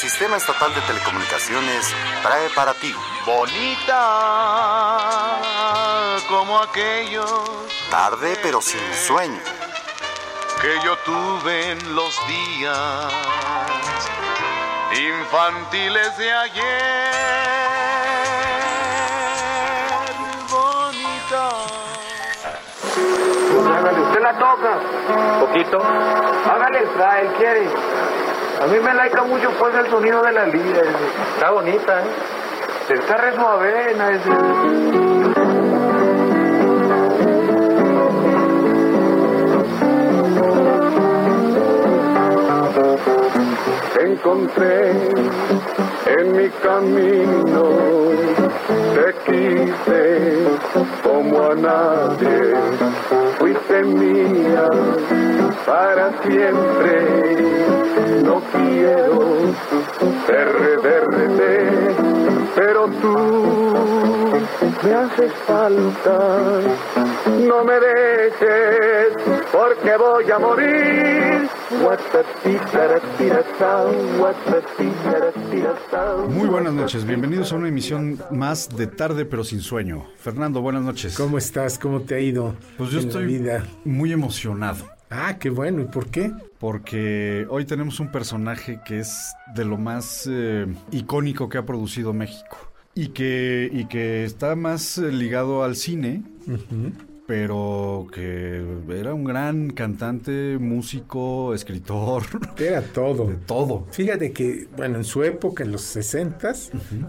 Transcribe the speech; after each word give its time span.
Sistema 0.00 0.38
Estatal 0.38 0.74
de 0.74 0.80
Telecomunicaciones 0.80 1.94
trae 2.22 2.48
para 2.56 2.72
ti. 2.72 2.96
Bonita 3.26 3.98
como 6.26 6.58
aquellos. 6.58 7.30
Tarde 7.90 8.38
pero 8.42 8.62
sin 8.62 8.80
sueño. 8.94 9.38
Que 10.62 10.80
yo 10.82 10.96
tuve 11.04 11.72
en 11.72 11.94
los 11.94 12.18
días 12.26 13.12
infantiles 14.98 16.16
de 16.16 16.32
ayer. 16.32 17.10
Bonita. 20.48 21.50
Hágale, 23.76 24.00
usted 24.00 24.20
la 24.22 24.38
toca. 24.38 24.80
Poquito. 25.40 25.78
Hágale, 25.78 26.86
trae, 26.96 27.20
él 27.20 27.34
quiere. 27.34 27.68
A 28.60 28.66
mí 28.66 28.78
me 28.78 28.92
laica 28.92 29.22
mucho 29.22 29.50
pues 29.58 29.74
el 29.74 29.88
sonido 29.88 30.22
de 30.22 30.32
la 30.32 30.44
lira. 30.44 30.82
Está 31.34 31.50
bonita, 31.50 32.00
¿eh? 32.00 32.04
Está 32.90 33.16
re 33.16 33.34
suavena 33.34 34.10
ese. 34.10 34.30
Encontré 44.04 44.90
en 46.18 46.36
mi 46.36 46.50
camino, 46.50 47.70
quise 49.26 50.44
como 51.02 51.50
a 51.50 51.54
nadie, 51.54 52.54
fuiste 53.38 53.82
mía 53.84 54.68
para 55.66 56.10
siempre, 56.22 56.94
no 58.24 58.40
quiero 58.52 59.54
perderte, 60.26 61.68
pero 62.54 62.86
tú 63.02 63.16
me 64.82 64.94
haces 64.94 65.32
falta, 65.46 66.60
no 67.46 67.64
me 67.64 67.74
dejes 67.74 69.40
porque 69.52 69.96
voy 69.96 70.30
a 70.30 70.38
morir. 70.38 71.48
Muy 76.28 76.48
buenas 76.48 76.72
noches, 76.72 77.04
bienvenidos 77.04 77.52
a 77.52 77.56
una 77.56 77.68
emisión 77.68 78.18
más 78.30 78.68
de 78.76 78.86
Tarde 78.86 79.09
pero 79.14 79.44
sin 79.44 79.60
sueño. 79.60 80.06
Fernando, 80.16 80.60
buenas 80.60 80.82
noches. 80.82 81.16
¿Cómo 81.16 81.38
estás? 81.38 81.78
¿Cómo 81.78 82.02
te 82.02 82.14
ha 82.14 82.20
ido? 82.20 82.54
Pues 82.78 82.90
yo 82.90 83.00
en 83.00 83.08
estoy 83.08 83.26
vida? 83.26 83.64
muy 83.84 84.12
emocionado 84.12 84.86
Ah, 85.10 85.38
qué 85.38 85.50
bueno. 85.50 85.82
¿Y 85.82 85.86
por 85.86 86.06
qué? 86.08 86.32
porque 86.58 87.46
hoy 87.48 87.64
tenemos 87.64 88.00
un 88.00 88.12
personaje 88.12 88.80
que 88.84 89.00
es 89.00 89.32
de 89.54 89.64
lo 89.64 89.78
más 89.78 90.28
eh, 90.30 90.66
icónico 90.92 91.48
que 91.48 91.56
ha 91.56 91.64
producido 91.64 92.12
México 92.12 92.58
y 92.94 93.08
que, 93.08 93.70
y 93.72 93.86
que 93.86 94.24
está 94.24 94.54
más 94.56 94.98
eh, 94.98 95.10
ligado 95.10 95.64
al 95.64 95.74
cine, 95.74 96.22
pero 97.26 98.08
que 98.12 98.62
era 98.90 99.14
un 99.14 99.24
gran 99.24 99.70
cantante, 99.70 100.58
músico, 100.60 101.54
escritor, 101.54 102.24
Era 102.58 102.82
todo. 102.82 103.26
de 103.28 103.36
todo. 103.36 103.86
Fíjate 103.90 104.32
que, 104.32 104.68
bueno, 104.76 104.98
en 104.98 105.04
su 105.04 105.24
época, 105.24 105.64
en 105.64 105.72
los 105.72 105.80
60 105.80 106.52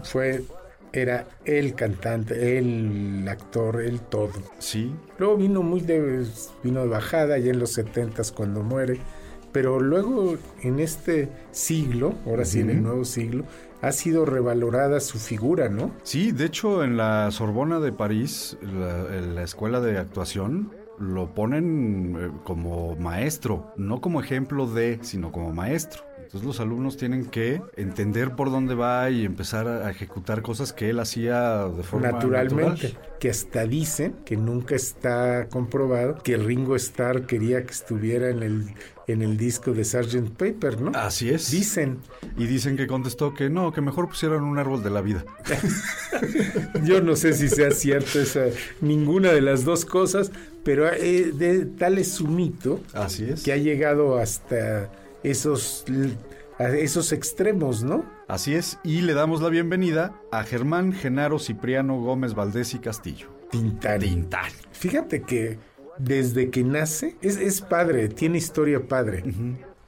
fue, 0.04 0.44
era 0.92 1.26
el 1.44 1.74
cantante, 1.74 2.58
el 2.58 3.26
actor, 3.28 3.82
el 3.82 4.00
todo. 4.00 4.32
Sí, 4.58 4.94
Luego 5.18 5.36
vino 5.36 5.62
muy 5.62 5.80
de, 5.80 6.26
vino 6.62 6.82
de 6.82 6.88
bajada, 6.88 7.38
ya 7.38 7.50
en 7.50 7.58
los 7.58 7.72
70 7.72 8.22
cuando 8.34 8.62
muere. 8.62 8.98
Pero 9.52 9.80
luego 9.80 10.36
en 10.62 10.80
este 10.80 11.28
siglo, 11.50 12.14
ahora 12.26 12.44
sí 12.46 12.60
en 12.60 12.70
el 12.70 12.82
nuevo 12.82 13.04
siglo, 13.04 13.44
ha 13.82 13.92
sido 13.92 14.24
revalorada 14.24 14.98
su 15.00 15.18
figura, 15.18 15.68
¿no? 15.68 15.90
Sí, 16.04 16.32
de 16.32 16.46
hecho 16.46 16.82
en 16.82 16.96
la 16.96 17.30
Sorbona 17.30 17.78
de 17.78 17.92
París, 17.92 18.56
la, 18.62 19.14
en 19.14 19.34
la 19.34 19.42
escuela 19.42 19.80
de 19.80 19.98
actuación, 19.98 20.72
lo 20.98 21.34
ponen 21.34 22.16
eh, 22.18 22.30
como 22.44 22.96
maestro, 22.96 23.72
no 23.76 24.00
como 24.00 24.20
ejemplo 24.20 24.66
de, 24.66 24.98
sino 25.02 25.32
como 25.32 25.52
maestro. 25.52 26.02
Entonces 26.32 26.46
los 26.46 26.60
alumnos 26.60 26.96
tienen 26.96 27.26
que 27.26 27.60
entender 27.76 28.34
por 28.34 28.50
dónde 28.50 28.74
va 28.74 29.10
y 29.10 29.26
empezar 29.26 29.68
a 29.68 29.90
ejecutar 29.90 30.40
cosas 30.40 30.72
que 30.72 30.88
él 30.88 30.98
hacía 30.98 31.68
de 31.68 31.82
forma 31.82 32.10
Naturalmente. 32.10 32.88
natural. 32.88 32.98
Que 33.20 33.28
hasta 33.28 33.66
dicen, 33.66 34.14
que 34.24 34.38
nunca 34.38 34.74
está 34.74 35.48
comprobado, 35.50 36.14
que 36.22 36.38
Ringo 36.38 36.74
Starr 36.74 37.26
quería 37.26 37.66
que 37.66 37.72
estuviera 37.72 38.30
en 38.30 38.42
el, 38.42 38.64
en 39.08 39.20
el 39.20 39.36
disco 39.36 39.74
de 39.74 39.84
Sgt. 39.84 40.30
Pepper, 40.30 40.80
¿no? 40.80 40.92
Así 40.94 41.28
es. 41.28 41.50
Dicen. 41.50 41.98
Y 42.38 42.46
dicen 42.46 42.78
que 42.78 42.86
contestó 42.86 43.34
que 43.34 43.50
no, 43.50 43.70
que 43.70 43.82
mejor 43.82 44.08
pusieran 44.08 44.42
un 44.42 44.56
árbol 44.58 44.82
de 44.82 44.88
la 44.88 45.02
vida. 45.02 45.26
Yo 46.82 47.02
no 47.02 47.14
sé 47.14 47.34
si 47.34 47.50
sea 47.50 47.72
cierto 47.72 48.18
esa, 48.18 48.46
ninguna 48.80 49.32
de 49.32 49.42
las 49.42 49.66
dos 49.66 49.84
cosas, 49.84 50.32
pero 50.64 50.90
eh, 50.90 51.30
de, 51.34 51.66
tal 51.66 51.98
es 51.98 52.12
su 52.12 52.26
mito 52.26 52.80
Así 52.94 53.24
es. 53.24 53.42
que 53.42 53.52
ha 53.52 53.58
llegado 53.58 54.16
hasta 54.16 54.90
esos, 55.22 55.84
esos 56.58 57.12
extremos, 57.12 57.82
¿no? 57.82 58.04
Así 58.28 58.54
es. 58.54 58.78
Y 58.84 59.02
le 59.02 59.14
damos 59.14 59.42
la 59.42 59.48
bienvenida 59.48 60.20
a 60.30 60.42
Germán 60.44 60.92
Genaro 60.92 61.38
Cipriano 61.38 62.00
Gómez 62.00 62.34
Valdés 62.34 62.74
y 62.74 62.78
Castillo. 62.78 63.28
Tintán. 63.50 64.00
Tintán. 64.00 64.50
Fíjate 64.72 65.22
que 65.22 65.58
desde 65.98 66.50
que 66.50 66.64
nace, 66.64 67.16
es, 67.20 67.36
es 67.36 67.60
padre, 67.60 68.08
tiene 68.08 68.38
historia 68.38 68.86
padre. 68.86 69.22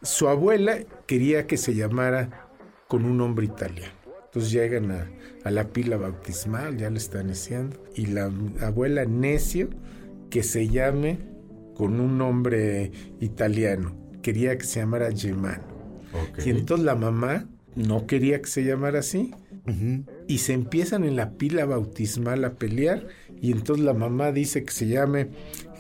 Su 0.02 0.28
abuela 0.28 0.78
quería 1.06 1.46
que 1.46 1.56
se 1.56 1.74
llamara 1.74 2.48
con 2.88 3.04
un 3.04 3.16
nombre 3.16 3.46
italiano. 3.46 3.94
Entonces 4.26 4.52
llegan 4.52 4.90
a, 4.90 5.10
a 5.44 5.50
la 5.50 5.68
pila 5.68 5.96
bautismal, 5.96 6.76
ya 6.76 6.90
le 6.90 6.98
están 6.98 7.28
diciendo, 7.28 7.82
y 7.94 8.06
la 8.06 8.30
abuela 8.60 9.04
necio 9.04 9.70
que 10.28 10.42
se 10.42 10.68
llame 10.68 11.18
con 11.74 12.00
un 12.00 12.18
nombre 12.18 12.92
italiano. 13.20 14.03
Quería 14.24 14.56
que 14.56 14.64
se 14.64 14.80
llamara 14.80 15.10
Germán. 15.14 15.60
Ok. 16.14 16.46
Y 16.46 16.50
entonces 16.50 16.86
la 16.86 16.94
mamá 16.94 17.46
no 17.76 18.06
quería 18.06 18.40
que 18.40 18.46
se 18.46 18.64
llamara 18.64 19.00
así. 19.00 19.34
Y 20.26 20.38
se 20.38 20.54
empiezan 20.54 21.04
en 21.04 21.14
la 21.14 21.32
pila 21.32 21.66
bautismal 21.66 22.42
a 22.46 22.54
pelear. 22.54 23.06
Y 23.42 23.52
entonces 23.52 23.84
la 23.84 23.92
mamá 23.92 24.32
dice 24.32 24.64
que 24.64 24.72
se 24.72 24.88
llame 24.88 25.28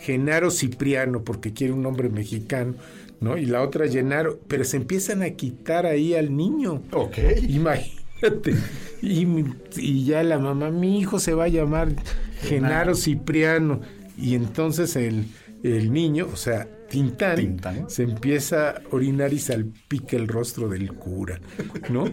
Genaro 0.00 0.50
Cipriano 0.50 1.24
porque 1.24 1.54
quiere 1.54 1.72
un 1.72 1.80
nombre 1.80 2.10
mexicano, 2.10 2.74
¿no? 3.20 3.38
Y 3.38 3.46
la 3.46 3.62
otra 3.62 3.88
Genaro. 3.88 4.38
Pero 4.46 4.64
se 4.64 4.76
empiezan 4.76 5.22
a 5.22 5.30
quitar 5.30 5.86
ahí 5.86 6.14
al 6.14 6.36
niño. 6.36 6.82
Ok. 6.92 7.16
Imagínate. 7.48 8.56
Y 9.00 10.04
ya 10.04 10.22
la 10.22 10.38
mamá, 10.38 10.70
mi 10.70 10.98
hijo 10.98 11.18
se 11.18 11.32
va 11.32 11.44
a 11.44 11.48
llamar 11.48 11.88
Genaro 12.42 12.94
Cipriano. 12.94 13.80
Y 14.18 14.34
entonces 14.34 14.96
el, 14.96 15.28
el 15.64 15.92
niño, 15.92 16.28
o 16.30 16.36
sea, 16.36 16.68
Tintán, 16.88 17.36
Tintán. 17.36 17.90
se 17.90 18.02
empieza 18.02 18.70
a 18.70 18.82
orinar 18.90 19.32
y 19.32 19.38
salpica 19.38 20.16
el 20.16 20.28
rostro 20.28 20.68
del 20.68 20.92
cura, 20.92 21.40
¿no? 21.90 22.04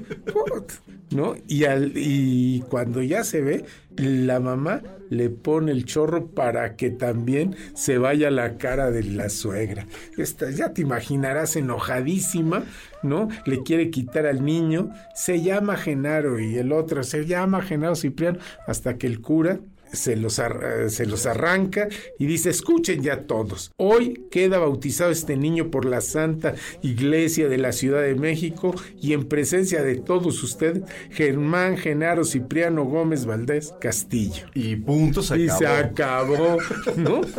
¿No? 1.11 1.35
Y, 1.47 1.65
al, 1.65 1.91
y 1.95 2.61
cuando 2.69 3.03
ya 3.03 3.25
se 3.25 3.41
ve, 3.41 3.65
la 3.97 4.39
mamá 4.39 4.81
le 5.09 5.29
pone 5.29 5.73
el 5.73 5.83
chorro 5.83 6.27
para 6.27 6.77
que 6.77 6.89
también 6.89 7.57
se 7.75 7.97
vaya 7.97 8.31
la 8.31 8.57
cara 8.57 8.91
de 8.91 9.03
la 9.03 9.27
suegra. 9.27 9.85
Esta, 10.17 10.49
ya 10.49 10.73
te 10.73 10.81
imaginarás 10.81 11.57
enojadísima, 11.57 12.63
¿no? 13.03 13.27
Le 13.45 13.61
quiere 13.63 13.89
quitar 13.89 14.25
al 14.25 14.45
niño, 14.45 14.91
se 15.13 15.41
llama 15.41 15.75
Genaro 15.75 16.39
y 16.39 16.57
el 16.57 16.71
otro 16.71 17.03
se 17.03 17.25
llama 17.25 17.61
Genaro 17.61 17.95
Cipriano, 17.95 18.39
hasta 18.65 18.97
que 18.97 19.07
el 19.07 19.19
cura 19.19 19.59
se 19.93 20.15
los, 20.15 20.39
ar- 20.39 20.61
eh, 20.85 20.89
se 20.89 21.05
los 21.05 21.25
arranca 21.25 21.87
y 22.19 22.25
dice, 22.25 22.49
escuchen 22.49 23.01
ya 23.03 23.23
todos, 23.23 23.71
hoy 23.77 24.25
queda 24.31 24.57
bautizado 24.59 25.11
este 25.11 25.37
niño 25.37 25.69
por 25.71 25.85
la 25.85 26.01
Santa 26.01 26.55
Iglesia 26.81 27.47
de 27.49 27.57
la 27.57 27.71
Ciudad 27.71 28.01
de 28.01 28.15
México 28.15 28.73
y 29.01 29.13
en 29.13 29.25
presencia 29.27 29.81
de 29.83 29.95
todos 29.95 30.41
ustedes, 30.43 30.83
Germán 31.11 31.77
Genaro 31.77 32.23
Cipriano 32.25 32.85
Gómez 32.85 33.25
Valdés 33.25 33.73
Castillo. 33.79 34.45
Y 34.53 34.75
punto, 34.77 35.21
se 35.21 35.37
y 35.39 35.45
acabó. 35.45 35.59
se 35.59 35.67
acabó, 35.67 36.57
¿no? 36.97 37.21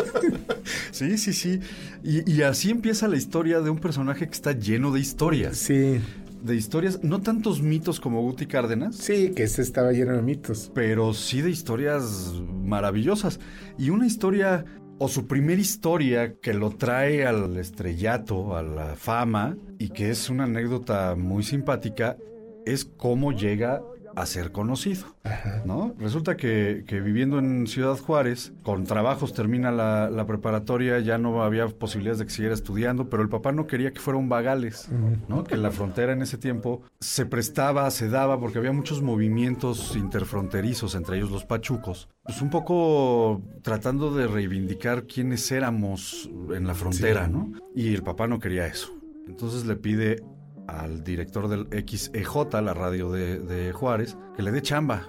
Sí, 0.91 1.19
sí, 1.19 1.33
sí. 1.33 1.61
Y, 2.05 2.31
y 2.31 2.43
así 2.43 2.71
empieza 2.71 3.09
la 3.09 3.17
historia 3.17 3.61
de 3.61 3.71
un 3.71 3.79
personaje 3.79 4.27
que 4.27 4.33
está 4.35 4.53
lleno 4.53 4.93
de 4.93 5.01
historias. 5.01 5.57
Sí, 5.57 6.01
De 6.43 6.57
historias, 6.57 7.05
no 7.05 7.21
tantos 7.21 7.63
mitos 7.63 8.01
como 8.01 8.21
Guti 8.23 8.47
Cárdenas, 8.47 8.97
sí, 8.97 9.31
que 9.31 9.45
ese 9.45 9.63
estaba 9.63 9.93
lleno 9.93 10.17
de 10.17 10.23
mitos. 10.23 10.73
pero 10.75 11.15
sí 11.15 11.41
de 11.41 11.51
historias 11.51 12.33
maravillosas. 12.65 13.39
Y 13.79 13.91
una 13.91 14.07
historia, 14.07 14.65
o 14.99 15.09
su 15.09 15.29
primer 15.29 15.61
historia, 15.61 16.35
que 16.41 16.53
lo 16.53 16.71
trae 16.71 17.25
al 17.27 17.57
estrellato, 17.57 18.57
a 18.57 18.63
la 18.63 18.97
fama, 18.97 19.57
y 19.79 19.91
que 19.91 20.11
es 20.11 20.31
una 20.31 20.45
anécdota 20.45 21.15
muy 21.17 21.45
simpática, 21.45 22.17
es 22.67 22.85
cómo 22.85 23.33
llega 23.33 23.81
a 24.15 24.27
ser 24.27 24.53
conocido, 24.53 25.07
¿no? 25.65 25.95
Resulta 25.99 26.37
que, 26.37 26.85
que 26.87 27.01
viviendo 27.01 27.39
en 27.39 27.67
Ciudad 27.67 27.97
Juárez, 27.97 28.53
con 28.63 28.85
trabajos 28.85 29.33
termina 29.33 29.71
la, 29.71 30.11
la 30.11 30.27
preparatoria, 30.27 30.99
ya 31.01 31.19
no 31.19 31.43
había 31.43 31.67
posibilidades 31.69 32.19
de 32.19 32.27
que 32.27 32.31
siguiera 32.31 32.55
estudiando, 32.55 33.09
pero 33.09 33.23
el 33.23 33.29
papá 33.29 33.53
no 33.53 33.67
quería 33.67 33.93
que 33.93 34.01
fuera 34.01 34.19
un 34.19 34.29
vagales, 34.29 34.89
¿no? 35.29 35.45
Que 35.45 35.57
la 35.57 35.71
frontera 35.71 36.13
en 36.13 36.23
ese 36.23 36.39
tiempo 36.39 36.83
se 37.01 37.27
prestaba, 37.27 37.91
se 37.91 38.09
daba, 38.09 38.39
porque 38.39 38.59
había 38.59 38.73
muchos 38.73 39.03
movimientos 39.03 39.97
interfronterizos, 39.97 40.95
entre 40.95 41.17
ellos 41.17 41.31
los 41.31 41.45
pachucos. 41.45 42.09
Pues 42.23 42.43
un 42.43 42.51
poco 42.51 43.43
tratando 43.63 44.15
de 44.15 44.27
reivindicar 44.27 45.05
quiénes 45.07 45.51
éramos 45.51 46.31
en 46.55 46.67
la 46.67 46.75
frontera, 46.75 47.29
¿no? 47.29 47.53
Y 47.75 47.95
el 47.95 48.03
papá 48.03 48.27
no 48.27 48.39
quería 48.39 48.67
eso. 48.67 48.93
Entonces 49.27 49.67
le 49.67 49.77
pide 49.77 50.23
al 50.81 51.05
director 51.05 51.49
del 51.49 51.67
XEJ, 51.87 52.61
la 52.63 52.75
radio 52.75 53.11
de, 53.11 53.39
de 53.39 53.73
Juárez, 53.73 54.17
que 54.37 54.43
le 54.43 54.51
dé 54.53 54.63
chamba. 54.63 55.09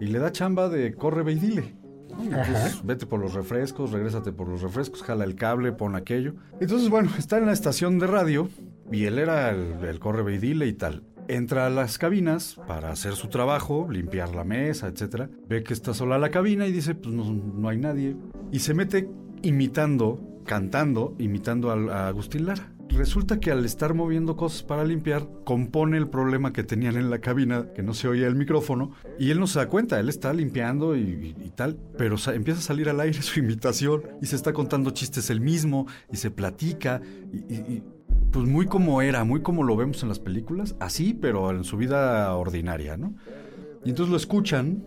Y 0.00 0.06
le 0.06 0.18
da 0.18 0.30
chamba 0.32 0.68
de 0.68 0.94
corre, 0.94 1.22
ve 1.22 1.32
y 1.32 1.38
dile. 1.38 1.74
Entonces, 2.22 2.80
vete 2.84 3.06
por 3.06 3.18
los 3.20 3.34
refrescos, 3.34 3.90
regrésate 3.90 4.30
por 4.32 4.48
los 4.48 4.62
refrescos, 4.62 5.02
jala 5.02 5.24
el 5.24 5.34
cable, 5.34 5.72
pon 5.72 5.96
aquello. 5.96 6.34
Entonces, 6.60 6.88
bueno, 6.88 7.10
está 7.18 7.38
en 7.38 7.46
la 7.46 7.52
estación 7.52 7.98
de 7.98 8.06
radio 8.06 8.48
y 8.92 9.04
él 9.06 9.18
era 9.18 9.50
el, 9.50 9.84
el 9.84 9.98
corre, 9.98 10.22
ve 10.22 10.34
y 10.34 10.38
dile 10.38 10.66
y 10.68 10.72
tal. 10.74 11.02
Entra 11.26 11.66
a 11.66 11.70
las 11.70 11.98
cabinas 11.98 12.60
para 12.68 12.90
hacer 12.90 13.14
su 13.14 13.28
trabajo, 13.28 13.88
limpiar 13.90 14.34
la 14.34 14.44
mesa, 14.44 14.86
etcétera. 14.88 15.28
Ve 15.48 15.64
que 15.64 15.72
está 15.72 15.94
sola 15.94 16.18
la 16.18 16.30
cabina 16.30 16.66
y 16.66 16.72
dice, 16.72 16.94
pues 16.94 17.12
no, 17.14 17.32
no 17.32 17.68
hay 17.68 17.78
nadie. 17.78 18.14
Y 18.52 18.58
se 18.60 18.74
mete 18.74 19.08
imitando, 19.42 20.20
cantando, 20.44 21.14
imitando 21.18 21.70
al- 21.72 21.88
a 21.90 22.08
Agustín 22.08 22.46
Lara. 22.46 22.73
Resulta 22.96 23.40
que 23.40 23.50
al 23.50 23.64
estar 23.64 23.92
moviendo 23.94 24.36
cosas 24.36 24.62
para 24.62 24.84
limpiar, 24.84 25.26
compone 25.44 25.96
el 25.96 26.08
problema 26.08 26.52
que 26.52 26.62
tenían 26.62 26.96
en 26.96 27.10
la 27.10 27.18
cabina, 27.18 27.66
que 27.74 27.82
no 27.82 27.92
se 27.92 28.08
oía 28.08 28.26
el 28.28 28.36
micrófono, 28.36 28.92
y 29.18 29.30
él 29.30 29.40
no 29.40 29.46
se 29.46 29.58
da 29.58 29.68
cuenta, 29.68 29.98
él 29.98 30.08
está 30.08 30.32
limpiando 30.32 30.96
y, 30.96 31.34
tal, 31.56 31.76
pero 31.98 32.16
empieza 32.32 32.60
a 32.60 32.62
salir 32.62 32.88
al 32.88 33.00
aire 33.00 33.20
su 33.22 33.40
imitación 33.40 34.02
y 34.22 34.26
se 34.26 34.36
está 34.36 34.52
contando 34.52 34.90
chistes 34.90 35.28
él 35.30 35.40
mismo 35.40 35.86
y 36.12 36.16
se 36.16 36.30
platica 36.30 37.00
y- 37.32 37.54
y, 37.54 37.82
pues 38.30 38.46
muy 38.48 38.66
como 38.66 39.02
era, 39.02 39.24
muy 39.24 39.42
como 39.42 39.62
lo 39.64 39.76
vemos 39.76 40.02
en 40.02 40.08
las 40.08 40.18
películas, 40.18 40.74
así, 40.80 41.14
pero 41.14 41.50
en 41.50 41.64
su 41.64 41.76
vida 41.76 42.34
ordinaria, 42.34 42.96
¿no? 42.96 43.14
Y 43.84 43.90
entonces 43.90 44.10
lo 44.10 44.16
escuchan, 44.16 44.84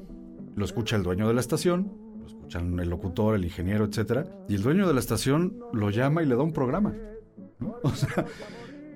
lo 0.55 0.65
escucha 0.65 0.95
el 0.95 1.03
dueño 1.03 1.27
de 1.27 1.33
la 1.33 1.41
estación, 1.41 1.91
lo 2.19 2.25
escuchan 2.25 2.79
el 2.79 2.89
locutor, 2.89 3.35
el 3.35 3.43
ingeniero, 3.45 3.85
etcétera, 3.85 4.25
y 4.49 4.55
el 4.55 4.63
dueño 4.63 4.87
de 4.87 4.93
la 4.93 4.99
estación 4.99 5.57
lo 5.73 5.89
llama 5.89 6.23
y 6.23 6.25
le 6.25 6.35
da 6.35 6.41
un 6.43 6.51
programa. 6.53 6.93
O 7.83 7.91
sea, 7.93 8.25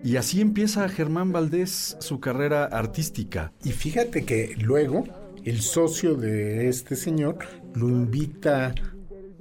y 0.03 0.15
así 0.17 0.41
empieza 0.41 0.89
Germán 0.89 1.31
Valdés 1.31 1.97
su 1.99 2.19
carrera 2.19 2.65
artística. 2.65 3.53
Y 3.63 3.71
fíjate 3.71 4.25
que 4.25 4.55
luego 4.57 5.03
el 5.43 5.61
socio 5.61 6.15
de 6.15 6.69
este 6.69 6.95
señor 6.95 7.37
lo 7.75 7.89
invita 7.89 8.73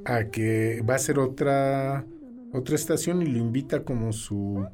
a 0.05 0.25
que 0.25 0.83
va 0.89 0.95
a 0.95 0.97
hacer 0.97 1.19
otra 1.19 2.05
otra 2.53 2.75
estación 2.75 3.23
y 3.23 3.27
lo 3.27 3.39
invita 3.39 3.85
como 3.85 4.13
su 4.13 4.67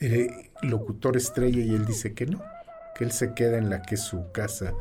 eh, 0.00 0.50
locutor 0.62 1.16
estrella 1.16 1.60
y 1.60 1.74
él 1.74 1.86
dice 1.86 2.12
que 2.12 2.26
no, 2.26 2.42
que 2.94 3.04
él 3.04 3.12
se 3.12 3.32
queda 3.34 3.58
en 3.58 3.70
la 3.70 3.82
que 3.82 3.94
es 3.94 4.02
su 4.02 4.30
casa 4.32 4.74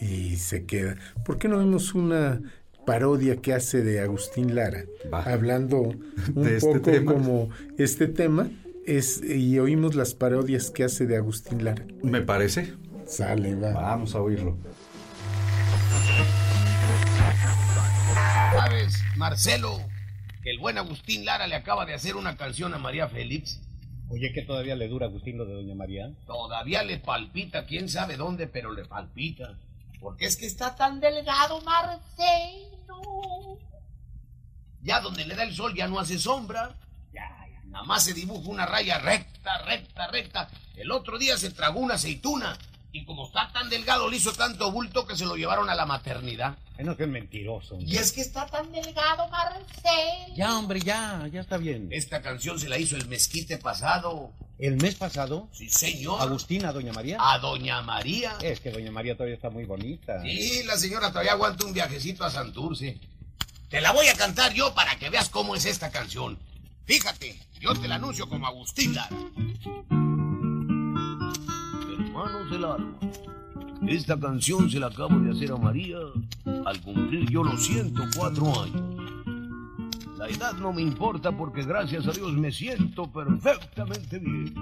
y 0.00 0.36
se 0.36 0.66
queda. 0.66 0.96
¿Por 1.24 1.38
qué 1.38 1.48
no 1.48 1.58
vemos 1.58 1.94
una 1.94 2.40
parodia 2.86 3.36
que 3.36 3.52
hace 3.54 3.82
de 3.82 4.00
Agustín 4.00 4.54
Lara 4.54 4.84
Va. 5.12 5.22
hablando 5.22 5.80
un 6.34 6.42
De 6.44 6.56
este 6.56 6.66
poco 6.68 6.80
tema. 6.90 7.12
como 7.12 7.48
este 7.78 8.06
tema 8.06 8.50
es 8.86 9.22
y 9.22 9.58
oímos 9.58 9.94
las 9.94 10.14
parodias 10.14 10.70
que 10.70 10.84
hace 10.84 11.06
de 11.06 11.16
Agustín 11.16 11.64
Lara. 11.64 11.84
Me 12.02 12.22
parece. 12.22 12.74
Sale, 13.06 13.54
va. 13.56 13.72
Vamos 13.72 14.14
a 14.14 14.20
oírlo. 14.22 14.56
¿Sabes, 18.52 19.02
Marcelo? 19.16 19.80
Que 20.42 20.50
el 20.50 20.58
buen 20.58 20.78
Agustín 20.78 21.24
Lara 21.24 21.46
le 21.46 21.54
acaba 21.54 21.86
de 21.86 21.94
hacer 21.94 22.16
una 22.16 22.36
canción 22.36 22.72
a 22.74 22.78
María 22.78 23.08
Félix. 23.08 23.60
Oye, 24.08 24.32
que 24.32 24.42
todavía 24.42 24.74
le 24.74 24.88
dura 24.88 25.06
Agustín 25.06 25.38
lo 25.38 25.44
de 25.44 25.54
Doña 25.54 25.74
María. 25.74 26.10
Todavía 26.26 26.82
le 26.82 26.98
palpita, 26.98 27.66
quién 27.66 27.88
sabe 27.88 28.16
dónde, 28.16 28.46
pero 28.48 28.72
le 28.72 28.84
palpita. 28.84 29.56
Porque 30.00 30.26
es 30.26 30.36
que 30.36 30.46
está 30.46 30.74
tan 30.74 30.98
delgado, 31.00 31.60
Marcelo. 31.62 33.58
Ya 34.82 35.00
donde 35.00 35.26
le 35.26 35.34
da 35.34 35.42
el 35.42 35.54
sol 35.54 35.74
ya 35.74 35.86
no 35.88 36.00
hace 36.00 36.18
sombra. 36.18 36.74
Ya, 37.12 37.28
ya. 37.52 37.60
Nada 37.66 37.84
más 37.84 38.04
se 38.04 38.14
dibuja 38.14 38.48
una 38.48 38.64
raya 38.66 38.98
recta, 38.98 39.58
recta, 39.64 40.06
recta. 40.08 40.48
El 40.74 40.90
otro 40.90 41.18
día 41.18 41.36
se 41.36 41.50
tragó 41.50 41.80
una 41.80 41.94
aceituna. 41.94 42.56
Y 42.92 43.04
como 43.04 43.26
está 43.26 43.52
tan 43.52 43.68
delgado, 43.70 44.08
le 44.10 44.16
hizo 44.16 44.32
tanto 44.32 44.72
bulto 44.72 45.06
que 45.06 45.16
se 45.16 45.24
lo 45.24 45.36
llevaron 45.36 45.70
a 45.70 45.74
la 45.76 45.86
maternidad. 45.86 46.56
No, 46.78 46.96
que 46.96 47.04
es 47.04 47.08
mentiroso. 47.08 47.74
hombre. 47.74 47.88
Y 47.88 47.96
es 47.98 48.10
que 48.10 48.22
está 48.22 48.46
tan 48.46 48.72
delgado, 48.72 49.28
Marcelo. 49.28 50.34
Ya, 50.34 50.58
hombre, 50.58 50.80
ya, 50.80 51.28
ya 51.30 51.40
está 51.42 51.58
bien. 51.58 51.88
Esta 51.92 52.22
canción 52.22 52.58
se 52.58 52.68
la 52.68 52.78
hizo 52.78 52.96
el 52.96 53.06
mezquite 53.06 53.58
pasado. 53.58 54.32
El 54.60 54.76
mes 54.76 54.94
pasado, 54.94 55.48
Sí, 55.52 55.70
señor. 55.70 56.20
Agustín 56.20 56.66
a 56.66 56.72
Doña 56.72 56.92
María. 56.92 57.16
A 57.18 57.38
Doña 57.38 57.80
María. 57.80 58.36
Es 58.42 58.60
que 58.60 58.70
Doña 58.70 58.90
María 58.90 59.14
todavía 59.14 59.34
está 59.36 59.48
muy 59.48 59.64
bonita. 59.64 60.20
Sí, 60.22 60.62
la 60.64 60.76
señora 60.76 61.08
todavía 61.08 61.32
aguanta 61.32 61.64
un 61.64 61.72
viajecito 61.72 62.24
a 62.24 62.30
Santurce. 62.30 62.98
Te 63.70 63.80
la 63.80 63.92
voy 63.92 64.08
a 64.08 64.14
cantar 64.14 64.52
yo 64.52 64.74
para 64.74 64.98
que 64.98 65.08
veas 65.08 65.30
cómo 65.30 65.54
es 65.56 65.64
esta 65.64 65.90
canción. 65.90 66.38
Fíjate, 66.84 67.38
yo 67.58 67.72
te 67.74 67.88
la 67.88 67.94
anuncio 67.94 68.28
como 68.28 68.46
Agustín 68.46 68.94
Lara. 68.94 69.16
Hermanos 71.92 72.50
del 72.50 72.64
alma, 72.64 72.98
esta 73.88 74.18
canción 74.20 74.70
se 74.70 74.78
la 74.78 74.88
acabo 74.88 75.18
de 75.20 75.30
hacer 75.30 75.52
a 75.52 75.56
María 75.56 75.96
al 76.66 76.80
cumplir 76.82 77.30
yo 77.30 77.42
los 77.44 77.64
104 77.64 78.62
años. 78.62 78.99
La 80.20 80.28
edad 80.28 80.52
no 80.52 80.70
me 80.70 80.82
importa 80.82 81.32
porque 81.32 81.62
gracias 81.62 82.06
a 82.06 82.12
Dios 82.12 82.34
me 82.34 82.52
siento 82.52 83.10
perfectamente 83.10 84.18
bien. 84.18 84.52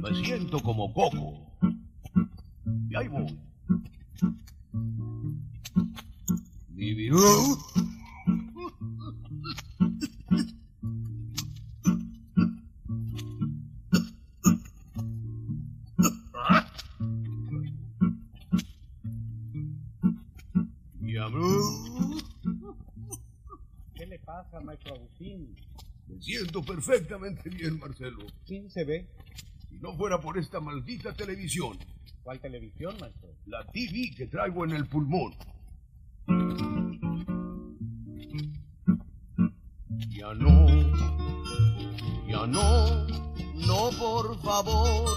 Me 0.00 0.14
siento 0.24 0.58
como 0.60 0.94
Coco. 0.94 1.46
Y 2.88 2.96
ahí 2.96 3.08
voy. 3.08 3.38
Y 6.74 7.10
Siento 26.24 26.62
perfectamente 26.62 27.50
bien, 27.50 27.78
Marcelo. 27.78 28.24
Sí, 28.46 28.64
se 28.70 28.84
ve. 28.84 29.06
Si 29.68 29.76
no 29.78 29.94
fuera 29.94 30.18
por 30.20 30.38
esta 30.38 30.58
maldita 30.58 31.12
televisión, 31.12 31.76
¿Cuál 32.22 32.40
televisión, 32.40 32.96
maestro? 32.98 33.28
la 33.44 33.62
TV 33.66 34.10
que 34.16 34.26
traigo 34.26 34.64
en 34.64 34.70
el 34.72 34.86
pulmón. 34.86 35.34
Ya 40.08 40.32
no, 40.32 40.66
ya 42.26 42.46
no, 42.46 43.06
no 43.66 43.90
por 43.98 44.40
favor. 44.40 45.10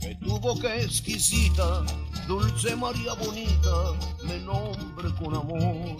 Que 0.00 0.16
tu 0.16 0.40
boca 0.40 0.74
exquisita, 0.76 1.84
dulce 2.26 2.74
María 2.74 3.12
bonita, 3.14 3.92
me 4.26 4.40
nombre 4.40 5.08
con 5.20 5.34
amor. 5.36 5.96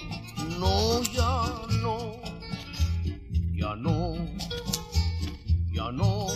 No, 0.58 1.02
ya 1.12 1.62
no, 1.80 2.16
ya 3.66 3.74
no, 3.74 4.14
ya 5.72 5.90
no, 5.90 6.28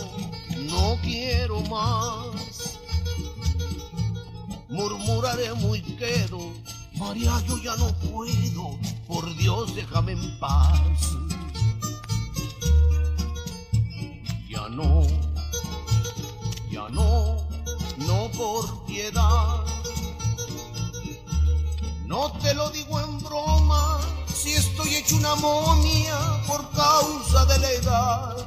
no 0.69 0.97
quiero 1.01 1.61
más. 1.61 2.77
Murmuraré 4.67 5.53
muy 5.53 5.81
quedo, 5.81 6.51
María, 6.95 7.41
yo 7.47 7.57
ya 7.57 7.75
no 7.77 7.87
puedo, 7.99 8.77
por 9.07 9.33
Dios 9.37 9.73
déjame 9.75 10.11
en 10.11 10.39
paz. 10.39 11.11
Ya 14.49 14.67
no, 14.67 15.07
ya 16.69 16.89
no, 16.89 17.37
no 17.97 18.29
por 18.37 18.85
piedad. 18.85 19.63
No 22.05 22.29
te 22.41 22.53
lo 22.53 22.69
digo 22.71 22.99
en 22.99 23.19
broma, 23.19 23.50
hecho 25.01 25.15
una 25.15 25.35
momia 25.35 26.17
por 26.45 26.69
causa 26.71 27.45
de 27.45 27.59
la 27.59 27.71
edad. 27.71 28.37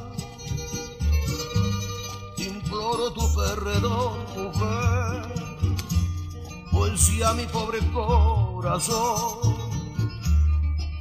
Imploro 2.39 3.13
tu 3.13 3.35
perdón, 3.35 4.19
mujer, 4.37 5.35
pues 6.71 7.01
si 7.01 7.23
a 7.23 7.33
mi 7.33 7.45
pobre 7.47 7.81
corazón, 7.93 9.57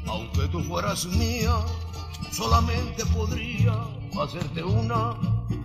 aunque 0.08 0.48
tú 0.48 0.64
fueras 0.64 1.06
mía, 1.06 1.56
solamente 2.32 3.06
podría 3.08 3.76
hacerte 4.20 4.64
una 4.64 5.16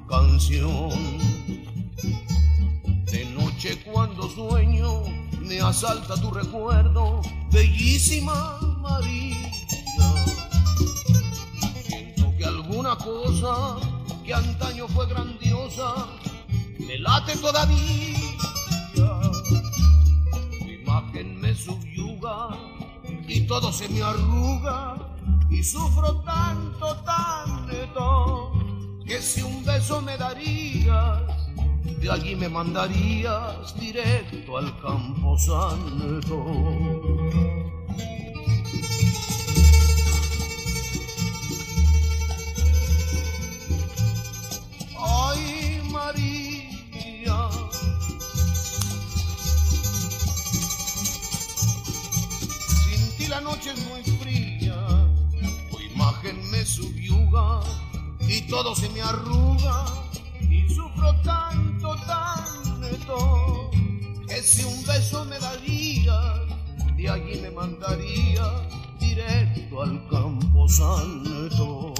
canción. 0.07 0.91
De 3.07 3.25
noche 3.37 3.83
cuando 3.85 4.29
sueño 4.29 5.03
me 5.41 5.61
asalta 5.61 6.15
tu 6.21 6.31
recuerdo, 6.31 7.23
bellísima 7.51 8.59
María. 8.83 9.58
Alguna 12.89 12.97
cosa 12.97 13.77
que 14.25 14.33
antaño 14.33 14.89
fue 14.89 15.07
grandiosa 15.07 16.07
me 16.79 16.99
late 16.99 17.37
todavía. 17.37 19.21
Tu 20.61 20.69
imagen 20.69 21.41
me 21.41 21.55
subyuga 21.55 22.57
y 23.27 23.47
todo 23.47 23.73
se 23.73 23.89
me 23.89 24.03
arruga 24.03 24.97
y 25.51 25.63
sufro 25.63 26.21
tanto, 26.23 26.97
tanto 27.05 28.53
que 29.05 29.21
si 29.21 29.43
un 29.43 29.65
beso 29.65 30.01
me 30.01 30.17
darías 30.17 31.23
de 32.01 32.11
allí 32.11 32.37
me 32.37 32.49
mandarías 32.49 33.79
directo 33.79 34.57
al 34.57 34.81
campo 34.81 35.37
santo. 35.37 36.45
María. 46.09 47.51
Sin 52.83 53.17
ti 53.17 53.27
la 53.27 53.41
noche 53.43 53.73
es 53.73 53.81
muy 53.89 54.03
fría, 54.19 54.79
tu 55.71 55.79
imagen 55.81 56.51
me 56.51 56.65
subyuga 56.65 57.61
y 58.21 58.41
todo 58.43 58.75
se 58.75 58.89
me 58.91 59.03
arruga 59.03 59.85
y 60.41 60.67
sufro 60.75 61.15
tanto, 61.23 61.95
tanto 62.07 63.71
que 64.27 64.43
si 64.43 64.65
un 64.65 64.87
beso 64.87 65.27
me 65.27 65.39
darías, 65.39 66.41
de 66.97 67.11
allí 67.11 67.39
me 67.43 67.51
mandaría 67.51 68.47
directo 68.99 69.83
al 69.83 70.09
campo 70.09 70.67
santo. 70.69 71.93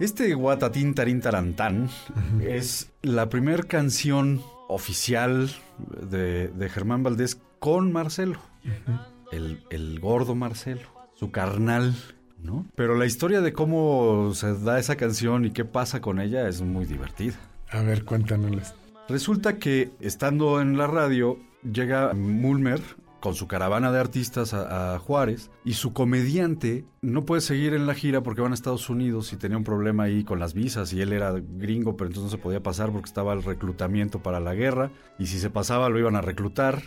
Este 0.00 0.34
Guatatín 0.34 0.94
Tarín 0.94 1.20
Tarantán 1.20 1.88
es 2.42 2.90
la 3.02 3.28
primera 3.28 3.62
canción 3.62 4.42
oficial 4.68 5.48
de, 6.10 6.48
de 6.48 6.68
Germán 6.68 7.04
Valdés 7.04 7.40
con 7.60 7.92
Marcelo. 7.92 8.40
el, 9.30 9.62
el 9.70 10.00
gordo 10.00 10.34
Marcelo, 10.34 10.88
su 11.14 11.30
carnal, 11.30 11.94
¿no? 12.42 12.66
Pero 12.74 12.96
la 12.96 13.06
historia 13.06 13.40
de 13.40 13.52
cómo 13.52 14.32
se 14.34 14.58
da 14.58 14.80
esa 14.80 14.96
canción 14.96 15.44
y 15.44 15.52
qué 15.52 15.64
pasa 15.64 16.00
con 16.00 16.20
ella 16.20 16.48
es 16.48 16.62
muy 16.62 16.84
divertida. 16.84 17.36
A 17.70 17.82
ver, 17.82 18.04
cuéntanos. 18.04 18.74
Resulta 19.08 19.58
que 19.58 19.90
estando 20.00 20.60
en 20.60 20.76
la 20.76 20.88
radio 20.88 21.38
llega 21.62 22.12
Mulmer 22.12 22.80
con 23.20 23.34
su 23.34 23.48
caravana 23.48 23.90
de 23.90 23.98
artistas 23.98 24.54
a, 24.54 24.98
Juárez 24.98 25.50
y 25.64 25.74
su 25.74 25.92
comediante 25.92 26.84
no 27.02 27.24
puede 27.24 27.40
seguir 27.40 27.74
en 27.74 27.86
la 27.86 27.94
gira 27.94 28.22
porque 28.22 28.42
van 28.42 28.52
a 28.52 28.54
Estados 28.54 28.88
Unidos 28.88 29.32
y 29.32 29.36
tenía 29.36 29.56
un 29.56 29.64
problema 29.64 30.04
ahí 30.04 30.24
con 30.24 30.38
las 30.38 30.54
visas 30.54 30.92
y 30.92 31.00
él 31.00 31.12
era 31.12 31.32
gringo 31.32 31.96
pero 31.96 32.08
entonces 32.08 32.32
no 32.32 32.36
se 32.36 32.42
podía 32.42 32.62
pasar 32.62 32.92
porque 32.92 33.08
estaba 33.08 33.32
el 33.32 33.42
reclutamiento 33.42 34.22
para 34.22 34.40
la 34.40 34.54
guerra 34.54 34.90
y 35.18 35.26
si 35.26 35.38
se 35.38 35.50
pasaba 35.50 35.88
lo 35.88 35.98
iban 35.98 36.16
a 36.16 36.20
reclutar 36.20 36.82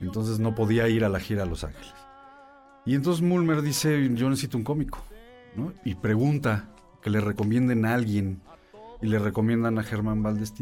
entonces 0.00 0.38
no 0.38 0.54
podía 0.54 0.88
ir 0.88 1.04
a 1.04 1.08
la 1.08 1.20
gira 1.20 1.44
a 1.44 1.46
Los 1.46 1.64
Ángeles. 1.64 1.94
Y 2.84 2.94
entonces 2.94 3.22
Mulmer 3.22 3.62
dice 3.62 4.10
yo 4.14 4.28
necesito 4.28 4.58
un 4.58 4.64
cómico 4.64 5.02
y 5.84 5.94
pregunta 5.94 6.68
que 7.02 7.10
le 7.10 7.20
recomienden 7.20 7.86
a 7.86 7.94
alguien 7.94 8.40
y 9.00 9.06
le 9.06 9.18
recomiendan 9.18 9.78
a 9.78 9.82
Germán 9.82 10.22
Valdés. 10.22 10.52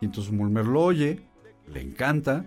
Y 0.00 0.04
entonces 0.04 0.32
Mulmer 0.32 0.66
lo 0.66 0.82
oye, 0.82 1.20
le 1.66 1.80
encanta 1.80 2.46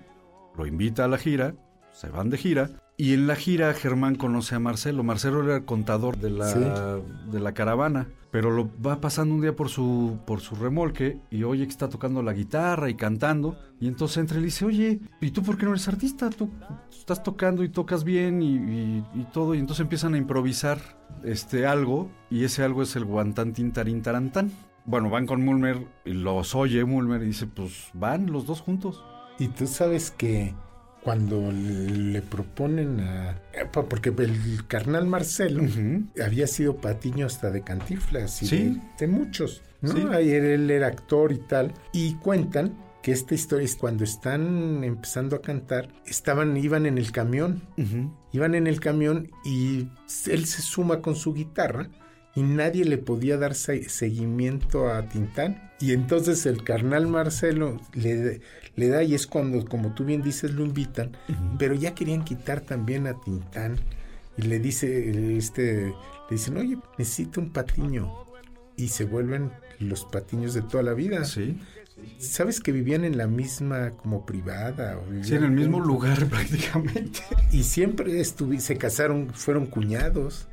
lo 0.57 0.65
invita 0.65 1.05
a 1.05 1.07
la 1.07 1.17
gira, 1.17 1.55
se 1.91 2.09
van 2.09 2.29
de 2.29 2.37
gira, 2.37 2.69
y 2.97 3.13
en 3.13 3.25
la 3.27 3.35
gira 3.35 3.73
Germán 3.73 4.15
conoce 4.15 4.55
a 4.55 4.59
Marcelo. 4.59 5.03
Marcelo 5.03 5.43
era 5.43 5.55
el 5.57 5.65
contador 5.65 6.17
de 6.17 6.29
la, 6.29 6.47
Sí. 6.47 6.59
de 7.31 7.39
la 7.39 7.53
caravana, 7.53 8.07
pero 8.29 8.51
lo 8.51 8.69
va 8.81 9.01
pasando 9.01 9.33
un 9.35 9.41
día 9.41 9.55
por 9.55 9.69
su, 9.69 10.19
por 10.25 10.39
su 10.39 10.55
remolque 10.55 11.19
y 11.31 11.43
oye 11.43 11.63
que 11.65 11.71
está 11.71 11.89
tocando 11.89 12.21
la 12.21 12.33
guitarra 12.33 12.89
y 12.89 12.95
cantando, 12.95 13.57
y 13.79 13.87
entonces 13.87 14.17
entra 14.17 14.37
y 14.37 14.41
le 14.41 14.45
dice, 14.45 14.65
oye, 14.65 14.99
¿y 15.19 15.31
tú 15.31 15.41
por 15.41 15.57
qué 15.57 15.65
no 15.65 15.71
eres 15.71 15.87
artista? 15.87 16.29
Tú 16.29 16.49
estás 16.91 17.23
tocando 17.23 17.63
y 17.63 17.69
tocas 17.69 18.03
bien 18.03 18.41
y, 18.43 18.55
y- 18.55 19.05
y 19.15 19.23
todo, 19.33 19.55
y 19.55 19.59
entonces 19.59 19.81
empiezan 19.81 20.13
a 20.13 20.17
improvisar 20.17 20.79
este 21.23 21.65
algo, 21.65 22.09
y 22.29 22.43
ese 22.43 22.63
algo 22.63 22.83
es 22.83 22.95
el 22.95 23.05
guantantín 23.05 23.71
tarín 23.71 24.01
tarantán. 24.03 24.51
Bueno, 24.85 25.09
van 25.09 25.25
con 25.27 25.43
Mulmer 25.43 25.85
y 26.05 26.13
los 26.13 26.55
oye 26.55 26.83
Mulmer 26.85 27.21
y 27.23 27.27
dice, 27.27 27.47
pues 27.47 27.89
van 27.93 28.31
los 28.31 28.45
dos 28.45 28.61
juntos. 28.61 29.03
Y 29.41 29.47
tú 29.47 29.65
sabes 29.67 30.11
que 30.11 30.53
cuando 31.03 31.51
le 31.51 32.21
proponen 32.21 32.99
a... 32.99 33.31
eh, 33.53 33.65
Porque 33.71 34.09
el 34.09 34.67
carnal 34.67 35.07
Marcelo 35.07 35.63
había 36.23 36.45
sido 36.45 36.77
patiño 36.77 37.25
hasta 37.25 37.49
de 37.49 37.63
cantiflas 37.63 38.43
y 38.43 38.45
Sí. 38.47 38.57
de, 38.57 38.81
de 38.99 39.07
muchos, 39.07 39.63
¿no? 39.81 39.93
Sí. 39.93 40.01
Él, 40.01 40.69
era 40.69 40.87
actor 40.87 41.31
y 41.31 41.39
tal. 41.39 41.73
Y 41.91 42.13
cuentan 42.15 42.77
que 43.01 43.11
esta 43.13 43.33
historia 43.33 43.65
es 43.65 43.75
cuando 43.75 44.03
están 44.03 44.83
empezando 44.83 45.35
a 45.37 45.41
cantar, 45.41 45.89
estaban, 46.05 46.55
iban 46.55 46.85
en 46.85 46.99
el 46.99 47.11
camión, 47.11 47.63
iban 48.31 48.53
en 48.53 48.67
el 48.67 48.79
camión 48.79 49.31
y 49.43 49.87
él 50.29 50.45
se 50.45 50.61
suma 50.61 51.01
con 51.01 51.15
su 51.15 51.33
guitarra 51.33 51.89
y 52.35 52.43
nadie 52.43 52.85
le 52.85 52.99
podía 52.99 53.37
dar 53.37 53.55
se- 53.55 53.89
seguimiento 53.89 54.87
a 54.87 55.09
Tintán. 55.09 55.71
Y 55.79 55.93
entonces 55.93 56.45
el 56.45 56.63
carnal 56.63 57.07
Marcelo 57.07 57.81
le, 57.95 58.41
le 58.75 58.87
da 58.89 59.03
y 59.03 59.13
es 59.15 59.27
cuando, 59.27 59.65
como 59.65 59.93
tú 59.93 60.05
bien 60.05 60.21
dices, 60.21 60.51
lo 60.53 60.65
invitan, 60.65 61.11
pero 61.59 61.75
ya 61.75 61.93
querían 61.93 62.23
quitar 62.23 62.61
también 62.61 63.07
a 63.07 63.19
Tintán. 63.19 63.77
Y 64.37 64.43
le 64.43 64.59
dice, 64.59 65.35
este, 65.37 65.87
le 65.89 65.93
dicen, 66.31 66.57
oye, 66.57 66.77
necesito 66.97 67.41
un 67.41 67.49
patiño. 67.51 68.11
Y 68.77 68.87
se 68.87 69.03
vuelven 69.05 69.51
los 69.79 70.05
patiños 70.05 70.53
de 70.53 70.61
toda 70.61 70.83
la 70.83 70.93
vida. 70.93 71.25
Sí. 71.25 71.59
¿Sabes 72.17 72.61
que 72.61 72.71
vivían 72.71 73.03
en 73.03 73.17
la 73.17 73.27
misma 73.27 73.91
como 73.91 74.25
privada? 74.25 74.97
o 74.97 75.23
Sí, 75.23 75.35
en 75.35 75.43
el 75.43 75.51
mismo 75.51 75.79
lugar 75.81 76.25
prácticamente. 76.29 77.19
Y 77.51 77.63
siempre 77.63 78.19
estuvi- 78.21 78.59
se 78.59 78.77
casaron, 78.77 79.29
fueron 79.33 79.65
cuñados, 79.67 80.47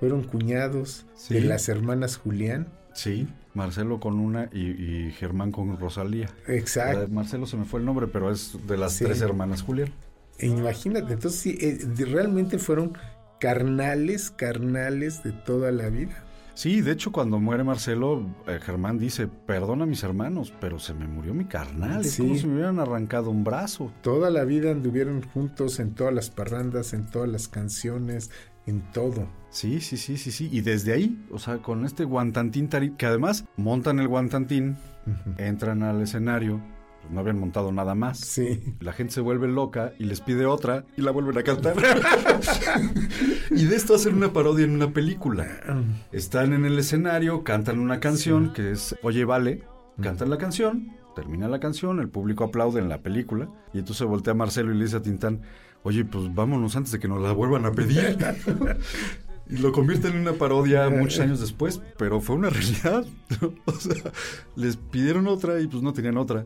fueron 0.00 0.24
cuñados 0.24 1.04
Sí. 1.14 1.34
de 1.34 1.40
las 1.42 1.68
hermanas 1.68 2.16
Julián. 2.16 2.68
Sí, 2.94 3.28
Marcelo 3.58 4.00
con 4.00 4.18
una 4.20 4.48
y, 4.52 4.60
y 4.70 5.10
Germán 5.12 5.52
con 5.52 5.78
Rosalía. 5.78 6.30
Exacto. 6.46 7.08
Marcelo 7.10 7.44
se 7.46 7.56
me 7.58 7.64
fue 7.66 7.80
el 7.80 7.86
nombre, 7.86 8.06
pero 8.06 8.30
es 8.30 8.56
de 8.66 8.76
las 8.78 8.92
Sí. 8.94 9.04
tres 9.04 9.20
hermanas 9.20 9.60
Julián. 9.62 9.92
E 10.38 10.46
imagínate, 10.46 11.12
entonces 11.12 11.38
sí, 11.40 11.58
eh, 11.60 11.78
realmente 12.06 12.58
fueron 12.58 12.96
carnales, 13.40 14.30
carnales 14.30 15.22
de 15.22 15.32
toda 15.32 15.70
la 15.72 15.88
vida. 15.88 16.24
Sí, 16.54 16.80
de 16.80 16.90
hecho 16.90 17.12
cuando 17.12 17.38
muere 17.38 17.62
Marcelo, 17.62 18.26
eh, 18.48 18.58
Germán 18.60 18.98
dice, 18.98 19.28
perdona 19.28 19.84
a 19.84 19.86
mis 19.86 20.02
hermanos, 20.02 20.52
pero 20.60 20.80
se 20.80 20.92
me 20.92 21.06
murió 21.06 21.32
mi 21.32 21.44
carnal. 21.44 22.00
Es 22.00 22.12
Sí. 22.14 22.22
como 22.22 22.34
si 22.36 22.46
me 22.48 22.54
hubieran 22.54 22.80
arrancado 22.80 23.30
un 23.30 23.44
brazo. 23.44 23.92
Toda 24.02 24.28
la 24.30 24.42
vida 24.44 24.72
anduvieron 24.72 25.22
juntos 25.22 25.78
en 25.78 25.94
todas 25.94 26.12
las 26.12 26.30
parrandas, 26.30 26.94
en 26.94 27.06
todas 27.06 27.28
las 27.28 27.46
canciones, 27.46 28.30
en 28.68 28.82
todo. 28.92 29.26
Sí, 29.50 29.80
sí, 29.80 29.96
sí, 29.96 30.16
sí, 30.16 30.30
sí. 30.30 30.48
Y 30.52 30.60
desde 30.60 30.92
ahí, 30.92 31.18
o 31.30 31.38
sea, 31.38 31.58
con 31.58 31.84
este 31.84 32.04
guantantín 32.04 32.68
tarí, 32.68 32.90
que 32.92 33.06
además 33.06 33.44
montan 33.56 33.98
el 33.98 34.08
guantantín, 34.08 34.76
entran 35.38 35.82
al 35.82 36.02
escenario, 36.02 36.60
pues 37.00 37.12
no 37.12 37.20
habían 37.20 37.38
montado 37.38 37.72
nada 37.72 37.94
más. 37.94 38.18
Sí. 38.18 38.74
La 38.80 38.92
gente 38.92 39.14
se 39.14 39.20
vuelve 39.22 39.48
loca 39.48 39.92
y 39.98 40.04
les 40.04 40.20
pide 40.20 40.44
otra 40.44 40.84
y 40.96 41.02
la 41.02 41.12
vuelven 41.12 41.38
a 41.38 41.42
cantar. 41.42 41.76
y 43.50 43.64
de 43.64 43.76
esto 43.76 43.94
hacen 43.94 44.16
una 44.16 44.32
parodia 44.32 44.66
en 44.66 44.74
una 44.74 44.92
película. 44.92 45.46
Están 46.12 46.52
en 46.52 46.66
el 46.66 46.78
escenario, 46.78 47.42
cantan 47.42 47.78
una 47.78 48.00
canción 48.00 48.52
que 48.52 48.72
es 48.72 48.96
Oye 49.02 49.24
Vale, 49.24 49.62
cantan 50.00 50.28
la 50.28 50.36
canción, 50.36 50.92
termina 51.16 51.48
la 51.48 51.58
canción, 51.58 52.00
el 52.00 52.10
público 52.10 52.44
aplaude 52.44 52.80
en 52.80 52.90
la 52.90 52.98
película 52.98 53.48
y 53.72 53.78
entonces 53.78 54.06
voltea 54.06 54.34
Marcelo 54.34 54.74
y 54.74 54.76
le 54.76 54.84
dice 54.84 54.98
a 54.98 55.02
Tintán, 55.02 55.40
oye, 55.82 56.04
pues 56.04 56.34
vámonos 56.34 56.76
antes 56.76 56.92
de 56.92 56.98
que 56.98 57.08
nos 57.08 57.22
la 57.22 57.32
vuelvan 57.32 57.66
a 57.66 57.72
pedir. 57.72 58.16
Y 59.50 59.56
lo 59.56 59.72
convierten 59.72 60.12
en 60.12 60.20
una 60.20 60.34
parodia 60.34 60.90
muchos 60.90 61.20
años 61.20 61.40
después, 61.40 61.80
pero 61.96 62.20
fue 62.20 62.36
una 62.36 62.50
realidad. 62.50 63.06
o 63.64 63.72
sea, 63.72 64.12
les 64.56 64.76
pidieron 64.76 65.26
otra 65.26 65.58
y 65.60 65.66
pues 65.66 65.82
no 65.82 65.94
tenían 65.94 66.18
otra. 66.18 66.44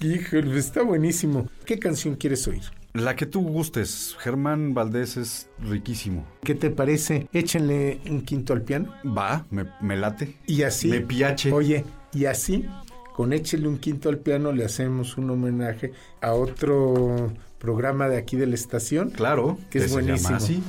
Híjole, 0.00 0.58
está 0.58 0.82
buenísimo. 0.82 1.48
¿Qué 1.64 1.78
canción 1.78 2.16
quieres 2.16 2.46
oír? 2.46 2.62
La 2.92 3.16
que 3.16 3.24
tú 3.24 3.40
gustes. 3.40 4.16
Germán 4.18 4.74
Valdés 4.74 5.16
es 5.16 5.48
riquísimo. 5.60 6.26
¿Qué 6.44 6.54
te 6.54 6.68
parece? 6.68 7.26
Échenle 7.32 8.00
un 8.08 8.20
quinto 8.20 8.52
al 8.52 8.62
piano. 8.62 8.92
Va, 9.04 9.46
me, 9.50 9.64
me 9.80 9.96
late. 9.96 10.36
Y 10.46 10.62
así. 10.62 10.88
Me 10.88 11.00
piache. 11.00 11.52
Oye, 11.52 11.86
y 12.12 12.26
así, 12.26 12.66
con 13.14 13.32
Échele 13.32 13.66
un 13.66 13.78
quinto 13.78 14.10
al 14.10 14.18
piano, 14.18 14.52
le 14.52 14.64
hacemos 14.64 15.16
un 15.16 15.30
homenaje 15.30 15.92
a 16.20 16.34
otro 16.34 17.32
programa 17.62 18.08
de 18.08 18.18
aquí 18.18 18.36
de 18.36 18.46
la 18.46 18.56
estación. 18.56 19.10
Claro. 19.10 19.56
Que 19.70 19.78
es 19.78 19.84
se 19.84 19.90
llama 19.90 20.02
buenísimo. 20.02 20.36
así. 20.36 20.62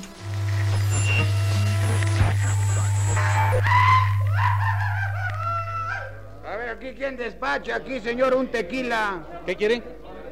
A 6.45 6.55
ver, 6.55 6.69
aquí 6.69 6.93
quién 6.95 7.17
despacha, 7.17 7.77
aquí 7.77 7.99
señor, 7.99 8.35
un 8.35 8.47
tequila. 8.47 9.23
¿Qué 9.43 9.55
quieren? 9.55 9.83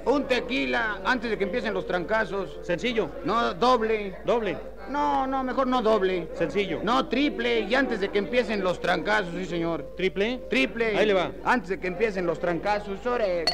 Un 0.06 0.27
tequila 0.27 1.01
antes 1.03 1.32
de 1.32 1.38
que 1.39 1.46
empiecen 1.46 1.74
los 1.74 1.88
trancazos. 1.88 2.60
Sencillo. 2.62 3.10
No, 3.25 3.56
doble. 3.56 4.18
Doble. 4.24 4.56
No, 4.89 5.25
no, 5.25 5.44
mejor 5.44 5.65
no 5.65 5.82
doble. 5.82 6.30
Sencillo. 6.36 6.82
No, 6.84 7.08
triple. 7.08 7.62
Y 7.62 7.74
antes 7.74 8.00
de 8.01 8.10
que 8.10 8.20
empiecen 8.20 8.63
los 8.63 8.80
trancazos, 8.80 9.34
sí 9.34 9.46
señor. 9.46 9.96
¿Triple? 9.98 10.44
Triple. 10.48 10.96
Ahí 10.96 11.08
le 11.08 11.13
va. 11.13 11.32
Antes 11.44 11.70
de 11.70 11.80
que 11.80 11.88
empiecen 11.88 12.27
los 12.27 12.39
trancazos, 12.39 13.03
ore. 13.08 13.46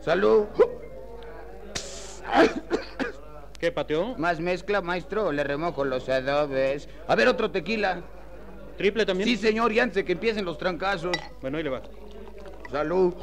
Salud. 0.00 0.46
¿Qué 3.58 3.70
pateó? 3.70 4.16
Más 4.16 4.40
mezcla, 4.40 4.80
maestro, 4.80 5.30
le 5.30 5.44
remojo 5.44 5.84
los 5.84 6.08
adobes. 6.08 6.88
A 7.06 7.14
ver, 7.14 7.28
otro 7.28 7.50
tequila. 7.50 8.02
¿Triple 8.76 9.06
también? 9.06 9.28
Sí, 9.28 9.36
señor, 9.36 9.72
y 9.72 9.78
antes 9.78 9.96
de 9.96 10.04
que 10.04 10.12
empiecen 10.12 10.44
los 10.44 10.58
trancazos. 10.58 11.16
Bueno, 11.40 11.58
ahí 11.58 11.62
le 11.62 11.70
va. 11.70 11.82
Salud. 12.70 13.14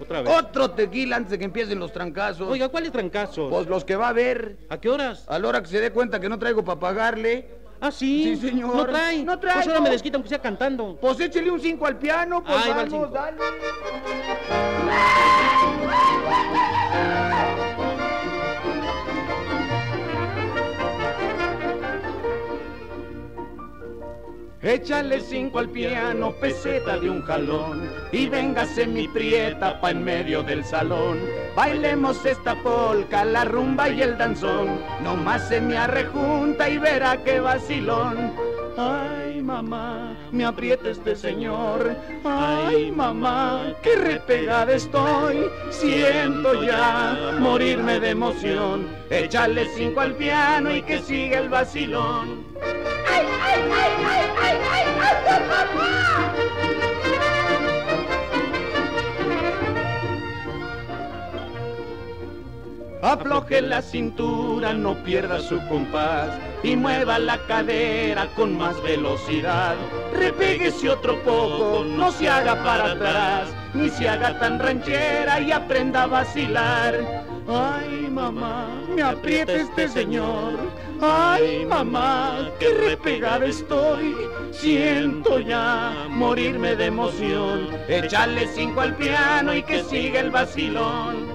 Otra 0.00 0.22
vez. 0.22 0.32
Otro 0.36 0.72
tequila 0.72 1.16
antes 1.16 1.30
de 1.30 1.38
que 1.38 1.44
empiecen 1.44 1.78
los 1.78 1.92
trancazos. 1.92 2.48
Oiga, 2.48 2.68
¿cuáles 2.68 2.92
trancazos? 2.92 3.50
Pues 3.50 3.66
los 3.68 3.84
que 3.84 3.96
va 3.96 4.06
a 4.06 4.10
haber. 4.10 4.56
¿A 4.68 4.78
qué 4.78 4.90
horas? 4.90 5.24
A 5.28 5.38
la 5.38 5.48
hora 5.48 5.62
que 5.62 5.68
se 5.68 5.80
dé 5.80 5.90
cuenta 5.90 6.20
que 6.20 6.28
no 6.28 6.38
traigo 6.38 6.64
para 6.64 6.80
pagarle. 6.80 7.61
Ah, 7.84 7.90
sí. 7.90 8.36
Sí, 8.36 8.48
señor. 8.48 8.76
No 8.76 8.86
trae. 8.86 9.24
No 9.24 9.36
trae, 9.40 9.54
Pues 9.54 9.66
ahora 9.66 9.78
no. 9.80 9.84
me 9.84 9.90
desquita 9.90 10.16
aunque 10.16 10.28
sea 10.28 10.38
cantando. 10.40 10.96
Pues 11.00 11.18
échele 11.18 11.50
un 11.50 11.58
5 11.60 11.84
al 11.84 11.98
piano, 11.98 12.40
pues 12.44 12.68
vamos, 12.68 13.12
dale. 13.12 13.36
Échale 24.62 25.18
cinco 25.18 25.58
al 25.58 25.70
piano, 25.70 26.30
peseta 26.40 26.96
de 26.96 27.10
un 27.10 27.22
jalón, 27.22 27.90
y 28.12 28.28
véngase 28.28 28.86
mi 28.86 29.08
prieta 29.08 29.80
pa' 29.80 29.90
en 29.90 30.04
medio 30.04 30.44
del 30.44 30.64
salón. 30.64 31.18
Bailemos 31.56 32.24
esta 32.24 32.54
polca, 32.62 33.24
la 33.24 33.44
rumba 33.44 33.88
y 33.88 34.02
el 34.02 34.16
danzón, 34.16 34.78
nomás 35.02 35.48
se 35.48 35.60
me 35.60 35.76
arrejunta 35.76 36.68
y 36.70 36.78
verá 36.78 37.16
qué 37.24 37.40
vacilón. 37.40 38.32
Ay, 38.76 39.42
mamá, 39.42 40.16
me 40.30 40.44
aprieta 40.44 40.90
este 40.90 41.16
señor. 41.16 41.96
Ay, 42.24 42.92
mamá, 42.92 43.74
qué 43.82 43.96
repegada 43.96 44.74
estoy. 44.74 45.50
Siento 45.70 46.62
ya 46.62 47.36
morirme 47.40 47.98
de 47.98 48.10
emoción. 48.10 48.86
Échale 49.10 49.66
cinco 49.76 50.00
al 50.00 50.14
piano 50.14 50.72
y 50.72 50.82
que 50.82 51.00
siga 51.00 51.40
el 51.40 51.48
vacilón. 51.48 52.46
Afloje 63.02 63.60
la 63.60 63.82
cintura, 63.82 64.72
no 64.72 64.94
pierda 65.04 65.38
su 65.40 65.60
compás 65.68 66.30
y 66.62 66.76
mueva 66.76 67.18
la 67.18 67.36
cadera 67.46 68.26
con 68.36 68.56
más 68.56 68.80
velocidad. 68.82 69.74
Repéguese 70.14 70.88
otro 70.88 71.20
poco, 71.22 71.84
no 71.84 72.10
se 72.10 72.28
haga 72.28 72.62
para 72.62 72.92
atrás, 72.92 73.48
ni 73.74 73.90
se 73.90 74.08
haga 74.08 74.38
tan 74.38 74.58
ranchera 74.58 75.40
y 75.40 75.52
aprenda 75.52 76.04
a 76.04 76.06
vacilar. 76.06 77.24
Ay, 77.48 78.08
mamá, 78.08 78.68
me 78.94 79.02
aprieta 79.02 79.52
este 79.52 79.88
señor. 79.88 80.71
Ay, 81.04 81.66
mamá, 81.66 82.48
qué 82.60 82.72
repegada 82.74 83.44
estoy. 83.46 84.14
Siento 84.52 85.40
ya 85.40 86.06
morirme 86.08 86.76
de 86.76 86.86
emoción. 86.86 87.68
Échale 87.88 88.46
cinco 88.46 88.82
al 88.82 88.94
piano 88.94 89.52
y 89.52 89.64
que 89.64 89.82
siga 89.82 90.20
el 90.20 90.30
vacilón. 90.30 91.26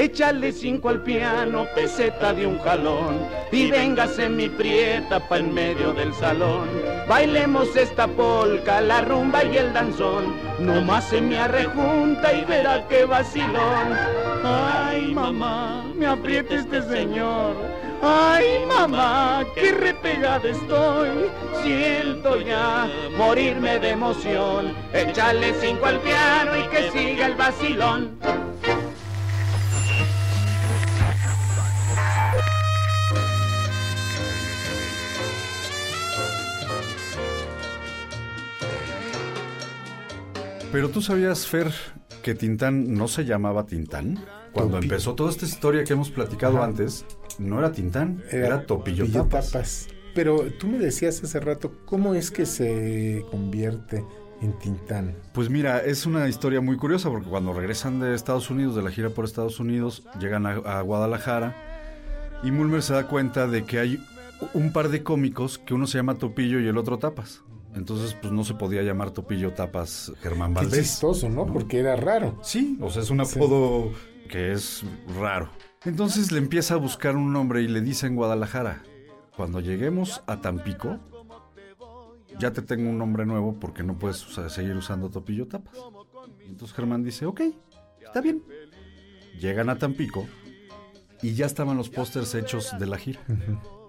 Échale 0.00 0.50
cinco 0.50 0.88
al 0.88 1.02
piano, 1.02 1.66
peseta 1.74 2.32
de 2.32 2.46
un 2.46 2.58
jalón, 2.60 3.18
y 3.52 3.70
véngase 3.70 4.30
mi 4.30 4.48
prieta 4.48 5.20
pa' 5.20 5.36
en 5.36 5.52
medio 5.52 5.92
del 5.92 6.14
salón. 6.14 6.70
Bailemos 7.06 7.76
esta 7.76 8.06
polca, 8.06 8.80
la 8.80 9.02
rumba 9.02 9.44
y 9.44 9.58
el 9.58 9.74
danzón, 9.74 10.34
nomás 10.58 11.04
se 11.04 11.20
me 11.20 11.38
arrejunta 11.38 12.32
y 12.32 12.46
verá 12.46 12.88
qué 12.88 13.04
vacilón. 13.04 13.88
Ay, 14.42 15.12
mamá, 15.14 15.84
me 15.94 16.06
aprieta 16.06 16.54
este 16.54 16.80
señor. 16.80 17.54
Ay, 18.00 18.64
mamá, 18.66 19.44
qué 19.54 19.72
repegada 19.72 20.48
estoy. 20.48 21.30
Siento 21.62 22.40
ya 22.40 22.88
morirme 23.18 23.78
de 23.78 23.90
emoción. 23.90 24.74
Échale 24.94 25.52
cinco 25.60 25.84
al 25.84 25.98
piano 25.98 26.52
y 26.56 26.62
que 26.68 26.90
siga 26.90 27.26
el 27.26 27.34
vacilón. 27.34 28.18
Pero 40.72 40.88
tú 40.90 41.02
sabías, 41.02 41.46
Fer, 41.46 41.72
que 42.22 42.34
Tintán 42.34 42.94
no 42.94 43.08
se 43.08 43.24
llamaba 43.24 43.66
Tintán. 43.66 44.18
Cuando 44.52 44.78
Topi- 44.78 44.84
empezó 44.84 45.14
toda 45.14 45.30
esta 45.30 45.44
historia 45.46 45.84
que 45.84 45.92
hemos 45.92 46.10
platicado 46.10 46.62
antes, 46.62 47.04
no 47.38 47.58
era 47.58 47.72
Tintán, 47.72 48.22
era, 48.30 48.66
Topillo 48.66 49.04
Topillo 49.04 49.22
Tapas. 49.24 49.50
Tapas. 49.52 49.88
Pero 50.14 50.44
tú 50.58 50.66
me 50.68 50.78
decías 50.78 51.22
hace 51.22 51.38
rato, 51.40 51.72
¿cómo 51.86 52.14
es 52.14 52.30
que 52.32 52.46
se 52.46 53.24
convierte 53.30 54.04
en 54.42 54.58
Tintán? 54.58 55.16
Pues 55.32 55.48
mira, 55.50 55.78
es 55.80 56.04
una 56.06 56.28
historia 56.28 56.60
muy 56.60 56.76
curiosa 56.76 57.08
porque 57.10 57.28
cuando 57.28 57.52
regresan 57.52 58.00
de 58.00 58.14
Estados 58.14 58.50
Unidos, 58.50 58.74
de 58.74 58.82
la 58.82 58.90
gira 58.90 59.10
por 59.10 59.24
Estados 59.24 59.60
Unidos, 59.60 60.04
llegan 60.20 60.46
a, 60.46 60.52
a 60.54 60.80
Guadalajara 60.82 61.54
y 62.42 62.50
Mulmer 62.50 62.82
se 62.82 62.92
da 62.94 63.06
cuenta 63.06 63.46
de 63.46 63.64
que 63.64 63.78
hay 63.78 64.04
un 64.54 64.72
par 64.72 64.88
de 64.88 65.02
cómicos 65.04 65.58
que 65.58 65.74
uno 65.74 65.86
se 65.86 65.98
llama 65.98 66.16
Topillo 66.16 66.58
y 66.58 66.66
el 66.66 66.76
otro 66.78 66.98
Tapas. 66.98 67.42
Entonces, 67.74 68.16
pues 68.20 68.32
no 68.32 68.44
se 68.44 68.54
podía 68.54 68.82
llamar 68.82 69.10
Topillo 69.12 69.52
Tapas 69.52 70.12
Germán 70.22 70.54
Qué 70.54 70.60
Valdés. 70.62 70.80
chistoso, 70.80 71.28
¿no? 71.28 71.46
Porque 71.46 71.78
era 71.78 71.96
raro. 71.96 72.38
Sí, 72.42 72.76
o 72.80 72.90
sea, 72.90 73.02
es 73.02 73.10
un 73.10 73.20
apodo 73.20 73.92
que 74.28 74.52
es 74.52 74.84
raro. 75.18 75.48
Entonces 75.84 76.32
le 76.32 76.38
empieza 76.38 76.74
a 76.74 76.76
buscar 76.76 77.16
un 77.16 77.32
nombre 77.32 77.62
y 77.62 77.68
le 77.68 77.80
dice 77.80 78.06
en 78.06 78.16
Guadalajara, 78.16 78.82
cuando 79.36 79.60
lleguemos 79.60 80.22
a 80.26 80.40
Tampico, 80.40 80.98
ya 82.38 82.52
te 82.52 82.62
tengo 82.62 82.90
un 82.90 82.98
nombre 82.98 83.24
nuevo 83.24 83.58
porque 83.58 83.82
no 83.82 83.96
puedes 83.98 84.18
seguir 84.48 84.76
usando 84.76 85.08
Topillo 85.08 85.46
Tapas. 85.46 85.78
Entonces 86.46 86.76
Germán 86.76 87.02
dice, 87.02 87.24
ok, 87.26 87.40
está 88.04 88.20
bien. 88.20 88.42
Llegan 89.38 89.70
a 89.70 89.78
Tampico 89.78 90.26
y 91.22 91.34
ya 91.34 91.46
estaban 91.46 91.76
los 91.76 91.88
pósters 91.90 92.34
hechos 92.34 92.70
de 92.78 92.86
la 92.86 92.96
gira. 92.98 93.20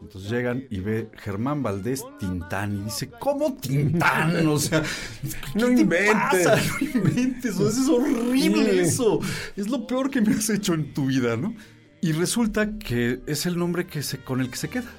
Entonces 0.02 0.30
llegan 0.32 0.66
y 0.70 0.80
ve 0.80 1.10
Germán 1.18 1.62
Valdés 1.64 2.04
Tintán 2.20 2.76
y 2.80 2.84
dice, 2.86 3.10
¿cómo 3.20 3.54
Tintán? 3.56 4.48
O 4.48 4.58
sea, 4.58 4.82
¿qué 4.82 5.60
No 5.60 5.68
te 5.68 5.82
inventes. 5.82 6.48
pasa? 6.48 6.56
No 6.82 6.88
inventes, 7.00 7.56
o 7.60 7.70
sea, 7.70 7.82
es 7.84 7.90
horrible 7.90 8.82
eso. 8.82 9.20
Es 9.56 9.70
lo 9.70 9.86
peor 9.88 10.10
que 10.10 10.22
me 10.22 10.34
has 10.34 10.50
hecho 10.50 10.74
en 10.74 10.94
tu 10.94 11.06
vida, 11.06 11.38
¿no? 11.38 11.54
Y 12.02 12.14
resulta 12.14 12.78
que 12.80 13.22
es 13.28 13.46
el 13.46 13.58
nombre 13.60 13.86
que 13.86 14.02
se, 14.02 14.18
con 14.18 14.42
el 14.42 14.50
que 14.50 14.58
se 14.58 14.70
queda. 14.70 14.90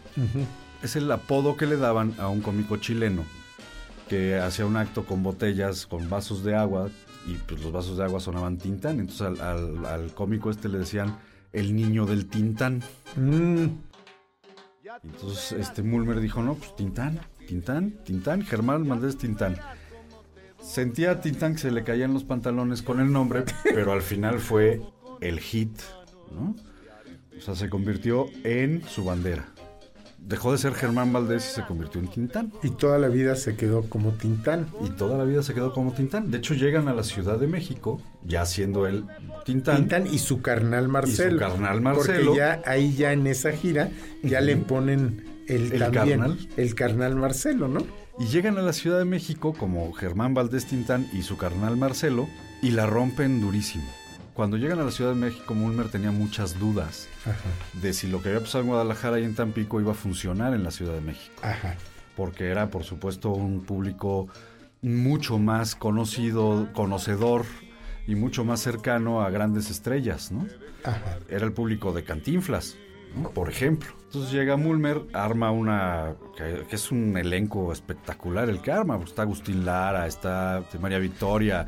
Es 0.84 0.94
el 0.96 1.10
apodo 1.10 1.56
que 1.56 1.66
le 1.66 1.76
daban 1.76 2.14
a 2.18 2.28
un 2.28 2.40
cómico 2.40 2.76
chileno 2.76 3.24
que 4.08 4.36
hacía 4.38 4.66
un 4.66 4.76
acto 4.76 5.04
con 5.04 5.22
botellas, 5.22 5.86
con 5.86 6.08
vasos 6.10 6.44
de 6.44 6.54
agua, 6.54 6.90
y 7.26 7.34
pues 7.34 7.62
los 7.62 7.72
vasos 7.72 7.96
de 7.98 8.04
agua 8.04 8.20
sonaban 8.20 8.58
Tintán. 8.58 9.00
Entonces 9.00 9.22
al, 9.22 9.40
al- 9.40 9.86
al 9.86 10.14
cómico 10.14 10.50
este 10.50 10.68
le 10.68 10.78
decían 10.78 11.16
el 11.52 11.74
niño 11.74 12.06
del 12.06 12.26
Tintán. 12.28 12.82
Mm, 13.16 13.66
Entonces 15.04 15.52
este 15.52 15.82
Mulmer 15.82 16.20
dijo, 16.20 16.42
no, 16.42 16.54
pues 16.54 16.74
Tintán, 16.76 17.20
Tintán, 17.46 17.92
Tintán, 18.04 18.42
Germán 18.42 18.88
Valdés 18.88 19.16
Tintán. 19.18 19.56
Sentía 20.60 21.12
a 21.12 21.20
Tintán 21.20 21.54
que 21.54 21.60
se 21.60 21.70
le 21.70 21.82
caían 21.82 22.14
los 22.14 22.24
pantalones 22.24 22.82
con 22.82 23.00
el 23.00 23.10
nombre, 23.12 23.44
pero 23.64 23.92
al 23.92 24.02
final 24.02 24.38
fue 24.38 24.80
el 25.20 25.40
hit, 25.40 25.76
¿no? 26.32 26.54
O 27.36 27.40
sea, 27.40 27.56
se 27.56 27.68
convirtió 27.68 28.26
en 28.44 28.82
su 28.86 29.04
bandera. 29.04 29.48
Dejó 30.26 30.52
de 30.52 30.58
ser 30.58 30.74
Germán 30.74 31.12
Valdés 31.12 31.50
y 31.50 31.54
se 31.54 31.66
convirtió 31.66 32.00
en 32.00 32.08
Tintán. 32.08 32.52
Y 32.62 32.70
toda 32.70 32.98
la 32.98 33.08
vida 33.08 33.36
se 33.36 33.56
quedó 33.56 33.82
como 33.82 34.12
Tintán. 34.12 34.66
Y 34.84 34.90
toda 34.90 35.18
la 35.18 35.24
vida 35.24 35.42
se 35.42 35.54
quedó 35.54 35.72
como 35.72 35.92
Tintán. 35.92 36.30
De 36.30 36.38
hecho, 36.38 36.54
llegan 36.54 36.88
a 36.88 36.94
la 36.94 37.02
Ciudad 37.02 37.38
de 37.38 37.46
México, 37.46 38.00
ya 38.24 38.46
siendo 38.46 38.86
él 38.86 39.04
Tintán. 39.44 39.76
Tintán 39.76 40.06
y 40.06 40.18
su 40.18 40.40
carnal 40.40 40.88
Marcelo. 40.88 41.30
Y 41.30 41.32
su 41.34 41.38
carnal 41.38 41.80
Marcelo. 41.80 42.24
Porque 42.26 42.38
ya 42.38 42.62
ahí 42.66 42.94
ya 42.94 43.12
en 43.12 43.26
esa 43.26 43.52
gira 43.52 43.90
ya 44.22 44.40
le 44.40 44.56
ponen 44.56 45.24
el, 45.48 45.72
El 45.72 45.78
también, 45.80 46.20
carnal. 46.20 46.48
el 46.56 46.74
carnal 46.74 47.16
Marcelo, 47.16 47.68
¿no? 47.68 47.80
Y 48.18 48.26
llegan 48.26 48.58
a 48.58 48.62
la 48.62 48.72
Ciudad 48.72 48.98
de 48.98 49.04
México 49.04 49.54
como 49.54 49.92
Germán 49.92 50.34
Valdés 50.34 50.66
Tintán 50.66 51.08
y 51.12 51.22
su 51.22 51.36
carnal 51.36 51.76
Marcelo 51.76 52.28
y 52.60 52.70
la 52.70 52.86
rompen 52.86 53.40
durísimo. 53.40 53.84
Cuando 54.34 54.56
llegan 54.56 54.78
a 54.78 54.84
la 54.84 54.90
Ciudad 54.90 55.10
de 55.10 55.16
México, 55.16 55.54
Mulmer 55.54 55.88
tenía 55.88 56.10
muchas 56.10 56.58
dudas 56.58 57.08
de 57.74 57.92
si 57.92 58.06
lo 58.06 58.22
que 58.22 58.30
había 58.30 58.40
pasado 58.40 58.62
en 58.62 58.70
Guadalajara 58.70 59.20
y 59.20 59.24
en 59.24 59.34
Tampico 59.34 59.80
iba 59.80 59.92
a 59.92 59.94
funcionar 59.94 60.54
en 60.54 60.64
la 60.64 60.70
Ciudad 60.70 60.94
de 60.94 61.02
México. 61.02 61.34
Ajá. 61.42 61.76
Porque 62.16 62.48
era, 62.48 62.70
por 62.70 62.84
supuesto, 62.84 63.30
un 63.30 63.62
público 63.62 64.28
mucho 64.80 65.38
más 65.38 65.74
conocido, 65.74 66.68
conocedor 66.72 67.44
y 68.06 68.14
mucho 68.14 68.44
más 68.44 68.60
cercano 68.60 69.20
a 69.20 69.30
grandes 69.30 69.70
estrellas, 69.70 70.32
¿no? 70.32 70.46
Ajá. 70.82 71.18
Era 71.28 71.44
el 71.44 71.52
público 71.52 71.92
de 71.92 72.02
Cantinflas, 72.02 72.76
¿no? 73.14 73.30
por 73.30 73.50
ejemplo. 73.50 73.90
Entonces 74.06 74.32
llega 74.32 74.56
Mulmer, 74.56 75.02
arma 75.12 75.50
una. 75.50 76.14
Que, 76.36 76.64
que 76.68 76.76
es 76.76 76.90
un 76.90 77.16
elenco 77.16 77.72
espectacular 77.72 78.48
el 78.50 78.60
que 78.60 78.72
arma. 78.72 78.98
Está 79.02 79.22
Agustín 79.22 79.64
Lara, 79.64 80.06
está 80.06 80.64
María 80.80 80.98
Victoria, 80.98 81.66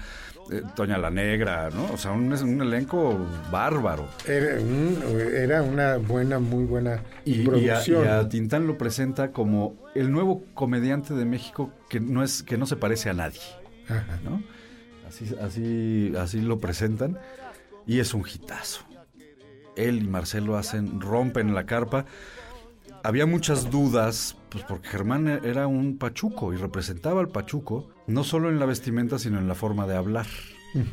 eh, 0.50 0.62
Toña 0.76 0.98
la 0.98 1.10
Negra, 1.10 1.70
¿no? 1.70 1.92
O 1.92 1.96
sea, 1.96 2.12
un, 2.12 2.32
elenco 2.62 3.18
bárbaro. 3.50 4.08
Era, 4.26 4.60
un- 4.60 4.98
era 5.34 5.62
una 5.62 5.96
buena, 5.96 6.38
muy 6.38 6.64
buena 6.64 7.02
Y, 7.24 7.40
y 7.40 7.42
a, 7.42 7.44
producción. 7.50 8.04
y 8.04 8.08
a 8.08 8.28
Tintán 8.28 8.66
lo 8.66 8.76
presenta 8.78 9.32
como 9.32 9.76
el 9.94 10.10
nuevo 10.12 10.44
comediante 10.54 11.14
de 11.14 11.24
México 11.24 11.70
que 11.88 12.00
no 12.00 12.22
es 12.22 12.42
que 12.42 12.56
no 12.58 12.66
se 12.66 12.76
parece 12.76 13.10
a 13.10 13.14
nadie, 13.14 13.40
Ajá. 13.88 14.18
¿no? 14.24 14.42
Así, 15.08 15.34
así, 15.40 16.12
así 16.18 16.40
lo 16.40 16.58
presentan 16.58 17.18
y 17.86 18.00
es 18.00 18.14
un 18.14 18.22
hitazo. 18.26 18.84
Él 19.76 20.02
y 20.02 20.08
Marcelo 20.08 20.56
hacen, 20.56 21.00
rompen 21.00 21.54
la 21.54 21.66
carpa. 21.66 22.04
Había 23.02 23.26
muchas 23.26 23.70
dudas, 23.70 24.36
pues 24.48 24.64
porque 24.64 24.88
Germán 24.88 25.26
era 25.44 25.66
un 25.66 25.98
pachuco 25.98 26.52
y 26.52 26.56
representaba 26.56 27.20
al 27.20 27.28
pachuco, 27.28 27.90
no 28.06 28.24
solo 28.24 28.48
en 28.50 28.58
la 28.58 28.66
vestimenta, 28.66 29.18
sino 29.18 29.38
en 29.38 29.48
la 29.48 29.54
forma 29.54 29.86
de 29.86 29.96
hablar, 29.96 30.26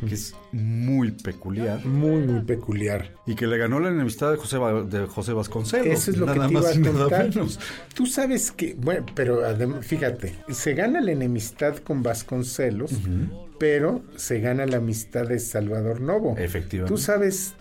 que 0.08 0.13
es 0.13 0.36
muy 0.52 1.12
peculiar. 1.12 1.84
Muy, 1.86 2.21
muy 2.21 2.41
peculiar. 2.41 3.15
Y 3.26 3.34
que 3.36 3.47
le 3.47 3.58
ganó 3.58 3.80
la 3.80 3.89
enemistad 3.89 4.30
de 4.32 4.38
José, 4.38 4.58
Va- 4.60 4.84
de 4.84 5.08
José 5.08 5.34
Vasconcelos. 5.34 5.88
Eso 5.88 6.12
es 6.12 6.17
lo 6.17 6.28
nada 6.28 6.47
que 6.47 6.47
te 6.47 6.52
iba 6.52 6.62
más 6.62 6.78
a 6.78 6.82
contar. 6.82 7.30
menos. 7.30 7.60
Tú 7.95 8.06
sabes 8.06 8.52
que, 8.52 8.76
bueno, 8.78 9.06
pero 9.15 9.41
fíjate, 9.82 10.36
se 10.50 10.74
gana 10.76 11.02
la 11.02 11.12
enemistad 11.12 11.78
con 11.78 12.04
Vasconcelos, 12.04 12.91
pero 13.60 14.04
se 14.15 14.39
gana 14.39 14.65
la 14.67 14.78
amistad 14.78 15.28
de 15.28 15.39
Salvador 15.39 16.00
Novo. 16.00 16.36
Efectivamente. 16.38 16.93
Tú 16.93 17.02
sabes, 17.02 17.56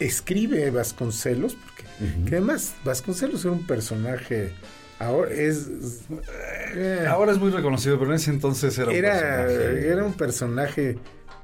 escribe 0.00 0.70
Vasconcelos, 0.70 1.54
porque 1.54 1.84
que 2.28 2.36
además 2.36 2.74
Vasconcelos 2.84 3.44
era 3.44 3.52
un 3.54 3.64
personaje, 3.66 4.50
ahora 4.98 5.30
es... 5.30 5.68
eh, 6.74 7.06
Ahora 7.08 7.32
es 7.32 7.38
muy 7.38 7.50
reconocido, 7.50 7.98
pero 7.98 8.10
en 8.10 8.16
ese 8.16 8.30
entonces 8.30 8.76
era 8.78 8.90
un 8.90 8.94
era, 8.96 9.12
personaje. 9.12 9.88
era 9.88 10.04
un 10.04 10.12
personaje 10.14 10.98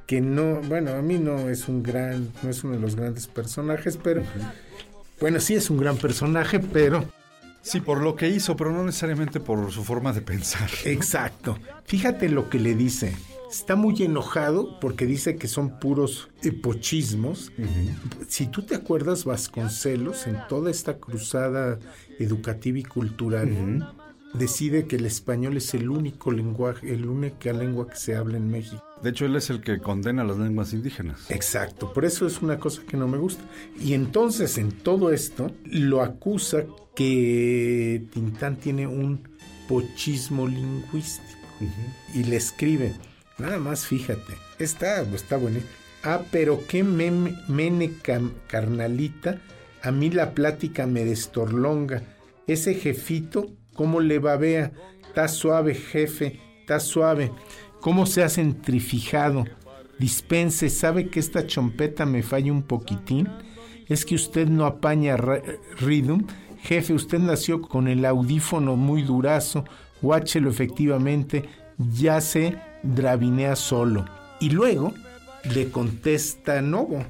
que 0.07 0.21
no, 0.21 0.61
bueno, 0.63 0.93
a 0.93 1.03
mí 1.03 1.19
no 1.19 1.49
es 1.49 1.69
un 1.69 1.83
gran, 1.83 2.31
no 2.43 2.51
es 2.51 2.65
uno 2.65 2.75
de 2.75 2.81
los 2.81 2.97
grandes 2.97 3.27
personajes, 3.29 3.97
pero 3.97 4.23
bueno, 5.21 5.39
sí 5.41 5.55
es 5.55 5.71
un 5.71 5.79
gran 5.79 5.97
personaje, 5.97 6.59
pero 6.61 7.05
Sí, 7.63 7.81
por 7.81 8.01
lo 8.03 8.17
que 8.17 8.29
hizo, 8.29 8.57
pero 8.57 8.73
no 8.73 8.83
necesariamente 8.85 9.39
por 9.39 9.71
su 9.71 9.85
forma 9.85 10.13
de 10.15 10.23
pensar. 10.23 10.71
exacto. 10.85 11.59
Fíjate 11.85 12.29
lo 12.31 12.49
que 12.49 12.59
le 12.59 12.75
dice. 12.75 13.15
Está 13.51 13.77
muy 13.77 14.01
enojado 14.03 14.79
porque 14.81 15.07
dice 15.07 15.37
que 15.37 15.47
son 15.49 15.79
puros 15.81 16.31
epochismos. 16.43 17.53
Si 18.29 18.47
tú 18.47 18.63
te 18.63 18.77
acuerdas, 18.77 19.25
Vasconcelos, 19.25 20.27
en 20.27 20.39
toda 20.49 20.71
esta 20.71 20.99
cruzada 20.99 21.79
educativa 22.19 22.79
y 22.79 22.85
cultural, 22.85 23.93
decide 24.35 24.87
que 24.87 24.97
el 24.97 25.07
español 25.07 25.57
es 25.57 25.75
el 25.75 25.91
único 25.91 26.31
lenguaje, 26.31 26.93
el 26.95 27.07
única 27.07 27.53
lengua 27.53 27.89
que 27.89 27.97
se 27.97 28.15
habla 28.17 28.37
en 28.37 28.51
México. 28.51 28.83
De 29.03 29.11
hecho, 29.11 29.25
él 29.27 29.35
es 29.37 29.51
el 29.51 29.61
que 29.63 29.79
condena 29.81 30.25
las 30.25 30.37
lenguas 30.39 30.73
indígenas. 30.73 31.31
Exacto, 31.31 31.93
por 31.93 32.05
eso 32.05 32.27
es 32.27 32.43
una 32.43 32.59
cosa 32.59 32.83
que 32.87 32.97
no 32.97 33.09
me 33.09 33.19
gusta. 33.19 33.43
Y 33.81 33.95
entonces 33.95 34.59
en 34.59 34.73
todo 34.73 35.11
esto 35.13 35.51
lo 35.65 36.03
acusa 36.03 36.65
que 36.95 38.03
Tintán 38.13 38.57
tiene 38.57 38.87
un 38.87 39.21
pochismo 39.69 40.47
lingüístico 40.47 41.39
y 42.15 42.25
le 42.25 42.37
escribe, 42.37 42.93
nada 43.39 43.59
más 43.59 43.87
fíjate, 43.87 44.35
está, 44.59 45.01
está 45.03 45.37
bueno. 45.37 45.61
Ah, 46.03 46.23
pero 46.31 46.63
qué 46.67 46.83
meme- 46.85 47.37
mene 47.49 47.93
cam- 48.03 48.33
carnalita, 48.49 49.41
a 49.83 49.91
mí 49.93 50.11
la 50.11 50.33
plática 50.35 50.87
me 50.87 51.05
destorlonga. 51.05 52.03
Ese 52.47 52.75
jefito, 52.75 53.51
¿cómo 53.81 54.01
le 54.01 54.19
babea? 54.19 54.73
Está 55.09 55.27
suave, 55.27 55.75
jefe, 55.75 56.39
está 56.61 56.81
suave. 56.81 57.33
¿Cómo 57.81 58.05
se 58.05 58.23
ha 58.23 58.29
centrifijado? 58.29 59.47
Dispense, 59.99 60.69
¿sabe 60.69 61.09
que 61.09 61.19
esta 61.19 61.47
chompeta 61.47 62.05
me 62.05 62.23
falla 62.23 62.53
un 62.53 62.63
poquitín? 62.63 63.27
Es 63.89 64.05
que 64.05 64.17
usted 64.17 64.49
no 64.49 64.67
apaña 64.67 65.17
rhythm. 65.17 66.27
Jefe, 66.59 66.93
usted 66.93 67.21
nació 67.21 67.63
con 67.63 67.89
el 67.89 68.05
audífono 68.05 68.77
muy 68.77 69.01
durazo. 69.01 69.65
Guáchelo 70.03 70.51
efectivamente. 70.51 71.49
Ya 71.79 72.21
se 72.21 72.59
dravinea 72.83 73.57
solo. 73.57 74.05
Y 74.41 74.51
luego 74.51 74.93
le 75.55 75.71
contesta 75.71 76.61
Novo. 76.61 77.03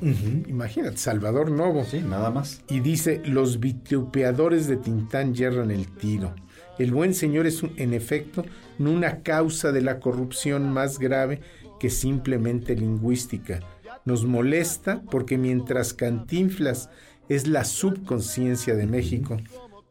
Imagínate, 0.47 0.99
Salvador 0.99 1.51
Novo. 1.51 1.83
Sí, 1.83 1.99
nada 1.99 2.31
más. 2.31 2.63
Y 2.69 2.79
dice, 2.79 3.23
los 3.25 3.59
vitupeadores 3.59 4.69
de 4.69 4.77
Tintán 4.77 5.35
yerran 5.35 5.73
el 5.73 5.89
tiro. 5.89 6.33
El 6.81 6.93
buen 6.93 7.13
señor 7.13 7.47
es, 7.47 7.63
en 7.77 7.93
efecto, 7.93 8.43
una 8.79 9.23
causa 9.23 9.71
de 9.71 9.83
la 9.83 10.01
corrupción 10.01 10.73
más 10.73 10.99
grave 10.99 11.43
que 11.79 11.91
simplemente 11.91 12.75
lingüística. 12.75 13.61
Nos 14.07 14.25
molesta 14.25 15.03
porque 15.11 15.37
mientras 15.37 15.93
Cantinflas 15.93 16.89
es 17.29 17.47
la 17.47 17.65
subconsciencia 17.65 18.77
de 18.77 18.87
México, 18.87 19.37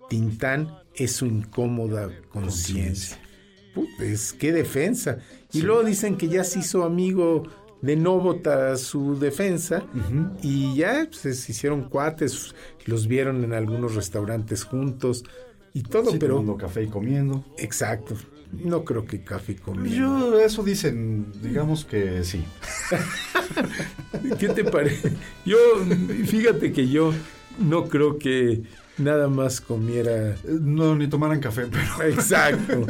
Tintán 0.10 0.80
es 0.95 1.12
su 1.12 1.28
incómoda 1.28 2.10
conciencia. 2.30 3.19
Puta, 3.75 4.04
Es 4.04 4.34
qué 4.34 4.52
defensa. 4.52 5.19
Y 5.54 5.62
luego 5.62 5.84
dicen 5.84 6.17
que 6.17 6.28
ya 6.28 6.43
se 6.43 6.58
hizo 6.58 6.84
amigo 6.84 7.43
de 7.84 7.97
Novota 7.97 8.75
su 8.78 9.19
defensa 9.19 9.86
y 10.41 10.75
ya 10.75 11.08
pues, 11.08 11.38
se 11.39 11.52
hicieron 11.52 11.88
cuates, 11.88 12.56
los 12.88 13.06
vieron 13.08 13.43
en 13.43 13.54
algunos 13.54 13.93
restaurantes 13.93 14.63
juntos 14.63 15.23
y 15.74 15.84
todo, 15.84 16.12
Sí, 16.12 16.18
pero 16.20 16.36
tomando 16.36 16.58
café 16.58 16.84
y 16.84 16.88
comiendo. 16.88 17.44
exacto. 17.58 18.16
No 18.52 18.84
creo 18.84 19.06
que 19.06 19.22
café 19.24 19.56
comiendo. 19.56 19.96
Yo, 19.96 20.40
eso 20.40 20.64
dicen, 20.64 21.28
digamos 21.42 21.86
que 21.86 22.24
sí. 22.24 22.44
¿Qué 24.40 24.50
te 24.50 24.64
parece? 24.64 25.14
Yo, 25.46 25.58
fíjate 26.26 26.72
que 26.72 26.88
yo 26.90 27.14
no 27.60 27.86
creo 27.86 28.18
que 28.18 28.64
nada 28.98 29.28
más 29.28 29.62
comiera. 29.62 30.36
No, 30.48 30.96
ni 30.96 31.08
tomaran 31.08 31.40
café, 31.40 31.68
pero. 31.70 32.10
Exacto. 32.10 32.88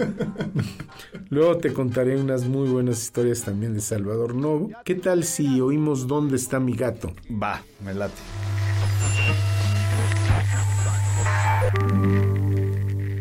Luego 1.29 1.57
te 1.57 1.73
contaré 1.73 2.15
unas 2.15 2.45
muy 2.47 2.69
buenas 2.69 3.01
historias 3.03 3.41
también 3.43 3.73
de 3.73 3.81
Salvador 3.81 4.35
Novo. 4.35 4.71
¿Qué 4.85 4.95
tal 4.95 5.25
si 5.25 5.59
oímos 5.59 6.07
dónde 6.07 6.37
está 6.37 6.59
mi 6.61 6.73
gato? 6.73 7.13
Va, 7.29 7.61
me 7.83 7.93
late. 7.93 8.13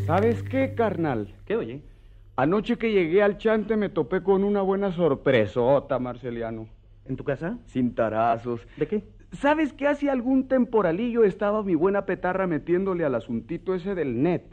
¿Sabes 0.09 0.43
qué, 0.43 0.73
carnal? 0.75 1.35
¿Qué 1.45 1.55
oye? 1.55 1.83
Anoche 2.35 2.79
que 2.79 2.93
llegué 2.93 3.23
al 3.23 3.37
chante 3.37 3.77
me 3.77 3.91
topé 3.91 4.23
con 4.23 4.43
una 4.43 4.63
buena 4.63 4.91
sorpresota, 4.91 5.99
Marceliano. 5.99 6.67
¿En 7.05 7.15
tu 7.15 7.25
casa? 7.25 7.59
Sin 7.67 7.95
tarazos. 7.95 8.67
¿De 8.79 8.89
qué? 8.89 9.05
¿Sabes 9.33 9.75
que 9.75 9.87
hace 9.87 10.09
algún 10.09 10.49
temporalillo 10.49 11.25
estaba 11.25 11.63
mi 11.63 11.75
buena 11.75 12.07
petarra 12.07 12.47
metiéndole 12.47 13.05
al 13.05 13.17
asuntito 13.17 13.75
ese 13.75 13.95
del 13.95 14.23
net? 14.23 14.45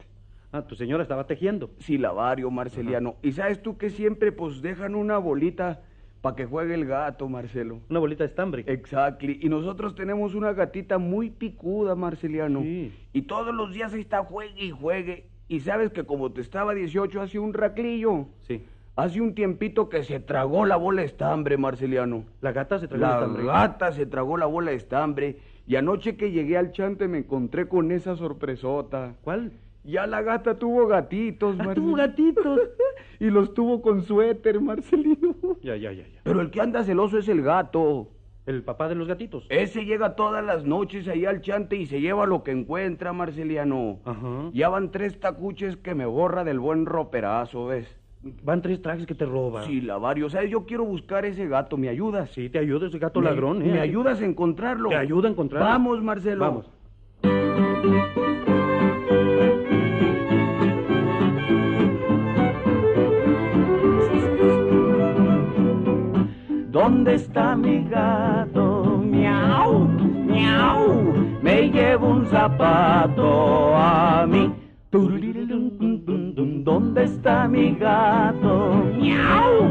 Ah, 0.52 0.64
tu 0.64 0.76
señora 0.76 1.04
estaba 1.04 1.26
tejiendo. 1.26 1.70
Silabario, 1.80 2.52
Marceliano. 2.52 3.16
¿Y 3.24 3.32
sabes 3.32 3.62
tú 3.62 3.78
que 3.78 3.90
siempre 3.90 4.34
pues 4.34 4.62
dejan 4.62 4.94
una 4.94 5.20
bolita 5.20 5.84
para 6.20 6.36
que 6.36 6.46
juegue 6.46 6.74
el 6.74 6.86
gato, 6.86 7.30
Marcelo? 7.30 7.80
Una 7.90 8.00
bolita 8.00 8.26
de 8.26 8.28
estambre. 8.28 8.66
Exactly. 8.68 9.40
Y 9.42 9.48
nosotros 9.48 9.96
tenemos 9.96 10.36
una 10.36 10.52
gatita 10.52 10.98
muy 10.98 11.30
picuda, 11.30 11.96
Marceliano. 11.96 12.60
Sí. 12.60 12.92
Y 13.14 13.22
todos 13.22 13.56
los 13.56 13.74
días 13.74 13.94
ahí 13.94 14.02
está 14.02 14.22
juegue 14.22 14.66
y 14.66 14.72
juegue. 14.72 15.30
Y 15.48 15.60
sabes 15.60 15.92
que 15.92 16.04
como 16.06 16.32
te 16.32 16.42
estaba 16.42 16.74
18 16.74 17.22
hace 17.22 17.40
un 17.40 17.54
raclillo. 17.54 18.26
Sí. 18.42 18.64
Hace 18.96 19.20
un 19.22 19.36
tiempito 19.36 19.90
que 19.90 20.04
se 20.04 20.20
tragó 20.20 20.66
la 20.66 20.78
bola 20.78 21.02
de 21.02 21.08
estambre, 21.08 21.58
Marceliano. 21.58 22.24
La 22.42 22.52
gata 22.54 22.80
se 22.80 22.88
tragó 22.88 23.04
La 23.06 23.14
estambre. 23.16 23.46
gata 23.46 23.92
se 23.92 24.06
tragó 24.06 24.38
la 24.38 24.46
bola 24.46 24.72
de 24.72 24.78
estambre. 24.78 25.38
Y 25.68 25.76
anoche 25.76 26.16
que 26.16 26.32
llegué 26.32 26.58
al 26.58 26.72
chante 26.72 27.08
me 27.08 27.20
encontré 27.20 27.68
con 27.68 27.92
esa 27.92 28.16
sorpresota. 28.16 29.16
¿Cuál? 29.24 29.52
Ya 29.84 30.08
la 30.08 30.22
gata 30.24 30.58
tuvo 30.58 30.88
gatitos, 30.88 31.56
Ah, 31.60 31.64
Marcelino. 31.64 31.86
tuvo 31.88 31.96
gatitos. 31.98 32.60
y 33.20 33.26
los 33.26 33.54
tuvo 33.54 33.82
con 33.82 34.02
suéter, 34.02 34.60
Marcelino. 34.62 35.36
Ya, 35.62 35.76
ya, 35.76 35.92
ya, 35.92 36.08
ya. 36.08 36.22
Pero 36.24 36.42
el 36.42 36.50
que 36.50 36.62
anda 36.62 36.84
celoso 36.84 37.18
es 37.20 37.28
el 37.28 37.42
gato. 37.44 38.08
El 38.46 38.62
papá 38.64 38.88
de 38.88 38.96
los 38.96 39.08
gatitos. 39.08 39.46
Ese 39.50 39.86
llega 39.86 40.16
todas 40.16 40.44
las 40.46 40.66
noches 40.66 41.08
ahí 41.08 41.26
al 41.26 41.42
chante 41.42 41.78
y 41.78 41.88
se 41.88 42.00
lleva 42.00 42.28
lo 42.28 42.44
que 42.44 42.52
encuentra, 42.52 43.12
Marceliano. 43.12 44.00
Ajá. 44.06 44.50
Ya 44.54 44.70
van 44.70 44.92
tres 44.92 45.20
tacuches 45.20 45.78
que 45.78 45.96
me 45.96 46.06
borra 46.06 46.44
del 46.44 46.60
buen 46.60 46.86
roperazo, 46.86 47.66
¿ves? 47.66 47.88
Van 48.44 48.62
tres 48.62 48.82
trajes 48.82 49.06
que 49.08 49.16
te 49.16 49.26
roban. 49.26 49.66
Sí, 49.66 49.82
la 49.82 49.98
varios. 49.98 50.34
¿Sabes? 50.34 50.50
Yo 50.52 50.66
quiero 50.66 50.86
buscar 50.86 51.26
ese 51.26 51.48
gato. 51.48 51.76
¿Me 51.78 51.90
ayudas? 51.90 52.30
Sí, 52.32 52.50
te 52.50 52.60
ayudo, 52.60 52.86
ese 52.88 53.00
gato 53.00 53.20
Me- 53.20 53.30
ladrón, 53.30 53.62
¿eh? 53.64 53.72
¿Me 53.72 53.80
ayudas 53.80 54.22
a 54.22 54.26
encontrarlo? 54.26 54.90
Te 54.90 54.96
ayuda 54.96 55.28
a 55.28 55.32
encontrarlo. 55.32 55.68
Vamos, 55.68 56.04
Marcelo. 56.04 56.40
Vamos. 56.40 56.70
¿Dónde 66.76 67.16
está 67.16 67.56
mi 67.56 67.86
gato? 67.86 69.02
Miau, 69.02 69.88
miau, 70.28 71.14
me 71.42 71.70
llevo 71.70 72.08
un 72.08 72.26
zapato 72.26 73.74
a 73.78 74.26
mí. 74.28 74.54
¿Dónde 76.66 77.06
está 77.06 77.48
mi 77.48 77.76
gato? 77.76 78.84
Miau, 79.00 79.64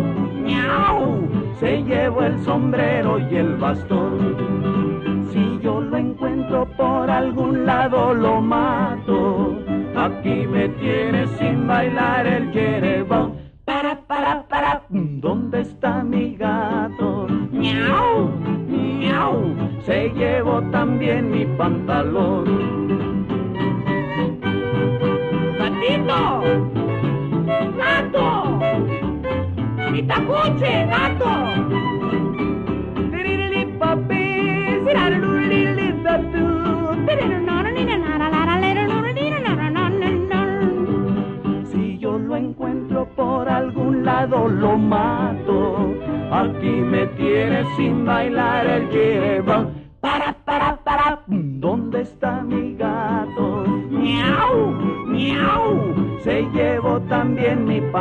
miau, 0.45 1.29
se 1.61 1.83
llevó 1.83 2.23
el 2.23 2.39
sombrero 2.43 3.19
y 3.19 3.37
el 3.37 3.57
bastón. 3.57 5.27
Si 5.31 5.59
yo 5.63 5.83
lo 5.83 5.99
encuentro 5.99 6.67
por 6.75 7.11
algún 7.11 7.67
lado 7.67 8.15
lo 8.15 8.41
mato. 8.41 9.59
Aquí 9.95 10.47
me 10.47 10.71
tienes 10.71 11.29
sin 11.33 11.67
bailar 11.67 12.27
el 12.27 12.51
yerebón. 12.51 13.34
Para, 13.75 13.97
para, 14.07 14.43
para, 14.47 14.83
¿dónde 14.89 15.63
está 15.63 16.05
mi 16.05 16.37
gato? 16.37 17.27
Miau, 17.51 18.31
miau, 18.69 19.53
se 19.85 20.11
llevó 20.11 20.63
también 20.71 21.29
mi 21.33 21.45
pantalón. 21.59 22.45
¡Gatito! 25.59 26.43
¡Gato! 27.77 28.61
¡Mi 29.91 30.03
tacuche, 30.05 30.87
gato! 30.87 31.94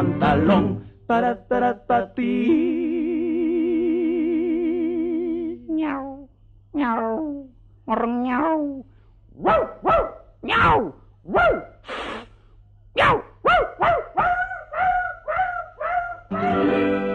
Pantalón. 0.03 0.83
Para, 1.07 1.35
para, 1.47 1.85
para 1.85 2.13
ti. 2.13 2.45
Miau, 5.69 6.27
miau, 6.73 7.47
miau, 7.87 8.85
wow, 9.35 9.63
wow, 9.83 10.03
miau, 10.41 10.93
wow. 11.23 11.55
Miau, 12.95 13.15
wow, 13.43 13.63
wow, 13.79 13.97
wow. 14.15 14.31
En 16.31 17.12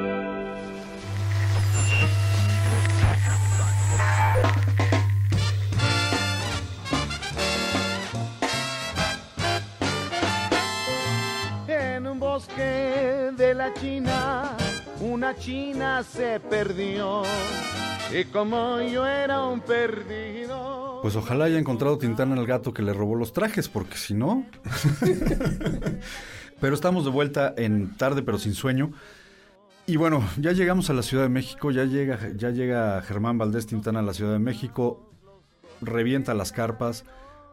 la 13.68 13.74
China, 13.74 14.56
una 15.00 15.36
china 15.36 16.02
se 16.02 16.40
perdió. 16.40 17.22
Y 18.16 18.24
como 18.24 18.80
yo 18.80 19.06
era 19.06 19.44
un 19.44 19.60
perdido. 19.60 21.00
Pues 21.02 21.16
ojalá 21.16 21.44
haya 21.44 21.58
encontrado 21.58 21.98
Tintán 21.98 22.32
al 22.32 22.46
gato 22.46 22.72
que 22.72 22.82
le 22.82 22.92
robó 22.92 23.14
los 23.14 23.32
trajes, 23.32 23.68
porque 23.68 23.96
si 23.96 24.14
no... 24.14 24.46
pero 26.60 26.74
estamos 26.74 27.04
de 27.04 27.10
vuelta 27.10 27.54
en 27.56 27.94
tarde 27.96 28.22
pero 28.22 28.38
sin 28.38 28.54
sueño. 28.54 28.92
Y 29.86 29.96
bueno, 29.96 30.22
ya 30.38 30.52
llegamos 30.52 30.88
a 30.88 30.94
la 30.94 31.02
Ciudad 31.02 31.24
de 31.24 31.28
México, 31.28 31.70
ya 31.70 31.84
llega, 31.84 32.18
ya 32.36 32.50
llega 32.50 33.02
Germán 33.02 33.38
Valdés 33.38 33.66
Tintán 33.66 33.96
a 33.96 34.02
la 34.02 34.14
Ciudad 34.14 34.32
de 34.32 34.38
México, 34.38 35.10
revienta 35.82 36.32
las 36.32 36.52
carpas, 36.52 37.04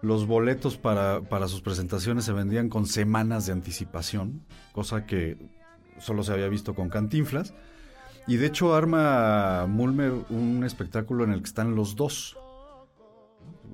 los 0.02 0.28
boletos 0.28 0.78
para, 0.78 1.22
para 1.22 1.48
sus 1.48 1.62
presentaciones 1.62 2.26
se 2.26 2.34
vendían 2.34 2.70
con 2.70 2.86
semanas 2.86 3.46
de 3.46 3.54
anticipación, 3.54 4.46
cosa 4.74 5.06
que 5.06 5.38
solo 6.00 6.24
se 6.24 6.34
había 6.34 6.48
visto 6.48 6.74
con 6.76 6.90
Cantinflas. 6.90 7.54
Y 8.28 8.38
de 8.38 8.48
hecho 8.48 8.74
arma 8.76 9.68
Mulmer 9.68 10.12
un 10.30 10.64
espectáculo 10.64 11.24
en 11.24 11.32
el 11.32 11.40
que 11.42 11.48
están 11.48 11.76
los 11.76 11.96
dos, 11.96 12.38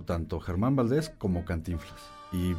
tanto 0.06 0.40
Germán 0.40 0.76
Valdés 0.76 1.10
como 1.18 1.46
Cantinflas. 1.46 2.02
Y 2.34 2.54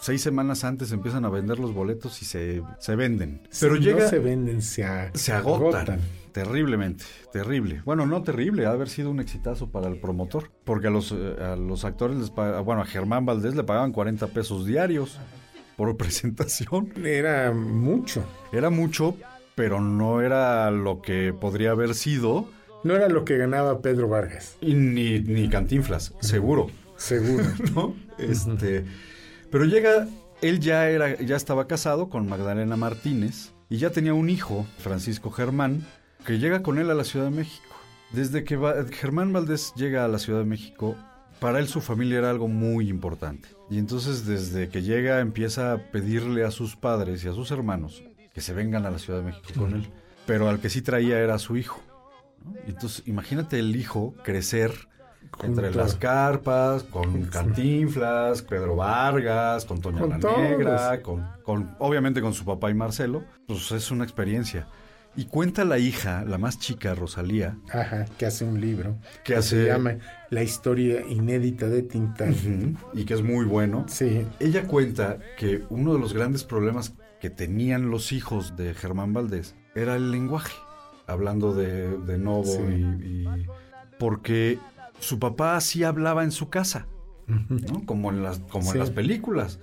seis 0.00 0.20
semanas 0.22 0.64
antes 0.64 0.92
empiezan 0.92 1.24
a 1.24 1.28
vender 1.30 1.58
los 1.58 1.72
boletos 1.72 2.20
y 2.22 2.24
se, 2.24 2.62
se 2.78 2.96
venden. 2.96 3.42
Pero 3.60 3.76
Si 3.76 3.82
llega... 3.82 4.04
No 4.04 4.08
se 4.10 4.18
venden, 4.18 4.62
se, 4.62 4.84
a- 4.84 5.10
Se 5.14 5.32
agotan. 5.32 6.00
Terriblemente, 6.32 7.04
terrible. 7.32 7.82
Bueno, 7.84 8.06
no 8.06 8.22
terrible, 8.22 8.64
ha 8.66 8.70
haber 8.70 8.88
sido 8.88 9.10
un 9.10 9.18
exitazo 9.18 9.70
para 9.70 9.88
el 9.88 9.98
promotor. 9.98 10.50
Porque 10.64 10.86
a 10.86 10.90
los, 10.90 11.10
eh, 11.12 11.36
a 11.42 11.56
los 11.56 11.84
actores, 11.84 12.16
les 12.18 12.32
pag- 12.32 12.62
bueno, 12.64 12.82
a 12.82 12.84
Germán 12.86 13.26
Valdés 13.26 13.56
le 13.56 13.64
pagaban 13.64 13.92
40 13.92 14.28
pesos 14.28 14.64
diarios 14.64 15.18
por 15.80 15.96
presentación. 16.04 16.92
Era 17.06 17.52
mucho. 17.52 18.22
Era 18.52 18.68
mucho, 18.68 19.16
pero 19.54 19.80
no 19.80 20.20
era 20.20 20.70
lo 20.70 21.00
que 21.00 21.32
podría 21.32 21.70
haber 21.70 21.94
sido. 21.94 22.50
No 22.84 22.94
era 22.94 23.08
lo 23.08 23.24
que 23.24 23.38
ganaba 23.38 23.80
Pedro 23.80 24.06
Vargas. 24.08 24.56
Y 24.60 24.74
ni, 24.74 25.20
ni 25.20 25.48
Cantinflas, 25.48 26.12
seguro. 26.20 26.66
Seguro. 26.98 27.44
¿No? 27.74 27.94
Este. 28.18 28.84
Pero 29.50 29.64
llega, 29.64 30.06
él 30.42 30.60
ya 30.60 30.90
era, 30.90 31.16
ya 31.18 31.36
estaba 31.36 31.66
casado 31.66 32.10
con 32.10 32.28
Magdalena 32.28 32.76
Martínez 32.76 33.52
y 33.70 33.78
ya 33.78 33.88
tenía 33.88 34.12
un 34.12 34.28
hijo, 34.28 34.66
Francisco 34.80 35.30
Germán, 35.30 35.86
que 36.26 36.38
llega 36.38 36.62
con 36.62 36.78
él 36.78 36.90
a 36.90 36.94
la 36.94 37.04
Ciudad 37.04 37.24
de 37.24 37.30
México. 37.36 37.64
Desde 38.12 38.44
que 38.44 38.56
va- 38.56 38.84
Germán 38.90 39.32
Valdés 39.32 39.72
llega 39.76 40.04
a 40.04 40.08
la 40.08 40.18
Ciudad 40.18 40.40
de 40.40 40.44
México, 40.44 40.94
para 41.40 41.58
él 41.58 41.68
su 41.68 41.80
familia 41.80 42.18
era 42.18 42.28
algo 42.28 42.48
muy 42.48 42.90
importante. 42.90 43.48
Y 43.70 43.78
entonces 43.78 44.26
desde 44.26 44.68
que 44.68 44.82
llega 44.82 45.20
empieza 45.20 45.72
a 45.72 45.78
pedirle 45.78 46.44
a 46.44 46.50
sus 46.50 46.76
padres 46.76 47.24
y 47.24 47.28
a 47.28 47.32
sus 47.32 47.50
hermanos 47.52 48.02
que 48.34 48.40
se 48.40 48.52
vengan 48.52 48.84
a 48.84 48.90
la 48.90 48.98
Ciudad 48.98 49.20
de 49.20 49.26
México 49.26 49.48
con 49.56 49.74
él. 49.74 49.88
Pero 50.26 50.48
al 50.48 50.60
que 50.60 50.68
sí 50.70 50.82
traía 50.82 51.18
era 51.20 51.38
su 51.38 51.56
hijo. 51.56 51.80
¿no? 52.44 52.54
Y 52.66 52.70
entonces 52.70 53.02
imagínate 53.06 53.58
el 53.58 53.74
hijo 53.76 54.14
crecer 54.24 54.72
entre 55.44 55.72
las 55.72 55.94
carpas, 55.94 56.82
con 56.84 57.22
Cantinflas, 57.26 58.42
Pedro 58.42 58.74
Vargas, 58.76 59.64
con 59.64 59.80
Toña 59.80 60.00
Con 60.00 60.10
la. 60.10 60.16
Negra, 60.18 61.02
con, 61.02 61.24
con- 61.44 61.76
obviamente 61.78 62.20
con 62.20 62.34
su 62.34 62.44
papá 62.44 62.70
y 62.70 62.74
Marcelo, 62.74 63.22
pues 63.46 63.70
es 63.72 63.90
una 63.92 64.02
experiencia. 64.04 64.66
Y 65.16 65.24
cuenta 65.24 65.64
la 65.64 65.78
hija, 65.78 66.24
la 66.24 66.38
más 66.38 66.58
chica, 66.58 66.94
Rosalía, 66.94 67.58
Ajá, 67.72 68.06
que 68.16 68.26
hace 68.26 68.44
un 68.44 68.60
libro. 68.60 68.96
Que 69.24 69.32
Se 69.34 69.38
hace- 69.38 69.66
llama 69.66 69.96
La 70.30 70.42
historia 70.44 71.04
inédita 71.08 71.68
de 71.68 71.82
Tintán. 71.82 72.78
Y 72.94 73.04
que 73.04 73.14
es 73.14 73.22
muy 73.22 73.44
bueno. 73.44 73.84
Sí. 73.88 74.24
Ella 74.38 74.66
cuenta 74.68 75.18
que 75.36 75.64
uno 75.68 75.92
de 75.94 75.98
los 75.98 76.14
grandes 76.14 76.44
problemas 76.44 76.94
que 77.20 77.28
tenían 77.28 77.90
los 77.90 78.12
hijos 78.12 78.56
de 78.56 78.72
Germán 78.72 79.12
Valdés 79.12 79.56
era 79.74 79.96
el 79.96 80.10
lenguaje, 80.12 80.54
hablando 81.06 81.54
de, 81.54 81.98
de 81.98 82.16
Novo 82.18 82.44
Sí. 82.44 82.62
y, 82.62 83.04
y- 83.26 83.46
porque 83.98 84.58
su 85.00 85.18
papá 85.18 85.56
así 85.56 85.82
hablaba 85.84 86.22
en 86.24 86.30
su 86.30 86.48
casa, 86.48 86.86
¿no? 87.26 87.84
Como 87.84 88.10
en 88.10 88.22
las, 88.22 88.38
como 88.38 88.64
Sí. 88.66 88.72
en 88.72 88.78
las 88.78 88.90
películas, 88.90 89.58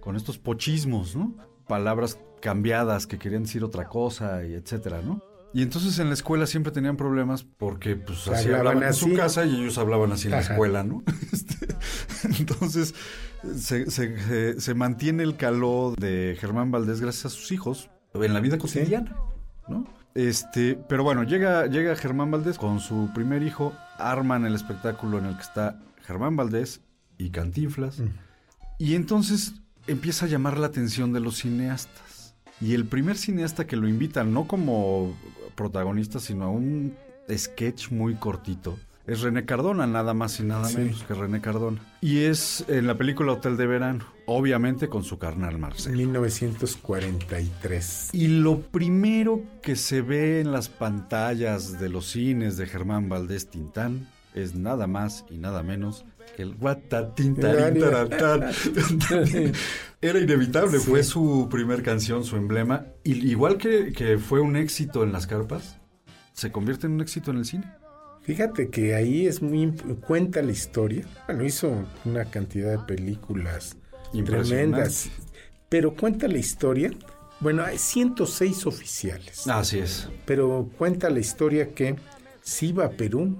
con 0.00 0.16
estos 0.16 0.38
pochismos, 0.38 1.14
¿no? 1.16 1.34
Palabras 1.66 2.18
cambiadas 2.40 3.06
que 3.06 3.18
querían 3.18 3.42
decir 3.44 3.64
otra 3.64 3.86
cosa 3.88 4.44
y 4.44 4.54
etcétera, 4.54 5.00
¿no? 5.04 5.22
Y 5.54 5.62
entonces 5.62 5.98
en 5.98 6.08
la 6.08 6.14
escuela 6.14 6.46
siempre 6.46 6.72
tenían 6.72 6.96
problemas 6.98 7.42
porque 7.42 7.96
pues 7.96 8.28
así 8.28 8.46
Hablaban 8.48 8.66
hablaban 8.76 8.82
en 8.88 8.94
su 8.94 9.06
así. 9.06 9.14
casa 9.16 9.46
y 9.46 9.56
ellos 9.62 9.78
hablaban 9.78 10.12
así 10.12 10.26
en 10.26 10.32
la 10.32 10.40
escuela, 10.40 10.82
¿no? 10.84 11.02
Este, 11.32 11.68
entonces 12.38 12.94
se, 13.56 13.90
se- 13.90 14.18
se- 14.18 14.60
se 14.60 14.74
mantiene 14.74 15.22
el 15.22 15.36
calor 15.36 15.96
de 15.98 16.36
Germán 16.38 16.70
Valdés 16.70 17.00
gracias 17.00 17.26
a 17.26 17.30
sus 17.30 17.50
hijos 17.52 17.88
en 18.14 18.34
la 18.34 18.40
vida 18.40 18.58
cotidiana, 18.58 19.16
¿no? 19.68 19.86
Este, 20.14 20.74
pero 20.88 21.04
bueno, 21.04 21.22
llega, 21.22 21.66
llega 21.66 21.94
Germán 21.94 22.30
Valdés 22.30 22.58
con 22.58 22.80
su 22.80 23.10
primer 23.14 23.42
hijo, 23.42 23.72
arman 23.98 24.44
el 24.46 24.54
espectáculo 24.54 25.18
en 25.18 25.26
el 25.26 25.36
que 25.36 25.42
está 25.42 25.80
Germán 26.06 26.36
Valdés 26.36 26.80
y 27.18 27.30
Cantinflas. 27.30 28.02
Y 28.78 28.94
entonces 28.96 29.54
empieza 29.86 30.26
a 30.26 30.28
llamar 30.28 30.58
la 30.58 30.66
atención 30.66 31.12
de 31.12 31.20
los 31.20 31.36
cineastas. 31.38 32.02
Y 32.60 32.74
el 32.74 32.84
primer 32.86 33.16
cineasta 33.16 33.66
que 33.66 33.76
lo 33.76 33.88
invita, 33.88 34.24
no 34.24 34.46
como 34.48 35.14
protagonista, 35.54 36.18
sino 36.20 36.44
a 36.46 36.50
un 36.50 36.94
sketch 37.30 37.90
muy 37.90 38.14
cortito, 38.14 38.78
es 39.06 39.22
René 39.22 39.44
Cardona, 39.46 39.86
nada 39.86 40.12
más 40.12 40.38
y 40.38 40.42
nada 40.42 40.66
Sí. 40.68 40.76
menos 40.78 41.02
que 41.04 41.14
René 41.14 41.40
Cardona. 41.40 41.80
Y 42.02 42.18
es 42.24 42.64
en 42.68 42.86
la 42.86 42.96
película 42.96 43.32
Hotel 43.32 43.56
de 43.56 43.66
Verano, 43.66 44.04
obviamente 44.26 44.88
con 44.88 45.02
su 45.02 45.18
carnal 45.18 45.58
Marcelo. 45.58 45.96
1943. 45.96 48.10
Y 48.12 48.28
lo 48.28 48.60
primero 48.60 49.42
que 49.62 49.76
se 49.76 50.02
ve 50.02 50.40
en 50.40 50.52
las 50.52 50.68
pantallas 50.68 51.80
de 51.80 51.88
los 51.88 52.06
cines 52.10 52.56
de 52.56 52.66
Germán 52.66 53.08
Valdés 53.08 53.48
Tintán 53.48 54.08
es 54.34 54.54
nada 54.54 54.86
más 54.86 55.24
y 55.30 55.38
nada 55.38 55.62
menos 55.62 56.04
el. 56.36 56.54
Era 60.00 60.20
inevitable, 60.20 60.78
fue 60.78 61.02
su 61.02 61.48
primer 61.50 61.82
canción, 61.82 62.24
su 62.24 62.36
emblema. 62.36 62.86
Y 63.02 63.28
igual 63.28 63.56
que, 63.56 63.92
que 63.92 64.18
fue 64.18 64.40
un 64.40 64.56
éxito 64.56 65.02
en 65.02 65.12
las 65.12 65.26
carpas, 65.26 65.78
se 66.32 66.52
convierte 66.52 66.86
en 66.86 66.92
un 66.92 67.00
éxito 67.00 67.30
en 67.32 67.38
el 67.38 67.44
cine. 67.44 67.72
Fíjate 68.22 68.68
que 68.68 68.94
ahí 68.94 69.26
es 69.26 69.40
muy 69.40 69.72
cuenta 70.06 70.42
la 70.42 70.52
historia. 70.52 71.06
Bueno, 71.26 71.44
hizo 71.44 71.86
una 72.04 72.26
cantidad 72.26 72.70
de 72.72 72.78
películas 72.80 73.76
tremendas, 74.12 75.08
pero 75.68 75.94
cuenta 75.94 76.28
la 76.28 76.36
historia. 76.36 76.90
Bueno, 77.40 77.62
hay 77.62 77.78
106 77.78 78.66
oficiales. 78.66 79.48
Así 79.48 79.78
es. 79.78 80.08
Pero 80.26 80.68
cuenta 80.76 81.08
la 81.08 81.20
historia 81.20 81.72
que 81.72 81.96
si 82.42 82.68
iba 82.68 82.84
a 82.84 82.90
Perú 82.90 83.36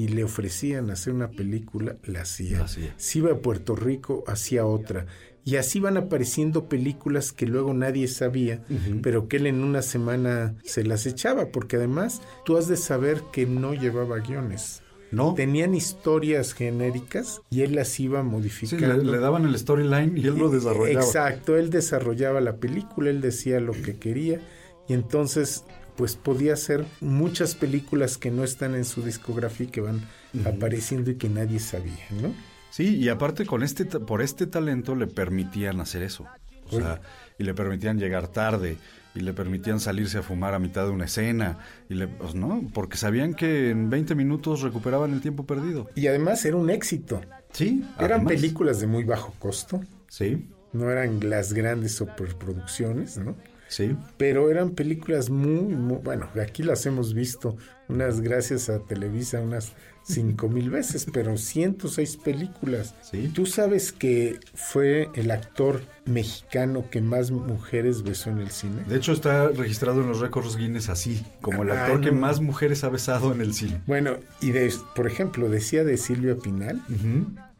y 0.00 0.08
le 0.08 0.24
ofrecían 0.24 0.90
hacer 0.90 1.12
una 1.12 1.30
película, 1.30 1.96
la 2.04 2.22
hacía. 2.22 2.66
Si 2.96 3.18
iba 3.18 3.32
a 3.32 3.38
Puerto 3.38 3.74
Rico, 3.76 4.24
hacía 4.26 4.64
otra. 4.64 5.06
Y 5.44 5.56
así 5.56 5.80
van 5.80 5.96
apareciendo 5.96 6.68
películas 6.68 7.32
que 7.32 7.46
luego 7.46 7.74
nadie 7.74 8.08
sabía, 8.08 8.62
pero 9.02 9.28
que 9.28 9.36
él 9.38 9.46
en 9.46 9.62
una 9.62 9.82
semana 9.82 10.54
se 10.64 10.84
las 10.84 11.06
echaba, 11.06 11.46
porque 11.52 11.76
además 11.76 12.22
tú 12.44 12.56
has 12.56 12.68
de 12.68 12.76
saber 12.76 13.22
que 13.32 13.46
no 13.46 13.74
llevaba 13.74 14.18
guiones. 14.20 14.82
No. 15.10 15.34
Tenían 15.34 15.74
historias 15.74 16.54
genéricas 16.54 17.40
y 17.50 17.62
él 17.62 17.74
las 17.74 17.98
iba 17.98 18.22
Sí, 18.22 18.28
modificando. 18.28 18.96
le, 19.02 19.10
le 19.12 19.18
daban 19.18 19.44
el 19.44 19.58
storyline 19.58 20.16
y 20.16 20.26
él 20.26 20.36
lo 20.38 20.50
desarrollaba. 20.50 21.04
Exacto, 21.04 21.56
él 21.56 21.68
desarrollaba 21.70 22.40
la 22.40 22.56
película, 22.58 23.10
él 23.10 23.20
decía 23.20 23.58
lo 23.60 23.72
que 23.72 23.96
quería 23.98 24.40
y 24.88 24.92
entonces 24.94 25.64
pues 26.00 26.16
podía 26.16 26.54
hacer 26.54 26.86
muchas 27.02 27.54
películas 27.54 28.16
que 28.16 28.30
no 28.30 28.42
están 28.42 28.74
en 28.74 28.86
su 28.86 29.02
discografía 29.02 29.66
y 29.66 29.68
que 29.70 29.82
van 29.82 30.00
apareciendo 30.46 31.10
y 31.10 31.16
que 31.16 31.28
nadie 31.28 31.60
sabía, 31.60 32.06
¿no? 32.22 32.32
Sí, 32.70 32.96
y 32.96 33.10
aparte 33.10 33.44
con 33.44 33.62
este 33.62 33.84
por 33.84 34.22
este 34.22 34.46
talento 34.46 34.94
le 34.94 35.06
permitían 35.08 35.78
hacer 35.78 36.02
eso. 36.02 36.26
O 36.70 36.78
sea, 36.78 37.02
y 37.38 37.44
le 37.44 37.52
permitían 37.52 37.98
llegar 37.98 38.28
tarde, 38.28 38.78
y 39.14 39.20
le 39.20 39.34
permitían 39.34 39.78
salirse 39.78 40.16
a 40.16 40.22
fumar 40.22 40.54
a 40.54 40.58
mitad 40.58 40.86
de 40.86 40.90
una 40.90 41.04
escena, 41.04 41.58
y 41.90 41.94
le, 41.96 42.08
pues, 42.08 42.34
¿no? 42.34 42.62
Porque 42.72 42.96
sabían 42.96 43.34
que 43.34 43.68
en 43.68 43.90
20 43.90 44.14
minutos 44.14 44.62
recuperaban 44.62 45.12
el 45.12 45.20
tiempo 45.20 45.44
perdido. 45.44 45.90
Y 45.96 46.06
además 46.06 46.42
era 46.46 46.56
un 46.56 46.70
éxito. 46.70 47.20
Sí, 47.52 47.84
Eran 47.98 48.20
además. 48.20 48.32
películas 48.32 48.80
de 48.80 48.86
muy 48.86 49.04
bajo 49.04 49.34
costo. 49.38 49.82
Sí. 50.08 50.48
No 50.72 50.90
eran 50.90 51.28
las 51.28 51.52
grandes 51.52 51.94
superproducciones, 51.94 53.18
¿no? 53.18 53.36
Sí. 53.70 53.96
Pero 54.16 54.50
eran 54.50 54.70
películas 54.70 55.30
muy, 55.30 55.74
muy, 55.74 55.98
bueno, 55.98 56.28
aquí 56.42 56.62
las 56.64 56.84
hemos 56.86 57.14
visto, 57.14 57.56
unas 57.88 58.20
gracias 58.20 58.68
a 58.68 58.80
Televisa, 58.80 59.40
unas 59.40 59.72
cinco 60.02 60.48
mil 60.48 60.70
veces, 60.70 61.06
pero 61.12 61.36
106 61.36 62.16
películas. 62.16 62.96
Tú 63.32 63.46
sabes 63.46 63.92
que 63.92 64.40
fue 64.54 65.08
el 65.14 65.30
actor 65.30 65.82
mexicano 66.04 66.86
que 66.90 67.00
más 67.00 67.30
mujeres 67.30 68.02
besó 68.02 68.30
en 68.30 68.40
el 68.40 68.50
cine. 68.50 68.82
De 68.88 68.96
hecho, 68.96 69.12
está 69.12 69.48
registrado 69.48 70.00
en 70.00 70.08
los 70.08 70.18
récords 70.18 70.56
Guinness 70.56 70.88
así, 70.88 71.24
como 71.40 71.62
el 71.62 71.70
Ah, 71.70 71.84
actor 71.84 72.00
que 72.00 72.10
más 72.10 72.40
mujeres 72.40 72.82
ha 72.82 72.88
besado 72.88 73.32
en 73.32 73.40
el 73.40 73.54
cine. 73.54 73.80
Bueno, 73.86 74.16
y 74.40 74.50
de, 74.50 74.72
por 74.96 75.06
ejemplo, 75.06 75.48
decía 75.48 75.84
de 75.84 75.96
Silvia 75.96 76.34
Pinal 76.36 76.82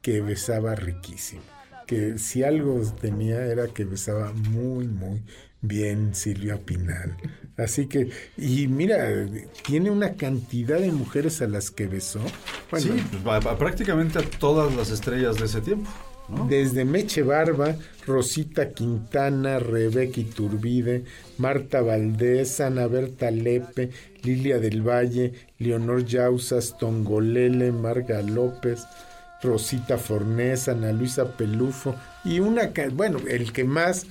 que 0.02 0.20
besaba 0.20 0.74
riquísimo. 0.74 1.42
Que 1.86 2.18
si 2.18 2.42
algo 2.42 2.80
tenía 3.00 3.44
era 3.46 3.68
que 3.68 3.84
besaba 3.84 4.32
muy, 4.32 4.86
muy 4.88 5.22
bien 5.62 6.14
Silvia 6.14 6.56
Pinal. 6.58 7.16
Así 7.56 7.86
que, 7.86 8.10
y 8.38 8.66
mira, 8.68 9.26
tiene 9.66 9.90
una 9.90 10.14
cantidad 10.14 10.78
de 10.80 10.92
mujeres 10.92 11.42
a 11.42 11.46
las 11.48 11.70
que 11.70 11.86
besó. 11.86 12.20
Bueno, 12.70 12.94
sí, 12.94 13.04
pues, 13.22 13.44
a- 13.46 13.50
a- 13.50 13.58
prácticamente 13.58 14.18
a 14.18 14.22
todas 14.22 14.74
las 14.74 14.90
estrellas 14.90 15.36
de 15.38 15.44
ese 15.46 15.60
tiempo. 15.60 15.90
¿no? 16.28 16.46
Desde 16.46 16.84
Meche 16.84 17.22
Barba, 17.22 17.74
Rosita 18.06 18.70
Quintana, 18.70 19.58
Rebeca 19.58 20.20
Iturbide, 20.20 21.02
Marta 21.38 21.82
Valdés, 21.82 22.60
Ana 22.60 22.86
Berta 22.86 23.32
Lepe, 23.32 23.90
Lilia 24.22 24.58
del 24.60 24.80
Valle, 24.88 25.32
Leonor 25.58 26.04
Yausas, 26.04 26.78
Tongolele, 26.78 27.72
Marga 27.72 28.22
López, 28.22 28.84
Rosita 29.42 29.98
Fornés, 29.98 30.68
Ana 30.68 30.92
Luisa 30.92 31.36
Pelufo 31.36 31.96
y 32.24 32.38
una, 32.38 32.70
bueno, 32.92 33.18
el 33.28 33.52
que 33.52 33.64
más, 33.64 34.06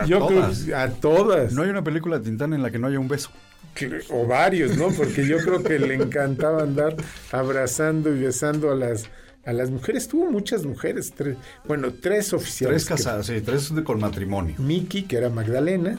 A 0.00 0.04
yo 0.06 0.18
todas. 0.18 0.62
creo, 0.64 0.78
a 0.78 0.88
todas. 0.90 1.52
No 1.52 1.62
hay 1.62 1.70
una 1.70 1.82
película 1.84 2.18
de 2.18 2.24
Tintán 2.24 2.52
en 2.54 2.62
la 2.62 2.70
que 2.70 2.78
no 2.78 2.86
haya 2.88 2.98
un 2.98 3.08
beso. 3.08 3.30
Que- 3.74 4.00
o 4.10 4.26
varios, 4.26 4.76
¿no? 4.78 4.88
Porque 4.88 5.26
yo 5.26 5.36
creo 5.38 5.62
que 5.62 5.78
le 5.78 5.94
encantaba 5.94 6.62
andar 6.62 6.96
abrazando 7.32 8.14
y 8.14 8.20
besando 8.20 8.70
a 8.70 8.74
las 8.74 9.04
a 9.44 9.52
las 9.52 9.70
mujeres. 9.70 10.08
Tuvo 10.08 10.28
muchas 10.28 10.64
mujeres, 10.66 11.12
tres, 11.14 11.36
bueno, 11.68 11.92
tres 11.92 12.32
oficiales. 12.32 12.84
Tres 12.84 12.98
casadas, 12.98 13.26
sí, 13.26 13.40
tres 13.42 13.72
de- 13.72 13.84
con 13.84 14.00
matrimonio. 14.00 14.56
Miki, 14.58 15.02
que 15.02 15.18
era 15.18 15.30
Magdalena, 15.30 15.94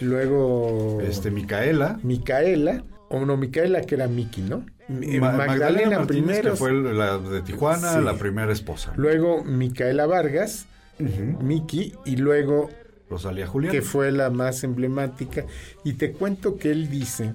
luego 0.00 1.00
Este, 1.00 1.30
Micaela. 1.30 1.98
Micaela, 2.02 2.82
o 3.08 3.24
no, 3.24 3.36
Micaela 3.36 3.80
que 3.82 3.94
era 3.94 4.08
Miki, 4.08 4.42
¿no? 4.42 4.64
Ma- 4.88 5.32
Magdalena, 5.32 5.98
Martínez, 6.00 6.24
primero, 6.24 6.50
que 6.50 6.56
fue 6.56 6.72
la 6.72 7.18
de 7.18 7.42
Tijuana, 7.42 7.92
Sí. 7.94 8.04
la 8.04 8.14
primera 8.18 8.52
esposa. 8.52 8.92
luego 8.96 9.42
Micaela 9.44 10.06
Vargas, 10.06 10.66
Miki, 10.98 11.94
y 12.04 12.16
luego 12.16 12.70
Rosalía 13.10 13.46
Julián. 13.46 13.72
que 13.72 13.82
fue 13.82 14.10
la 14.12 14.30
más 14.30 14.64
emblemática. 14.64 15.44
Y 15.84 15.94
te 15.94 16.12
cuento 16.12 16.56
que 16.56 16.70
él 16.70 16.88
dice 16.90 17.34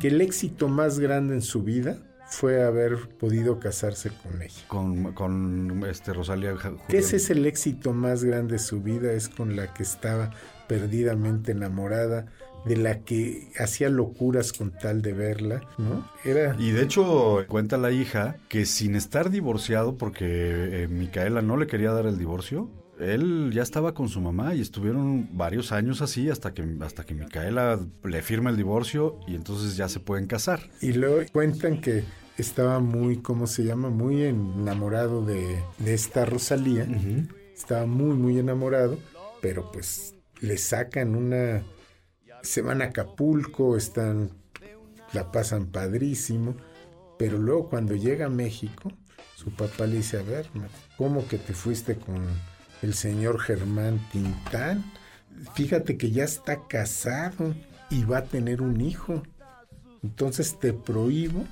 que 0.00 0.08
el 0.08 0.20
éxito 0.20 0.68
más 0.68 0.98
grande 0.98 1.34
en 1.34 1.42
su 1.42 1.62
vida 1.62 1.98
fue 2.28 2.64
haber 2.64 3.08
podido 3.20 3.60
casarse 3.60 4.10
con 4.22 4.42
ella. 4.42 4.60
Con, 4.66 5.12
con 5.12 5.84
este, 5.88 6.12
Rosalía 6.12 6.56
Ja- 6.56 6.70
Que 6.70 6.76
Julián. 6.78 7.04
ese 7.04 7.16
es 7.16 7.30
el 7.30 7.46
éxito 7.46 7.92
más 7.92 8.24
grande 8.24 8.54
de 8.54 8.58
su 8.58 8.82
vida, 8.82 9.12
es 9.12 9.28
con 9.28 9.54
la 9.54 9.72
que 9.72 9.84
estaba 9.84 10.32
perdidamente 10.66 11.52
enamorada, 11.52 12.26
de 12.64 12.76
la 12.76 12.98
que 12.98 13.52
hacía 13.60 13.88
locuras 13.90 14.52
con 14.52 14.72
tal 14.72 15.00
de 15.00 15.12
verla, 15.12 15.60
¿no? 15.78 16.10
Era 16.24 16.56
Y 16.58 16.72
de 16.72 16.82
hecho, 16.82 17.44
cuenta 17.46 17.76
la 17.78 17.92
hija 17.92 18.38
que 18.48 18.66
sin 18.66 18.96
estar 18.96 19.30
divorciado, 19.30 19.96
porque 19.96 20.24
eh, 20.82 20.88
Micaela 20.88 21.42
no 21.42 21.56
le 21.56 21.68
quería 21.68 21.92
dar 21.92 22.06
el 22.06 22.18
divorcio, 22.18 22.68
él 22.98 23.50
ya 23.52 23.62
estaba 23.62 23.94
con 23.94 24.08
su 24.08 24.20
mamá 24.20 24.54
y 24.54 24.60
estuvieron 24.60 25.28
varios 25.36 25.72
años 25.72 26.00
así 26.00 26.30
hasta 26.30 26.54
que, 26.54 26.64
hasta 26.80 27.04
que 27.04 27.14
Micaela 27.14 27.78
le 28.04 28.22
firma 28.22 28.50
el 28.50 28.56
divorcio 28.56 29.20
y 29.26 29.34
entonces 29.34 29.76
ya 29.76 29.88
se 29.88 30.00
pueden 30.00 30.26
casar. 30.26 30.70
Y 30.80 30.92
luego 30.92 31.22
cuentan 31.32 31.80
que 31.80 32.04
estaba 32.38 32.80
muy, 32.80 33.18
¿cómo 33.18 33.46
se 33.46 33.64
llama? 33.64 33.90
Muy 33.90 34.22
enamorado 34.22 35.24
de, 35.24 35.62
de 35.78 35.94
esta 35.94 36.24
Rosalía. 36.24 36.86
Estaba 37.54 37.86
muy, 37.86 38.16
muy 38.16 38.38
enamorado, 38.38 38.98
pero 39.40 39.70
pues 39.72 40.14
le 40.40 40.58
sacan 40.58 41.14
una... 41.14 41.62
Se 42.42 42.62
van 42.62 42.82
a 42.82 42.86
Acapulco, 42.86 43.76
están... 43.76 44.30
La 45.12 45.30
pasan 45.30 45.66
padrísimo, 45.66 46.56
pero 47.18 47.38
luego 47.38 47.68
cuando 47.68 47.94
llega 47.94 48.26
a 48.26 48.30
México, 48.30 48.90
su 49.36 49.50
papá 49.50 49.86
le 49.86 49.98
dice, 49.98 50.18
a 50.18 50.22
ver, 50.22 50.48
¿cómo 50.98 51.26
que 51.28 51.38
te 51.38 51.54
fuiste 51.54 51.96
con 51.96 52.24
el 52.82 52.94
señor 52.94 53.38
Germán 53.40 54.00
Tintán? 54.12 54.84
Fíjate 55.54 55.96
que 55.96 56.10
ya 56.10 56.24
está 56.24 56.66
casado 56.66 57.54
y 57.90 58.04
va 58.04 58.18
a 58.18 58.24
tener 58.24 58.62
un 58.62 58.80
hijo. 58.80 59.22
Entonces 60.02 60.58
te 60.58 60.72
prohíbo 60.72 61.44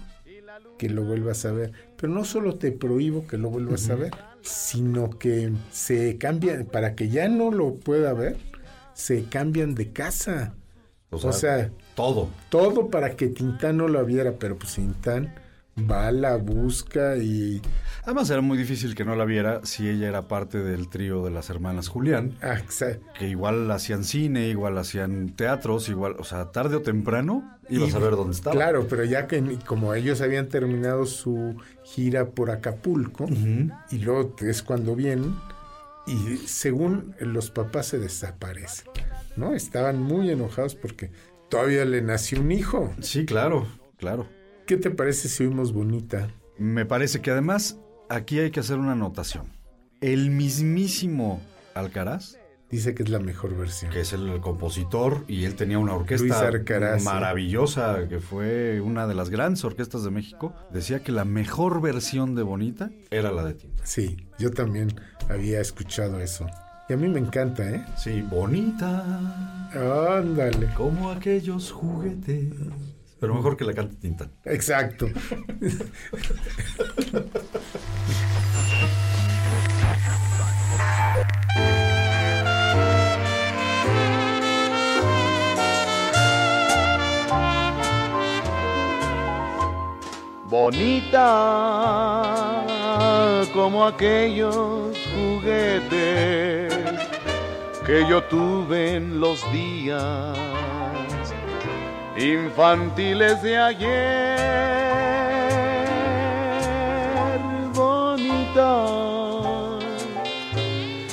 que 0.79 0.89
lo 0.89 1.05
vuelvas 1.05 1.45
a 1.45 1.53
ver. 1.53 1.73
Pero 1.97 2.13
no 2.13 2.25
solo 2.25 2.57
te 2.57 2.73
prohíbo 2.73 3.27
que 3.27 3.39
lo 3.39 3.51
vuelvas 3.51 3.89
a 3.91 3.95
ver, 3.95 4.13
sino 4.43 5.11
que 5.19 5.53
se 5.71 6.19
cambian, 6.19 6.67
para 6.67 6.95
que 6.95 7.09
ya 7.09 7.29
no 7.29 7.51
lo 7.51 7.75
pueda 7.77 8.13
ver, 8.13 8.37
se 8.95 9.25
cambian 9.25 9.75
de 9.75 9.93
casa. 9.93 10.55
O 11.11 11.17
O 11.17 11.33
sea, 11.33 11.33
sea, 11.33 11.71
todo. 11.95 12.29
todo 12.49 12.91
para 12.91 13.17
que 13.17 13.29
Tintán 13.29 13.77
no 13.79 13.89
lo 13.89 14.05
viera, 14.05 14.33
pero 14.39 14.59
pues 14.59 14.75
Tintán 14.75 15.35
va, 15.79 16.11
la 16.13 16.37
busca 16.37 17.17
y... 17.17 17.61
Además 18.05 18.29
era 18.31 18.41
muy 18.43 18.59
difícil 18.59 18.95
que 18.95 19.05
no 19.05 19.17
la 19.17 19.25
viera 19.25 19.61
si 19.65 19.89
ella 19.89 20.09
era 20.09 20.29
parte 20.29 20.59
del 20.59 20.89
trío 20.89 21.25
de 21.25 21.31
las 21.31 21.49
hermanas 21.51 21.89
Julián, 21.89 22.37
Ah, 22.43 22.57
exa- 22.59 22.99
que 23.19 23.29
igual 23.29 23.71
hacían 23.71 24.05
cine, 24.05 24.49
igual 24.49 24.77
hacían 24.79 25.31
teatros, 25.31 25.89
igual, 25.89 26.17
o 26.19 26.25
sea, 26.25 26.53
tarde 26.53 26.77
o 26.77 26.83
temprano 26.83 27.57
ibas 27.71 27.91
y- 27.91 27.97
a 27.97 27.99
ver 27.99 28.11
dónde 28.13 28.35
estaba. 28.35 28.55
Claro, 28.55 28.87
pero 28.89 29.05
ya 29.05 29.27
que 29.27 29.43
como 29.67 29.95
ellos 29.95 30.21
habían 30.21 30.49
terminado 30.49 31.07
su 31.07 31.57
gira 31.83 32.27
por 32.31 32.51
Acapulco, 32.51 33.27
y 33.91 33.99
luego 33.99 34.37
es 34.41 34.63
cuando 34.63 34.95
vienen, 34.95 35.35
y 36.07 36.37
según 36.47 37.15
los 37.21 37.51
papás 37.51 37.87
se 37.87 37.99
desaparecen, 37.99 38.87
¿no? 39.37 39.55
Estaban 39.55 40.03
muy 40.03 40.31
enojados 40.31 40.75
porque 40.75 41.11
todavía 41.49 41.87
le 41.87 42.03
nació 42.03 42.41
un 42.41 42.53
hijo. 42.53 42.93
Sí, 43.01 43.25
claro, 43.25 43.67
claro. 43.97 44.27
¿Qué 44.67 44.79
te 44.79 44.91
parece 44.91 45.29
si 45.29 45.45
oímos 45.45 45.73
bonita? 45.73 46.31
Me 46.57 46.87
parece 46.87 47.21
que 47.21 47.31
además 47.31 47.79
aquí 48.09 48.39
hay 48.39 48.51
que 48.51 48.61
hacer 48.61 48.79
una 48.79 48.93
anotación. 48.93 49.47
El 50.01 50.31
mismísimo 50.31 51.43
Alcaraz 51.75 52.37
Dice 52.71 52.95
que 52.95 53.03
es 53.03 53.09
la 53.09 53.19
mejor 53.21 53.57
versión. 53.57 53.93
que 53.93 54.01
es 54.01 54.13
el 54.15 54.41
compositor 54.41 55.25
y 55.29 55.45
él 55.45 55.55
tenía 55.55 55.79
una 55.79 55.95
orquesta 55.95 56.51
sí. 56.99 57.05
maravillosa 57.05 58.09
que 58.09 58.19
fue 58.19 58.81
una 58.81 59.07
de 59.07 59.15
las 59.15 59.31
grandes 59.31 59.65
orquestas 59.65 60.03
de 60.03 60.11
México, 60.11 60.55
decía 60.73 61.01
que 61.01 61.13
la 61.13 61.25
mejor 61.25 61.81
versión 61.81 62.35
de 62.35 62.43
Bonita 62.43 62.91
era 63.11 63.31
la 63.31 63.45
de 63.45 63.55
Tinta. 63.55 63.87
Sí, 63.87 64.17
yo 64.39 64.51
también 64.51 64.93
había 65.29 65.61
escuchado 65.61 66.19
eso. 66.19 66.47
Y 66.89 66.95
a 66.95 66.97
mí 66.97 67.07
me 67.07 67.21
encanta, 67.21 67.71
¿eh? 67.71 67.85
Sí, 67.97 68.23
Bonita 68.23 69.05
Ándale. 70.19 70.69
como 70.75 71.11
aquellos 71.11 71.71
juguetes. 71.71 72.55
Pero 73.21 73.35
mejor 73.35 73.57
que 73.57 73.65
la 73.65 73.75
cante 73.75 73.97
Tinta. 73.97 74.31
Exacto. 74.45 75.09
bonita 90.55 91.27
como 93.53 93.85
aquellos 93.85 94.97
juguetes 95.15 96.73
que 97.85 98.07
yo 98.09 98.23
tuve 98.25 98.95
en 98.95 99.21
los 99.21 99.45
días 99.53 100.39
infantiles 102.17 103.43
de 103.43 103.59
ayer, 103.59 104.39
bonita 107.73 108.87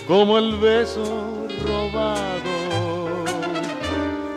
como 0.07 0.37
el 0.37 0.57
beso 0.57 1.47
robado, 1.65 3.25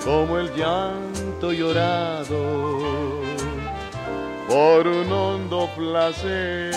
como 0.04 0.38
el 0.38 0.54
llanto 0.54 1.52
llorado 1.52 3.24
por 4.48 4.86
un 4.86 5.12
hondo 5.12 5.68
placer. 5.76 6.72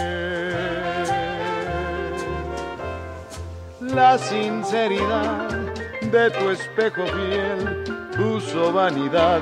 La 3.80 4.18
sinceridad 4.18 5.50
de 6.02 6.32
tu 6.32 6.50
espejo 6.50 7.06
fiel 7.06 7.84
puso 8.18 8.74
vanidad 8.74 9.42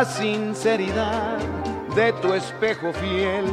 La 0.00 0.06
sinceridad 0.06 1.36
de 1.94 2.14
tu 2.22 2.32
espejo 2.32 2.90
fiel 2.90 3.44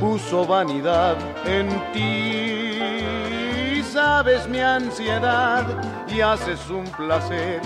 puso 0.00 0.44
vanidad 0.44 1.16
en 1.46 1.68
ti. 1.92 3.80
Sabes 3.92 4.48
mi 4.48 4.58
ansiedad 4.58 5.64
y 6.08 6.20
haces 6.20 6.68
un 6.68 6.84
placer 6.86 7.60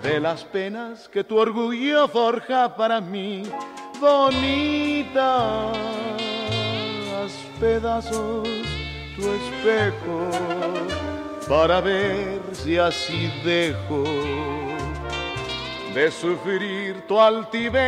de 0.00 0.20
las 0.20 0.44
penas 0.44 1.08
que 1.08 1.24
tu 1.24 1.36
orgullo 1.36 2.06
forja 2.06 2.76
para 2.76 3.00
mí. 3.00 3.42
Bonita, 4.00 5.72
haz 5.72 7.32
pedazos 7.58 8.48
tu 9.16 9.28
espejo 9.40 10.30
para 11.48 11.80
ver 11.80 12.42
si 12.52 12.78
así 12.78 13.28
dejo 13.44 14.51
de 15.94 16.10
sufrir 16.10 17.06
tu 17.06 17.20
altivez. 17.20 17.82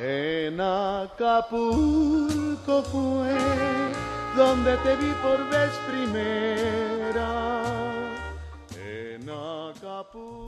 En 0.00 0.60
Acapulco 0.60 1.22
fue 2.82 3.38
donde 4.36 4.76
te 4.78 4.96
vi 4.96 5.12
por 5.22 5.38
vez 5.48 5.70
primera. 5.88 7.91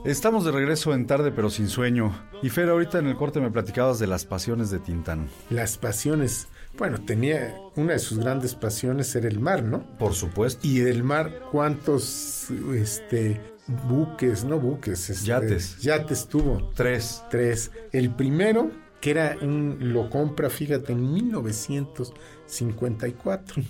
Estamos 0.05 0.45
de 0.45 0.51
regreso 0.51 0.93
en 0.93 1.07
tarde 1.07 1.31
pero 1.31 1.49
sin 1.49 1.67
sueño. 1.67 2.15
Y 2.41 2.49
Fer, 2.49 2.69
ahorita 2.69 2.99
en 2.99 3.07
el 3.07 3.15
corte 3.15 3.39
me 3.39 3.51
platicabas 3.51 3.99
de 3.99 4.07
las 4.07 4.25
pasiones 4.25 4.69
de 4.69 4.79
Tintán. 4.79 5.29
Las 5.49 5.77
pasiones. 5.77 6.47
Bueno, 6.77 6.99
tenía 7.05 7.55
una 7.75 7.93
de 7.93 7.99
sus 7.99 8.19
grandes 8.19 8.55
pasiones 8.55 9.15
era 9.15 9.27
el 9.27 9.39
mar, 9.39 9.63
¿no? 9.63 9.83
Por 9.97 10.13
supuesto. 10.13 10.67
Y 10.67 10.79
del 10.79 11.03
mar, 11.03 11.41
¿cuántos 11.51 12.49
este 12.73 13.41
buques, 13.87 14.43
no 14.43 14.59
buques, 14.59 15.09
este, 15.09 15.27
Yates. 15.27 15.79
Yates 15.79 16.27
tuvo? 16.27 16.69
Tres. 16.75 17.23
Tres. 17.31 17.71
El 17.91 18.13
primero, 18.13 18.69
que 19.01 19.11
era 19.11 19.37
un, 19.41 19.77
lo 19.93 20.09
compra, 20.09 20.49
fíjate, 20.49 20.91
en 20.93 21.13
1954. 21.13 23.63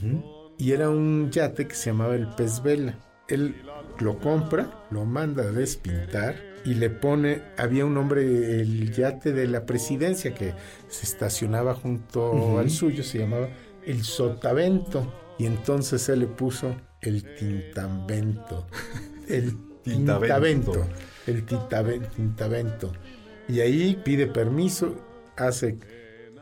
Y 0.57 0.71
era 0.71 0.89
un 0.89 1.29
yate 1.31 1.67
que 1.67 1.75
se 1.75 1.91
llamaba 1.91 2.15
el 2.15 2.29
Pez 2.29 2.63
Vela. 2.63 2.97
Él 3.27 3.55
lo 3.99 4.19
compra, 4.19 4.85
lo 4.91 5.05
manda 5.05 5.43
a 5.43 5.51
despintar 5.51 6.35
y 6.65 6.73
le 6.73 6.89
pone, 6.89 7.41
había 7.57 7.85
un 7.85 7.97
hombre, 7.97 8.59
el 8.59 8.91
yate 8.91 9.31
de 9.31 9.47
la 9.47 9.65
presidencia 9.65 10.33
que 10.33 10.53
se 10.87 11.05
estacionaba 11.05 11.75
junto 11.75 12.59
al 12.59 12.69
suyo, 12.69 13.03
se 13.03 13.19
llamaba 13.19 13.49
el 13.85 14.03
Sotavento. 14.03 15.13
Y 15.37 15.45
entonces 15.45 16.07
él 16.09 16.21
le 16.21 16.27
puso 16.27 16.75
el 17.01 17.35
Tintamento. 17.35 18.67
El 19.27 19.55
Tintavento. 19.83 20.71
Tintavento. 20.71 20.87
El 21.27 22.09
Tintavento. 22.09 22.91
Y 23.47 23.59
ahí 23.59 24.01
pide 24.03 24.25
permiso, 24.25 24.95
hace 25.37 25.77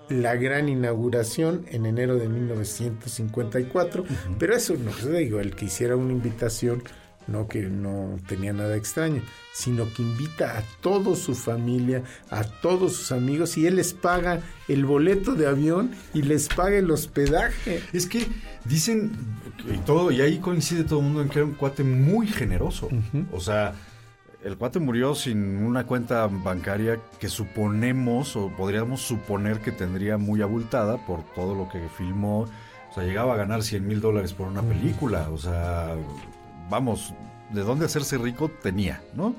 la 0.10 0.36
gran 0.36 0.70
inauguración 0.70 1.66
en 1.70 1.86
enero 1.86 2.18
de 2.18 2.28
1954. 2.28 4.06
Pero 4.38 4.56
eso 4.56 4.76
no 4.76 4.92
digo, 5.18 5.40
el 5.40 5.56
que 5.56 5.66
hiciera 5.66 5.96
una 5.96 6.12
invitación, 6.12 6.84
no 7.28 7.48
que 7.48 7.62
no 7.62 8.20
tenía 8.28 8.54
nada 8.54 8.76
extraño, 8.76 9.22
sino 9.54 9.92
que 9.94 10.02
invita 10.02 10.58
a 10.58 10.64
toda 10.82 11.16
su 11.16 11.36
familia, 11.36 12.04
a 12.30 12.44
todos 12.44 12.96
sus 12.96 13.12
amigos, 13.12 13.58
y 13.58 13.66
él 13.66 13.78
les 13.78 13.94
paga 13.94 14.42
el 14.68 14.86
boleto 14.86 15.36
de 15.36 15.48
avión 15.48 15.92
y 16.14 16.24
les 16.24 16.48
paga 16.48 16.78
el 16.78 16.92
hospedaje. 16.92 17.82
Es 17.94 18.06
que 18.06 18.28
dicen 18.66 19.12
y 19.74 19.78
todo, 19.80 20.12
y 20.12 20.22
ahí 20.22 20.40
coincide 20.40 20.84
todo 20.84 21.00
el 21.00 21.06
mundo 21.06 21.22
en 21.22 21.30
que 21.30 21.40
era 21.40 21.46
un 21.46 21.54
cuate 21.54 21.84
muy 21.84 22.28
generoso. 22.28 22.90
O 23.32 23.40
sea, 23.40 23.74
el 24.44 24.58
cuate 24.58 24.80
murió 24.80 25.16
sin 25.16 25.64
una 25.64 25.86
cuenta 25.86 26.28
bancaria 26.28 27.00
que 27.20 27.30
suponemos 27.30 28.36
o 28.36 28.50
podríamos 28.50 29.02
suponer 29.02 29.60
que 29.60 29.72
tendría 29.72 30.18
muy 30.18 30.42
abultada 30.42 30.98
por 31.06 31.24
todo 31.34 31.56
lo 31.56 31.70
que 31.70 31.88
filmó. 31.90 32.42
O 32.42 32.94
sea, 32.94 33.04
llegaba 33.04 33.34
a 33.34 33.38
ganar 33.38 33.64
100 33.64 33.88
mil 33.88 34.02
dólares 34.02 34.34
por 34.34 34.48
una 34.48 34.62
película. 34.62 35.30
O 35.32 35.38
sea, 35.38 35.96
vamos, 36.70 37.14
de 37.52 37.62
dónde 37.62 37.86
hacerse 37.86 38.18
rico 38.18 38.52
tenía, 38.62 39.02
¿no? 39.16 39.34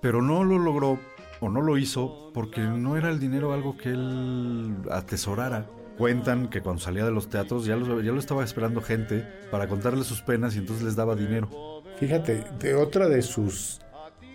Pero 0.00 0.20
no 0.22 0.42
lo 0.42 0.58
logró 0.58 0.98
o 1.40 1.48
no 1.48 1.60
lo 1.60 1.78
hizo 1.78 2.30
porque 2.34 2.60
no 2.60 2.96
era 2.96 3.10
el 3.10 3.20
dinero 3.20 3.52
algo 3.52 3.76
que 3.76 3.90
él 3.90 4.76
atesorara. 4.90 5.66
Cuentan 5.98 6.48
que 6.48 6.60
cuando 6.60 6.82
salía 6.82 7.04
de 7.04 7.12
los 7.12 7.28
teatros 7.28 7.64
ya 7.64 7.76
lo, 7.76 8.02
ya 8.02 8.12
lo 8.12 8.18
estaba 8.18 8.44
esperando 8.44 8.82
gente 8.82 9.26
para 9.50 9.68
contarle 9.68 10.04
sus 10.04 10.20
penas 10.20 10.56
y 10.56 10.58
entonces 10.58 10.84
les 10.84 10.96
daba 10.96 11.14
dinero. 11.14 11.48
Fíjate, 11.98 12.44
de 12.58 12.74
otra 12.74 13.08
de 13.08 13.22
sus 13.22 13.80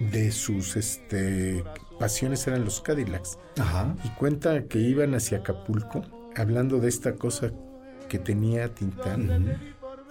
de 0.09 0.31
sus 0.31 0.75
este 0.75 1.63
pasiones 1.99 2.47
eran 2.47 2.65
los 2.65 2.81
Cadillacs. 2.81 3.37
Ajá. 3.59 3.95
Y 4.03 4.09
cuenta 4.09 4.63
que 4.65 4.79
iban 4.79 5.13
hacia 5.13 5.39
Acapulco 5.39 6.01
hablando 6.35 6.79
de 6.79 6.89
esta 6.89 7.13
cosa 7.15 7.51
que 8.09 8.17
tenía 8.17 8.73
Tintán 8.73 9.57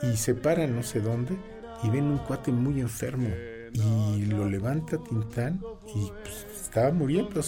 y 0.03 0.16
se 0.16 0.34
paran 0.34 0.76
no 0.76 0.82
sé 0.82 1.01
dónde 1.01 1.36
y 1.82 1.91
ven 1.91 2.05
un 2.05 2.18
cuate 2.18 2.53
muy 2.53 2.80
enfermo 2.80 3.28
y 3.72 4.24
lo 4.26 4.49
levanta 4.49 4.99
Tintán 4.99 5.61
y 5.95 6.11
pues, 6.22 6.47
estaba 6.61 6.91
muriendo 6.93 7.41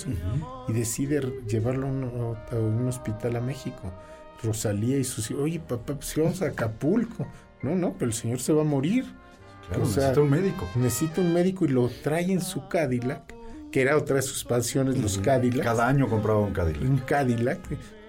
y 0.69 0.73
decide 0.73 1.21
llevarlo 1.47 1.87
a 1.87 1.91
un, 1.91 2.37
a 2.51 2.57
un 2.57 2.89
hospital 2.89 3.37
a 3.37 3.41
México. 3.41 3.93
Rosalía 4.43 4.99
y 4.99 5.05
sus 5.05 5.31
hijos, 5.31 5.45
oye 5.45 5.61
papá, 5.61 5.95
pues 5.95 6.15
vamos 6.17 6.43
a 6.43 6.47
Acapulco. 6.47 7.27
No, 7.63 7.77
no, 7.77 7.93
pero 7.93 8.07
el 8.07 8.13
señor 8.13 8.41
se 8.41 8.53
va 8.53 8.63
a 8.63 8.65
morir. 8.65 9.05
Claro, 9.73 9.87
necesita 9.87 10.21
un 10.21 10.31
médico. 10.31 10.69
Necesita 10.77 11.21
un 11.21 11.33
médico 11.35 11.65
y 11.65 11.69
lo 11.69 11.89
trae 12.03 12.31
en 12.33 12.41
su 12.41 12.69
Cadillac, 12.69 13.35
que 13.71 13.83
era 13.83 13.97
otra 13.97 14.17
de 14.17 14.23
sus 14.23 14.45
pasiones, 14.45 14.99
los 14.99 15.19
Cadillacs. 15.19 15.65
Cada 15.65 15.87
año 15.89 16.09
compraba 16.09 16.41
un 16.41 16.53
Cadillac. 16.53 16.83
Un 16.83 16.99
Cadillac. 16.99 17.61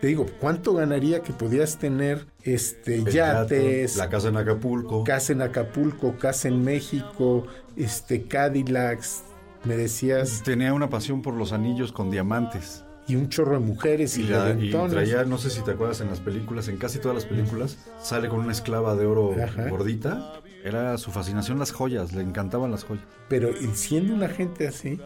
Te 0.01 0.07
digo, 0.07 0.26
¿cuánto 0.41 0.74
ganaría 0.74 1.22
que 1.22 1.32
podías 1.32 1.78
tener 1.78 2.26
este 2.43 2.95
El 2.95 3.05
yates, 3.05 3.93
yate, 3.93 3.97
la 3.97 4.09
casa 4.09 4.28
en 4.28 4.36
Acapulco. 4.38 5.03
casa 5.05 5.32
en 5.32 5.41
Acapulco, 5.41 6.18
casa 6.18 6.49
en 6.49 6.61
México, 6.64 7.45
este 7.78 8.24
Cadillacs? 8.24 9.24
Me 9.64 9.78
decías. 9.78 10.41
Tenía 10.43 10.74
una 10.74 10.89
pasión 10.89 11.22
por 11.22 11.36
los 11.36 11.53
anillos 11.53 11.93
con 11.93 12.11
diamantes. 12.11 12.84
Y 13.07 13.16
un 13.16 13.28
chorro 13.30 13.53
de 13.53 13.59
mujeres 13.59 14.18
y, 14.18 14.22
Y, 14.22 14.28
la- 14.28 14.51
y 14.57 14.72
traía, 14.89 15.24
no 15.26 15.38
sé 15.38 15.49
si 15.49 15.61
te 15.61 15.72
acuerdas 15.72 15.99
en 16.01 16.09
las 16.09 16.20
películas, 16.22 16.68
en 16.70 16.78
casi 16.78 16.99
todas 16.99 17.16
las 17.16 17.26
películas, 17.26 17.78
sale 18.01 18.28
con 18.30 18.39
una 18.39 18.51
esclava 18.53 18.95
de 18.95 19.05
oro 19.05 19.36
Ajá. 19.41 19.68
gordita. 19.70 20.41
Era 20.64 20.97
su 20.97 21.11
fascinación 21.11 21.59
las 21.59 21.72
joyas, 21.72 22.14
le 22.14 22.22
encantaban 22.22 22.72
las 22.72 22.86
joyas. 22.86 23.05
Pero 23.28 23.49
siendo 23.74 24.14
una 24.14 24.30
gente 24.30 24.68
así, 24.68 24.99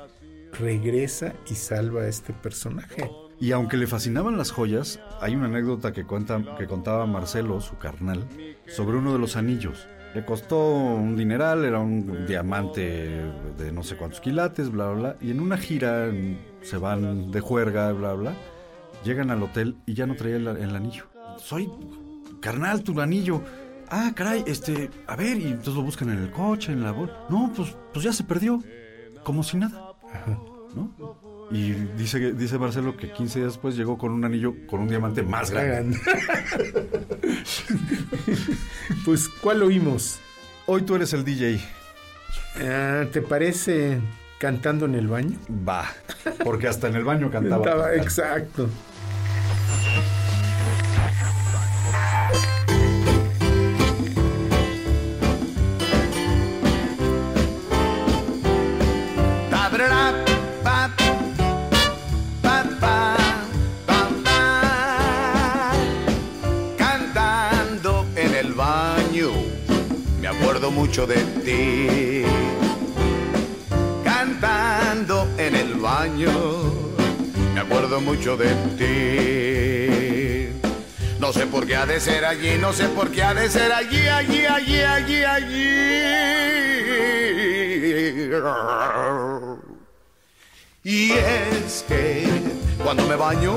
regresa 0.60 1.34
y 1.49 1.55
salva 1.55 2.01
a 2.01 2.08
este 2.08 2.32
personaje. 2.32 3.10
Y 3.39 3.51
aunque 3.51 3.78
le 3.78 3.88
fascinaban 3.88 4.38
las 4.38 4.51
joyas, 4.51 4.99
hay 5.20 5.36
una 5.36 5.45
anécdota 5.45 5.93
que, 5.93 6.05
cuenta, 6.05 6.43
que 6.58 6.68
contaba 6.68 7.05
Marcelo, 7.05 7.60
su 7.62 7.78
carnal, 7.78 8.28
sobre 8.68 8.97
uno 8.97 9.14
de 9.14 9.20
los 9.20 9.36
anillos. 9.36 9.88
Le 10.16 10.26
costó 10.26 10.76
un 10.76 11.16
dineral, 11.16 11.66
era 11.66 11.80
un 11.80 12.26
diamante 12.26 13.24
de 13.58 13.72
no 13.72 13.84
sé 13.84 13.97
cuántos 13.97 14.22
quilates, 14.22 14.72
bla, 14.72 14.89
bla, 14.91 14.99
bla. 14.99 15.16
Y 15.22 15.32
en 15.32 15.39
una 15.39 15.58
gira 15.58 16.12
se 16.62 16.78
van 16.78 17.32
de 17.32 17.39
juerga, 17.39 17.91
bla, 17.93 18.14
bla. 18.14 18.34
Llegan 19.03 19.30
al 19.30 19.43
hotel 19.43 19.76
y 19.86 19.93
ya 19.93 20.08
no 20.08 20.16
traía 20.16 20.38
el, 20.38 20.47
el 20.47 20.76
anillo. 20.76 21.05
Soy 21.38 21.70
carnal, 22.41 22.84
tu 22.84 22.99
anillo. 22.99 23.43
Ah, 23.89 24.11
caray, 24.15 24.43
este, 24.47 24.89
a 25.07 25.15
ver, 25.15 25.38
y 25.38 25.47
entonces 25.47 25.75
lo 25.75 25.81
buscan 25.81 26.09
en 26.09 26.19
el 26.19 26.31
coche, 26.31 26.71
en 26.73 26.83
la 26.83 26.91
bolsa. 26.91 27.15
No, 27.29 27.51
pues, 27.55 27.75
pues 27.93 28.03
ya 28.03 28.11
se 28.11 28.23
perdió. 28.23 28.61
Como 29.23 29.43
si 29.43 29.57
nada. 29.57 29.93
¿No? 30.75 31.17
Y 31.49 31.71
dice, 31.71 32.33
dice 32.33 32.57
Marcelo 32.57 32.97
que 32.97 33.11
15 33.11 33.39
días 33.39 33.53
después 33.53 33.77
llegó 33.77 33.97
con 33.97 34.11
un 34.11 34.25
anillo 34.25 34.53
con 34.67 34.81
un 34.81 34.89
diamante 34.89 35.23
más 35.23 35.49
grande. 35.51 35.97
pues, 39.05 39.29
¿cuál 39.29 39.63
oímos? 39.63 40.19
Hoy 40.65 40.81
tú 40.81 40.95
eres 40.95 41.13
el 41.13 41.23
DJ. 41.23 41.61
Ah, 42.61 43.05
¿Te 43.11 43.21
parece 43.21 43.99
cantando 44.39 44.85
en 44.85 44.95
el 44.95 45.07
baño? 45.07 45.38
Va, 45.67 45.85
porque 46.43 46.67
hasta 46.67 46.89
en 46.89 46.95
el 46.95 47.05
baño 47.05 47.31
cantaba. 47.31 47.63
Cantaba, 47.63 47.95
exacto. 47.95 48.69
Mucho 70.78 71.07
de 71.07 71.15
ti. 71.43 72.23
Cantando 74.03 75.28
en 75.39 75.55
el 75.55 75.73
baño, 75.73 76.32
me 77.55 77.61
acuerdo 77.61 77.99
mucho 77.99 78.38
de 78.38 78.49
ti. 78.78 80.49
No 81.19 81.34
sé 81.34 81.47
por 81.47 81.65
qué 81.65 81.75
ha 81.75 81.88
de 81.88 81.99
ser 81.99 82.23
allí, 82.25 82.59
no 82.59 82.73
sé 82.73 82.89
por 82.89 83.09
qué 83.09 83.23
ha 83.23 83.34
de 83.34 83.49
ser 83.49 83.71
allí, 83.71 84.07
allí, 84.07 84.45
allí, 84.45 84.82
allí, 84.82 85.23
allí. 85.23 85.69
Y 90.84 91.11
es 91.13 91.84
que 91.88 92.28
cuando 92.84 93.07
me 93.07 93.15
baño, 93.15 93.55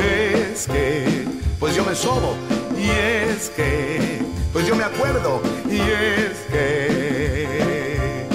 es 0.00 0.68
que 0.68 1.24
pues 1.58 1.74
yo 1.74 1.84
me 1.84 1.96
sobo. 1.96 2.36
Y 2.78 2.88
es 2.88 3.50
que 3.50 4.29
pues 4.52 4.66
yo 4.66 4.74
me 4.76 4.84
acuerdo. 4.84 5.40
Y 5.68 5.80
es 5.80 6.38
que 6.50 8.26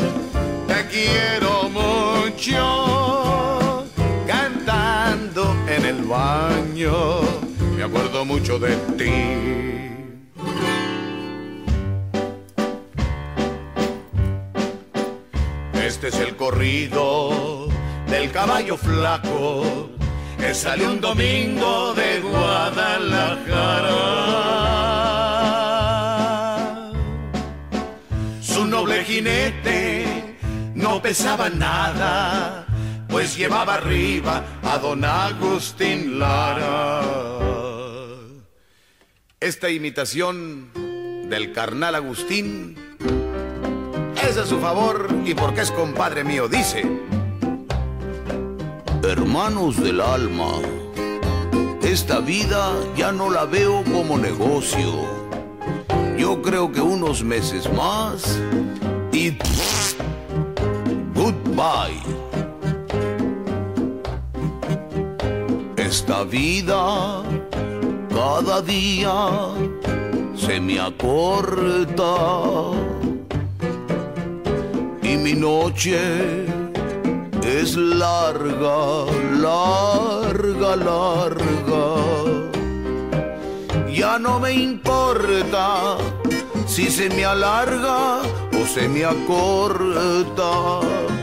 te 0.68 0.88
quiero 0.88 1.70
mucho 1.70 2.66
cantando 4.28 5.56
en 5.68 5.86
el 5.86 6.04
baño. 6.04 7.22
Me 7.78 7.84
acuerdo 7.84 8.26
mucho 8.26 8.60
de 8.60 8.76
ti. 8.98 9.46
Este 15.86 16.08
es 16.08 16.16
el 16.16 16.36
corrido 16.36 17.68
del 18.08 18.32
caballo 18.32 18.76
flaco 18.76 19.90
que 20.38 20.54
salió 20.54 20.90
un 20.92 21.00
domingo 21.00 21.94
de 21.94 22.20
Guadalajara. 22.22 23.05
No 30.96 31.02
pesaba 31.02 31.50
nada, 31.50 32.66
pues 33.10 33.36
llevaba 33.36 33.74
arriba 33.74 34.42
a 34.64 34.78
don 34.78 35.04
Agustín 35.04 36.20
Lara. 36.20 37.02
Esta 39.42 39.70
imitación 39.70 40.72
del 41.30 41.52
carnal 41.52 41.96
Agustín 41.96 42.78
es 44.26 44.38
a 44.38 44.46
su 44.46 44.58
favor 44.62 45.10
y 45.26 45.34
porque 45.34 45.62
es 45.62 45.72
compadre 45.72 46.24
mío, 46.24 46.48
dice. 46.48 46.90
Hermanos 49.04 49.84
del 49.84 50.00
alma, 50.00 50.62
esta 51.84 52.22
vida 52.22 52.72
ya 52.96 53.12
no 53.12 53.30
la 53.30 53.44
veo 53.44 53.84
como 53.84 54.18
negocio. 54.18 54.94
Yo 56.18 56.42
creo 56.42 56.72
que 56.72 56.80
unos 56.80 57.22
meses 57.22 57.70
más 57.74 58.40
y 59.12 59.38
goodbye. 61.56 62.02
Esta 65.78 66.24
vida 66.24 67.24
cada 68.10 68.62
día 68.62 69.30
se 70.36 70.60
me 70.60 70.80
acorta 70.80 72.16
y 75.02 75.18
mi 75.18 75.34
noche 75.34 76.46
es 77.44 77.76
larga, 77.76 79.06
larga, 79.40 80.76
larga. 80.76 81.86
Ya 83.94 84.20
no 84.20 84.40
me 84.40 84.52
importa 84.52 85.98
si 86.68 86.90
se 86.90 87.10
me 87.10 87.24
alarga 87.24 88.22
o 88.52 88.66
se 88.66 88.90
me 88.90 89.06
acorta. 89.06 91.15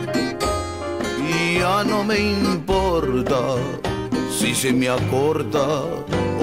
Ya 1.63 1.85
no 1.85 2.03
me 2.03 2.19
importa 2.19 3.41
si 4.37 4.53
se 4.53 4.73
me 4.73 4.89
acorta 4.89 5.65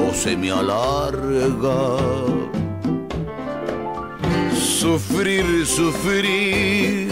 o 0.01 0.13
se 0.13 0.37
me 0.37 0.49
alarga. 0.49 1.81
Sufrir, 4.79 5.65
sufrir, 5.65 7.09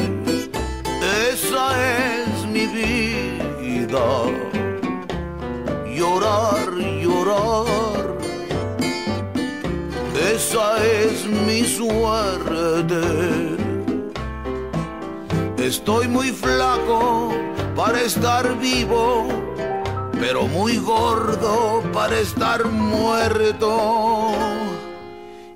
esa 1.34 1.66
es 2.06 2.46
mi 2.46 2.66
vida. 2.80 4.08
Llorar, 5.94 6.70
llorar, 7.04 8.18
esa 10.34 10.68
es 11.02 11.26
mi 11.46 11.62
suerte. 11.66 13.04
Estoy 15.58 16.08
muy 16.08 16.30
flaco 16.32 17.34
para 17.78 18.02
estar 18.02 18.60
vivo 18.60 19.48
pero 20.20 20.48
muy 20.48 20.78
gordo 20.78 21.84
para 21.94 22.20
estar 22.20 22.66
muerto. 22.66 24.32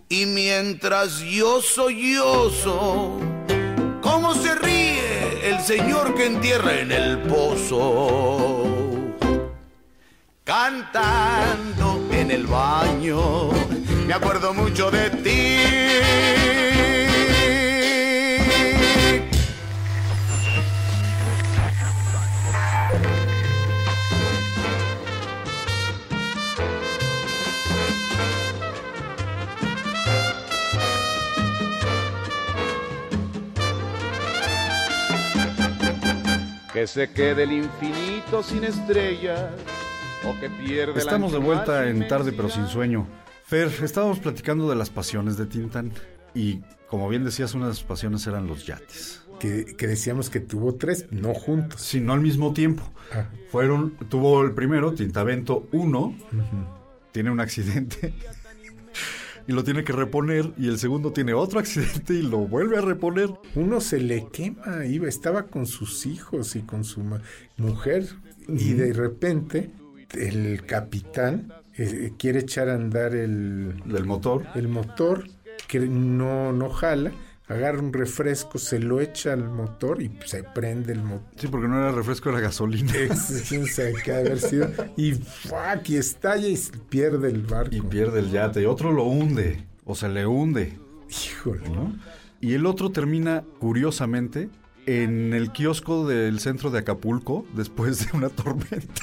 Y 0.10 0.26
mientras 0.26 1.20
yo 1.20 1.62
sollozo, 1.62 3.18
¿cómo 4.02 4.34
se 4.36 4.56
ríe 4.56 5.50
el 5.50 5.62
señor 5.62 6.16
que 6.16 6.26
entierra 6.26 6.80
en 6.80 6.92
el 6.92 7.20
pozo? 7.20 8.66
Cantando 10.44 12.02
en 12.12 12.32
el 12.32 12.46
baño, 12.46 13.52
me 14.06 14.14
acuerdo 14.14 14.54
mucho 14.54 14.92
de 14.92 15.10
ti. 15.10 17.11
Que 36.74 36.88
se 36.88 37.10
quede 37.12 37.44
el 37.44 37.52
infinito 37.52 38.42
sin 38.44 38.64
estrellas 38.64 39.52
o 40.24 40.40
que 40.40 40.50
pierda 40.50 40.94
el 40.94 41.00
Estamos 41.00 41.32
de 41.32 41.40
vuelta 41.40 41.90
en 41.90 42.08
Tarde 42.08 42.32
pero 42.32 42.50
sin 42.50 42.68
sueño. 42.68 43.08
Fer, 43.44 43.72
estábamos 43.84 44.20
platicando 44.20 44.70
de 44.70 44.76
las 44.76 44.90
pasiones 44.90 45.38
de 45.38 45.46
Tintán 45.46 45.92
y 46.34 46.62
como 46.92 47.08
bien 47.08 47.24
decías, 47.24 47.54
una 47.54 47.70
de 47.70 47.74
sus 47.74 47.84
pasiones 47.84 48.28
eran 48.28 48.48
los 48.48 48.66
yates. 48.66 49.22
Que, 49.40 49.66
que 49.66 49.88
decíamos 49.88 50.30
que 50.30 50.42
tuvo 50.42 50.76
tres, 50.76 51.08
no 51.10 51.34
juntos. 51.34 51.82
Sí, 51.82 52.02
no 52.02 52.12
al 52.14 52.20
mismo 52.20 52.54
tiempo. 52.54 52.84
Ah. 53.14 53.28
Fueron, 53.50 53.96
tuvo 54.10 54.44
el 54.44 54.52
primero, 54.52 54.94
Tintavento 54.94 55.68
1, 55.72 56.16
tiene 57.14 57.32
un 57.32 57.40
accidente 57.40 58.14
y 59.48 59.54
lo 59.54 59.64
tiene 59.64 59.84
que 59.84 59.94
reponer 59.94 60.52
y 60.58 60.68
el 60.68 60.78
segundo 60.78 61.12
tiene 61.12 61.34
otro 61.34 61.60
accidente 61.62 62.14
y 62.14 62.22
lo 62.22 62.39
vuelve 62.39 62.78
a 62.78 62.82
reponer. 62.82 63.30
Uno 63.56 63.82
se 63.82 64.00
le 64.00 64.28
quema, 64.32 64.86
iba, 64.86 65.08
estaba 65.08 65.48
con 65.48 65.66
sus 65.66 66.06
hijos 66.06 66.56
y 66.56 66.62
con 66.62 66.84
su 66.84 67.04
mujer 67.58 68.08
y 68.48 68.74
de 68.74 68.94
repente 68.94 69.72
el 70.14 70.66
capitán 70.66 71.54
eh, 71.78 72.14
quiere 72.18 72.39
echar 72.39 72.70
a 72.70 72.76
andar 72.76 73.16
el, 73.16 73.82
Del 73.86 74.06
motor. 74.06 74.46
el 74.56 74.68
motor 74.68 75.26
que 75.68 75.80
no, 75.80 76.52
no 76.52 76.70
jala, 76.70 77.12
agarra 77.52 77.80
un 77.80 77.93
refresco, 77.93 78.58
se 78.58 78.80
lo 78.80 79.02
echa 79.02 79.34
al 79.34 79.49
motor 79.49 80.02
y 80.02 80.12
se 80.26 80.43
prende 80.43 80.93
el 80.93 81.04
motor. 81.04 81.28
Sí, 81.36 81.47
porque 81.47 81.68
no 81.68 81.78
era 81.78 81.91
refresco, 81.91 82.30
era 82.30 82.39
gasolina. 82.39 82.93
haber 84.12 84.39
sido. 84.39 84.70
Y 84.97 85.14
¡fuac! 85.14 85.89
y 85.89 85.97
estalla 85.97 86.47
y 86.47 86.58
pierde 86.89 87.30
el 87.30 87.41
barco. 87.41 87.76
Y 87.76 87.82
pierde 87.82 88.20
el 88.20 88.32
yate. 88.32 88.62
Y 88.62 88.66
otro 88.66 88.91
lo 88.91 89.04
hunde, 89.04 89.66
o 89.86 89.95
se 89.95 90.10
le 90.10 90.26
hunde. 90.26 90.78
Híjole. 91.10 91.70
¿no? 91.70 91.95
Y 92.39 92.54
el 92.54 92.66
otro 92.66 92.91
termina, 92.91 93.43
curiosamente, 93.60 94.49
en 94.86 95.34
el 95.34 95.52
kiosco 95.52 96.08
del 96.08 96.39
centro 96.39 96.72
de 96.72 96.80
Acapulco 96.80 97.45
después 97.56 98.06
de 98.06 98.18
una 98.18 98.30
tormenta. 98.30 99.02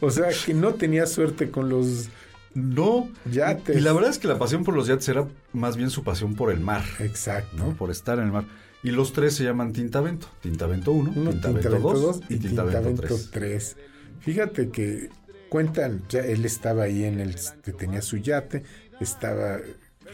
O 0.00 0.10
sea, 0.10 0.28
que 0.44 0.52
no 0.52 0.74
tenía 0.74 1.06
suerte 1.06 1.50
con 1.50 1.68
los 1.68 2.08
No. 2.56 3.08
yates. 3.30 3.76
Y 3.76 3.80
la 3.80 3.92
verdad 3.92 4.10
es 4.10 4.18
que 4.18 4.26
la 4.28 4.38
pasión 4.38 4.64
por 4.64 4.74
los 4.74 4.86
yates 4.88 5.08
era 5.08 5.26
más 5.52 5.76
bien 5.76 5.90
su 5.90 6.02
pasión 6.02 6.34
por 6.34 6.50
el 6.50 6.60
mar, 6.60 6.82
Exacto. 7.00 7.56
¿no? 7.56 7.76
Por 7.76 7.90
estar 7.90 8.18
en 8.18 8.24
el 8.24 8.32
mar. 8.32 8.44
Y 8.82 8.90
los 8.90 9.12
tres 9.12 9.34
se 9.34 9.44
llaman 9.44 9.72
Tintavento. 9.72 10.28
Tintavento 10.40 10.92
1, 10.92 11.12
Uno, 11.16 11.30
Tintavento, 11.32 11.60
Tintavento 11.70 11.92
2 12.00 12.20
2 12.20 12.30
y 12.30 12.36
Tintavento 12.38 12.78
Tintavento 12.88 13.14
3. 13.14 13.30
3. 13.32 13.76
Fíjate 14.20 14.70
que 14.70 15.10
cuentan, 15.48 16.02
ya 16.08 16.20
él 16.20 16.44
estaba 16.44 16.84
ahí 16.84 17.04
en 17.04 17.20
el 17.20 17.36
que 17.62 17.72
tenía 17.72 18.00
su 18.02 18.16
yate, 18.16 18.62
estaba 19.00 19.58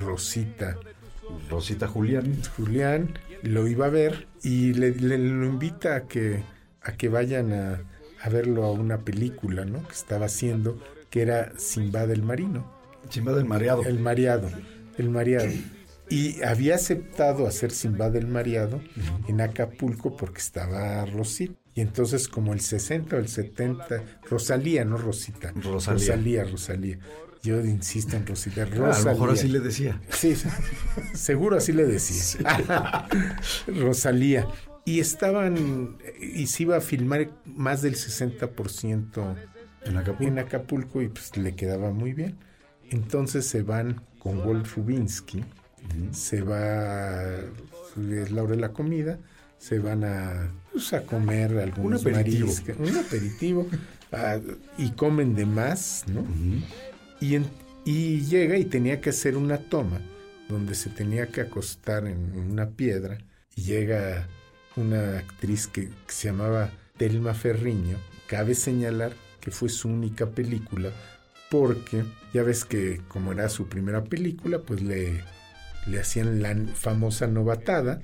Rosita, 0.01 0.77
Rosita 1.51 1.87
Julián. 1.89 2.37
Julián, 2.57 3.19
lo 3.43 3.67
iba 3.69 3.87
a 3.87 3.91
ver 3.91 4.27
y 4.43 4.73
le, 4.75 4.93
le- 4.95 5.19
lo 5.19 5.47
invita 5.47 5.97
a 5.97 6.03
que, 6.03 6.43
a 6.83 6.93
que 6.93 7.09
vayan 7.09 7.53
a, 7.53 7.81
a 8.23 8.29
verlo 8.29 8.65
a 8.65 8.73
una 8.73 8.99
película, 8.99 9.65
¿no? 9.65 9.87
Que 9.87 9.93
estaba 9.95 10.27
haciendo, 10.27 10.79
que 11.13 11.21
era 11.21 11.53
Simba 11.59 12.07
del 12.07 12.23
Marino. 12.23 12.65
Chimba 13.11 13.35
del 13.35 13.45
mareado. 13.45 13.85
El 13.85 14.01
mareado, 14.01 14.51
el 14.97 15.11
mareado. 15.11 15.53
Y 16.09 16.43
había 16.43 16.75
aceptado 16.77 17.47
hacer 17.47 17.71
Simba 17.71 18.09
del 18.09 18.27
mareado 18.27 18.81
en 19.29 19.43
Acapulco 19.43 20.17
porque 20.17 20.39
estaba 20.39 21.05
Rosita. 21.05 21.53
Y 21.75 21.83
entonces 21.83 22.29
como 22.29 22.55
el 22.55 22.61
60 22.61 23.17
o 23.17 23.19
el 23.19 23.29
70, 23.29 24.03
Rosalía, 24.29 24.87
no 24.87 24.97
Rosita. 24.97 25.53
Rosalía. 25.55 25.93
Rosalía, 25.93 26.45
Rosalía. 26.45 26.99
Yo 27.43 27.61
insisto 27.61 28.17
en 28.17 28.27
Rosita. 28.27 28.63
Ah, 28.63 28.65
a 28.65 28.99
lo 28.99 29.05
mejor 29.05 29.29
Rosalía. 29.29 29.33
así 29.33 29.49
le 29.49 29.61
decía. 29.61 30.01
Sí, 30.11 30.35
seguro 31.13 31.59
así 31.59 31.73
le 31.73 31.85
decía. 31.85 33.07
Rosalía. 33.67 34.49
Y 34.87 35.01
estaban, 35.01 35.99
y 36.21 36.47
se 36.47 36.63
iba 36.63 36.79
a 36.79 36.81
filmar 36.81 37.31
más 37.45 37.83
del 37.83 37.97
60% 37.97 39.52
En 39.87 39.97
Acapulco. 39.97 40.25
en 40.33 40.39
Acapulco 40.39 41.03
y 41.03 41.09
pues 41.09 41.37
le 41.37 41.55
quedaba 41.55 41.91
muy 41.91 42.13
bien. 42.13 42.37
Entonces 42.91 43.47
se 43.47 43.63
van 43.63 44.03
con 44.19 44.43
Wolf 44.45 44.77
Rubinsky, 44.77 45.45
se 46.13 46.43
va, 46.43 47.23
es 47.33 48.31
la 48.31 48.43
hora 48.43 48.53
de 48.55 48.61
la 48.61 48.73
comida, 48.73 49.19
se 49.59 49.79
van 49.79 50.05
a, 50.05 50.53
pues, 50.73 50.93
a 50.93 51.03
comer 51.03 51.59
algunos 51.59 52.05
Un 52.05 52.15
aperitivo. 52.15 52.53
un 52.79 52.97
aperitivo, 52.97 53.67
y 54.79 54.91
comen 54.91 55.35
de 55.35 55.47
más, 55.47 56.05
¿no? 56.07 56.25
y, 57.21 57.35
en- 57.37 57.47
y 57.85 58.21
llega 58.23 58.57
y 58.59 58.65
tenía 58.65 59.01
que 59.01 59.11
hacer 59.11 59.37
una 59.37 59.59
toma 59.59 60.01
donde 60.49 60.75
se 60.75 60.91
tenía 60.91 61.29
que 61.29 61.41
acostar 61.41 62.07
en, 62.07 62.33
en 62.35 62.51
una 62.53 62.69
piedra 62.71 63.19
y 63.57 63.63
llega 63.63 64.29
una 64.77 65.19
actriz 65.19 65.67
que, 65.67 65.87
que 65.89 66.13
se 66.13 66.29
llamaba 66.29 66.71
Telma 66.99 67.35
Ferriño. 67.35 67.97
Cabe 68.29 68.55
señalar 68.55 69.13
que 69.43 69.51
fue 69.51 69.69
su 69.69 69.89
única 69.89 70.31
película 70.31 70.91
porque 71.51 72.05
ya 72.33 72.43
ves 72.43 72.65
que 72.65 73.03
como 73.09 73.33
era 73.33 73.51
su 73.51 73.67
primera 73.69 74.03
película 74.05 74.61
pues 74.61 74.81
le, 74.81 75.21
le 75.87 76.01
hacían 76.01 76.41
la 76.41 76.55
famosa 76.75 77.27
novatada 77.27 78.01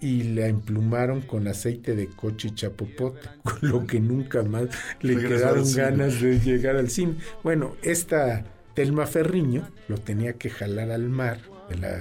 y 0.00 0.22
la 0.34 0.46
emplumaron 0.46 1.22
con 1.22 1.48
aceite 1.48 1.96
de 1.96 2.06
coche 2.06 2.48
y 2.48 2.54
chapopote, 2.54 3.18
con 3.42 3.58
lo 3.62 3.86
que 3.86 3.98
nunca 3.98 4.44
más 4.44 4.68
le 5.00 5.16
quedaron 5.16 5.64
ganas 5.74 6.20
de 6.20 6.38
llegar 6.38 6.76
al 6.76 6.88
cine. 6.90 7.16
Bueno, 7.42 7.74
esta 7.82 8.44
Telma 8.74 9.06
Ferriño 9.06 9.68
lo 9.88 9.96
tenía 9.98 10.34
que 10.34 10.50
jalar 10.50 10.90
al 10.92 11.08
mar, 11.08 11.40
de 11.70 11.76
la, 11.78 11.98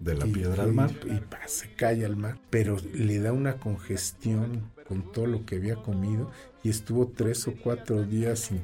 De 0.00 0.14
la 0.16 0.26
y- 0.26 0.32
piedra 0.32 0.64
al 0.64 0.70
y- 0.70 0.74
mar. 0.74 0.90
Y, 1.06 1.20
pa, 1.20 1.38
se 1.46 1.70
cae 1.72 2.04
al 2.04 2.16
mar, 2.16 2.36
pero 2.50 2.76
le 2.92 3.20
da 3.20 3.32
una 3.32 3.54
congestión 3.54 4.70
con 4.90 5.12
todo 5.12 5.26
lo 5.26 5.46
que 5.46 5.54
había 5.56 5.76
comido 5.76 6.30
y 6.64 6.68
estuvo 6.68 7.06
tres 7.16 7.46
o 7.46 7.54
cuatro 7.62 8.02
días 8.02 8.50
en, 8.50 8.60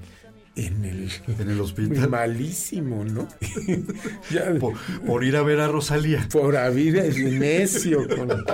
en 0.56 0.84
el, 0.84 1.08
En 1.38 1.48
el 1.50 1.60
hospital. 1.60 2.08
malísimo, 2.10 3.04
¿no? 3.04 3.28
ya, 4.30 4.52
Por, 4.58 4.74
por 5.06 5.22
ir 5.24 5.36
a 5.36 5.42
ver 5.42 5.60
a 5.60 5.68
Rosalía. 5.68 6.28
por 6.32 6.56
haber 6.56 7.16
necio, 7.16 8.06
con- 8.08 8.44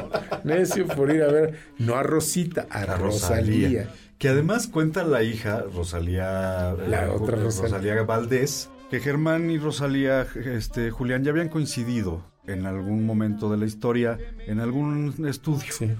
necio 0.44 0.86
por 0.86 1.10
ir 1.14 1.22
a 1.22 1.28
ver, 1.32 1.54
no 1.78 1.94
a 1.96 2.02
Rosita, 2.02 2.66
a, 2.70 2.82
a 2.82 2.96
Rosalía. 2.98 3.88
Que 4.18 4.28
además 4.28 4.68
cuenta 4.68 5.02
la 5.02 5.22
hija, 5.22 5.64
Rosalía, 5.74 6.74
La 6.88 7.06
eh, 7.06 7.08
otra 7.08 7.38
Ju- 7.38 7.44
Rosalía. 7.44 8.02
Valdés, 8.02 8.68
que 8.90 9.00
Germán 9.00 9.50
y 9.50 9.58
Rosalía, 9.58 10.26
este, 10.44 10.90
Julián, 10.90 11.24
ya 11.24 11.30
habían 11.30 11.48
coincidido 11.48 12.22
en 12.46 12.66
algún 12.66 13.06
momento 13.06 13.50
de 13.50 13.56
la 13.56 13.64
historia, 13.66 14.18
en 14.46 14.60
algún 14.60 15.14
estudio. 15.26 15.72
Sí. 15.72 15.90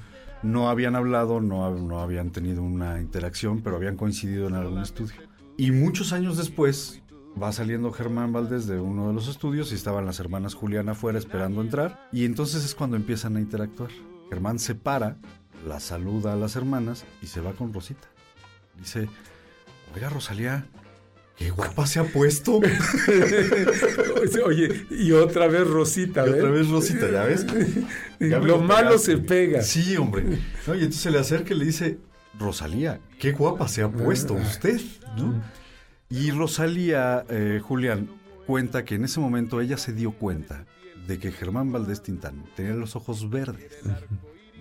No 0.43 0.69
habían 0.69 0.97
hablado, 0.97 1.41
no, 1.41 1.71
no 1.71 2.01
habían 2.01 2.31
tenido 2.31 2.63
una 2.63 3.01
interacción, 3.01 3.63
pero 3.63 3.77
habían 3.77 3.97
coincidido 3.97 4.49
en 4.49 4.55
algún 4.55 4.81
estudio. 4.81 5.15
Y 5.57 5.71
muchos 5.71 6.13
años 6.13 6.37
después 6.37 7.03
va 7.41 7.53
saliendo 7.53 7.93
Germán 7.93 8.33
Valdés 8.33 8.67
de 8.67 8.81
uno 8.81 9.09
de 9.09 9.15
los 9.15 9.29
estudios 9.29 9.73
y 9.73 9.75
estaban 9.75 10.07
las 10.07 10.21
hermanas 10.21 10.55
Julián 10.55 10.89
afuera 10.89 11.19
esperando 11.19 11.61
entrar. 11.61 12.09
Y 12.13 12.25
entonces 12.25 12.65
es 12.65 12.75
cuando 12.75 12.97
empiezan 12.97 13.37
a 13.37 13.41
interactuar. 13.41 13.91
Germán 14.29 14.59
se 14.59 14.75
para, 14.75 15.19
la 15.67 15.79
saluda 15.81 16.33
a 16.33 16.37
las 16.37 16.57
hermanas 16.57 17.05
y 17.23 17.27
se 17.27 17.41
va 17.41 17.53
con 17.53 17.73
Rosita. 17.73 18.09
Dice, 18.79 19.09
oiga 19.95 20.09
Rosalía, 20.09 20.67
qué 21.37 21.51
guapa 21.51 21.87
se 21.87 21.99
ha 22.01 22.05
puesto. 22.05 22.61
Oye, 24.47 24.87
y 24.91 25.13
otra 25.13 25.47
vez 25.49 25.67
Rosita, 25.67 26.27
Y 26.27 26.31
otra 26.31 26.51
vez 26.51 26.69
Rosita, 26.69 27.11
¿ya 27.11 27.25
ves? 27.25 27.47
Ya 28.21 28.39
lo 28.39 28.59
malo 28.61 28.91
pegaste. 28.91 29.13
se 29.13 29.19
pega. 29.19 29.63
Sí, 29.63 29.97
hombre. 29.97 30.23
No, 30.67 30.75
y 30.75 30.79
entonces 30.79 31.01
se 31.03 31.11
le 31.11 31.19
acerca 31.19 31.55
y 31.55 31.59
le 31.59 31.65
dice, 31.65 31.99
Rosalía, 32.39 33.01
qué 33.19 33.33
guapa 33.33 33.67
se 33.69 33.83
ha 33.83 33.89
puesto 33.91 34.37
Ah. 34.39 34.43
usted, 34.43 34.81
¿no? 35.17 35.43
Y 36.09 36.31
Rosalía, 36.31 37.25
eh, 37.29 37.61
Julián, 37.63 38.09
cuenta 38.47 38.85
que 38.85 38.95
en 38.95 39.05
ese 39.05 39.19
momento 39.19 39.61
ella 39.61 39.77
se 39.77 39.93
dio 39.93 40.13
cuenta 40.13 40.67
de 41.09 41.19
que 41.19 41.33
Germán 41.33 41.73
Valdés 41.73 42.03
Tintán 42.03 42.45
tenía 42.55 42.75
los 42.75 42.95
ojos 42.95 43.29
verdes. 43.29 43.73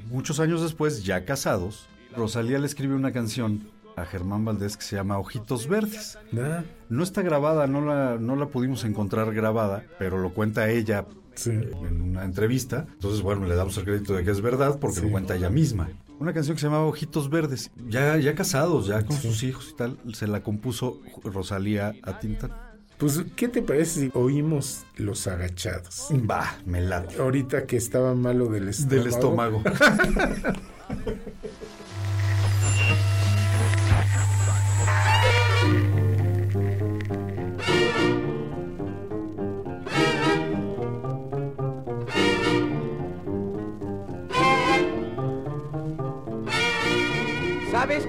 Muchos 0.10 0.40
años 0.40 0.62
después, 0.64 1.04
ya 1.04 1.24
casados, 1.26 1.88
Rosalía 2.16 2.58
le 2.58 2.66
escribe 2.66 2.96
una 2.96 3.12
canción 3.12 3.70
a 3.96 4.06
Germán 4.06 4.46
Valdés 4.46 4.78
que 4.78 4.84
se 4.84 4.96
llama 4.96 5.18
Ojitos 5.18 5.68
Verdes. 5.68 6.18
Ah, 6.38 6.64
No 6.90 7.04
está 7.04 7.22
grabada, 7.22 7.68
no 7.68 7.82
la, 7.86 8.18
no 8.20 8.36
la 8.36 8.48
pudimos 8.48 8.84
encontrar 8.84 9.34
grabada, 9.34 9.84
pero 10.00 10.18
lo 10.18 10.34
cuenta 10.34 10.70
ella 10.70 11.06
sí. 11.36 11.52
en 11.52 12.02
una 12.02 12.24
entrevista. 12.24 12.86
Entonces, 12.94 13.22
bueno, 13.22 13.46
le 13.48 13.56
damos 13.56 13.78
el 13.78 13.84
crédito 13.86 14.14
de 14.14 14.24
que 14.24 14.32
es 14.32 14.42
verdad 14.42 14.80
porque 14.80 14.98
Sí. 15.00 15.06
lo 15.06 15.12
cuenta 15.12 15.36
ella 15.36 15.50
misma. 15.50 15.90
Una 16.20 16.34
canción 16.34 16.56
que 16.56 16.62
se 16.62 16.68
llamaba 16.68 16.86
Ojitos 16.86 17.30
Verdes, 17.32 17.72
ya, 17.90 18.16
ya 18.18 18.36
casados, 18.36 18.86
ya 18.88 19.04
con 19.04 19.18
sus 19.18 19.42
hijos 19.44 19.70
y 19.72 19.76
tal, 19.76 19.98
se 20.14 20.28
la 20.28 20.44
compuso 20.44 21.00
Rosalía 21.24 21.96
a 22.04 22.20
Tintán. 22.20 22.52
Pues, 23.00 23.26
¿qué 23.36 23.48
te 23.48 23.64
parece 23.64 24.02
si 24.02 24.12
oímos 24.14 24.86
Los 24.98 25.26
Agachados? 25.26 26.10
Va, 26.30 26.58
me 26.68 26.82
late. 26.82 27.20
Ahorita 27.20 27.66
que 27.66 27.76
estaba 27.76 28.14
malo 28.14 28.46
del 28.50 28.68
estómago. 28.68 28.96
Del 28.96 29.08
estómago. 29.08 29.64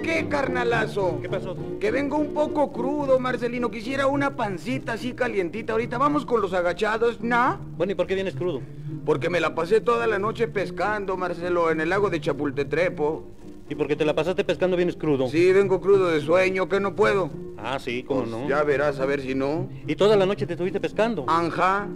qué, 0.03 0.27
carnalazo? 0.29 1.19
¿Qué 1.23 1.29
pasó? 1.29 1.57
Que 1.81 1.91
vengo 1.91 2.17
un 2.19 2.35
poco 2.35 2.73
crudo, 2.73 3.19
Marcelino. 3.19 3.71
Quisiera 3.71 4.07
una 4.07 4.37
pancita 4.37 4.95
así 4.95 5.13
calientita. 5.13 5.73
Ahorita 5.73 5.99
vamos 5.99 6.27
con 6.27 6.41
los 6.43 6.53
agachados, 6.53 7.21
¿no? 7.21 7.59
Bueno, 7.77 7.93
¿y 7.93 7.95
por 7.95 8.07
qué 8.07 8.15
vienes 8.15 8.35
crudo? 8.35 8.61
Porque 9.07 9.31
me 9.31 9.41
la 9.41 9.55
pasé 9.55 9.81
toda 9.81 10.07
la 10.07 10.19
noche 10.19 10.49
pescando, 10.49 11.17
Marcelo, 11.17 11.71
en 11.71 11.81
el 11.81 11.89
lago 11.89 12.11
de 12.11 12.21
Chapultetrepo. 12.21 13.25
¿Y 13.69 13.75
porque 13.75 13.97
te 13.97 14.05
la 14.05 14.15
pasaste 14.15 14.45
pescando 14.45 14.77
vienes 14.77 14.97
crudo? 14.97 15.29
Sí, 15.29 15.53
vengo 15.53 15.81
crudo 15.81 16.09
de 16.09 16.21
sueño, 16.21 16.69
que 16.69 16.79
no 16.81 16.95
puedo. 16.95 17.31
Ah, 17.57 17.79
sí, 17.79 18.03
cómo 18.03 18.27
no. 18.27 18.49
Ya 18.49 18.63
verás, 18.65 19.01
a 19.01 19.07
ver 19.07 19.21
si 19.23 19.35
no. 19.35 19.69
¿Y 19.87 19.95
toda 19.95 20.17
la 20.17 20.27
noche 20.27 20.47
te 20.47 20.53
estuviste 20.55 20.81
pescando? 20.81 21.25
Anja, 21.29 21.87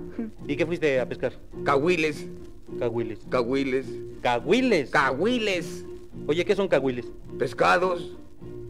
¿Y 0.47 0.57
qué 0.57 0.65
fuiste 0.65 1.01
a 1.01 1.07
pescar? 1.09 1.33
cahuiles, 1.65 2.29
Cahuiles. 2.79 3.19
cahuiles, 3.29 3.87
¿Cahuiles? 4.23 4.91
cahuiles, 4.91 5.85
Oye, 6.27 6.45
¿qué 6.45 6.57
son 6.57 6.69
cahuiles? 6.69 7.07
pescados. 7.39 8.17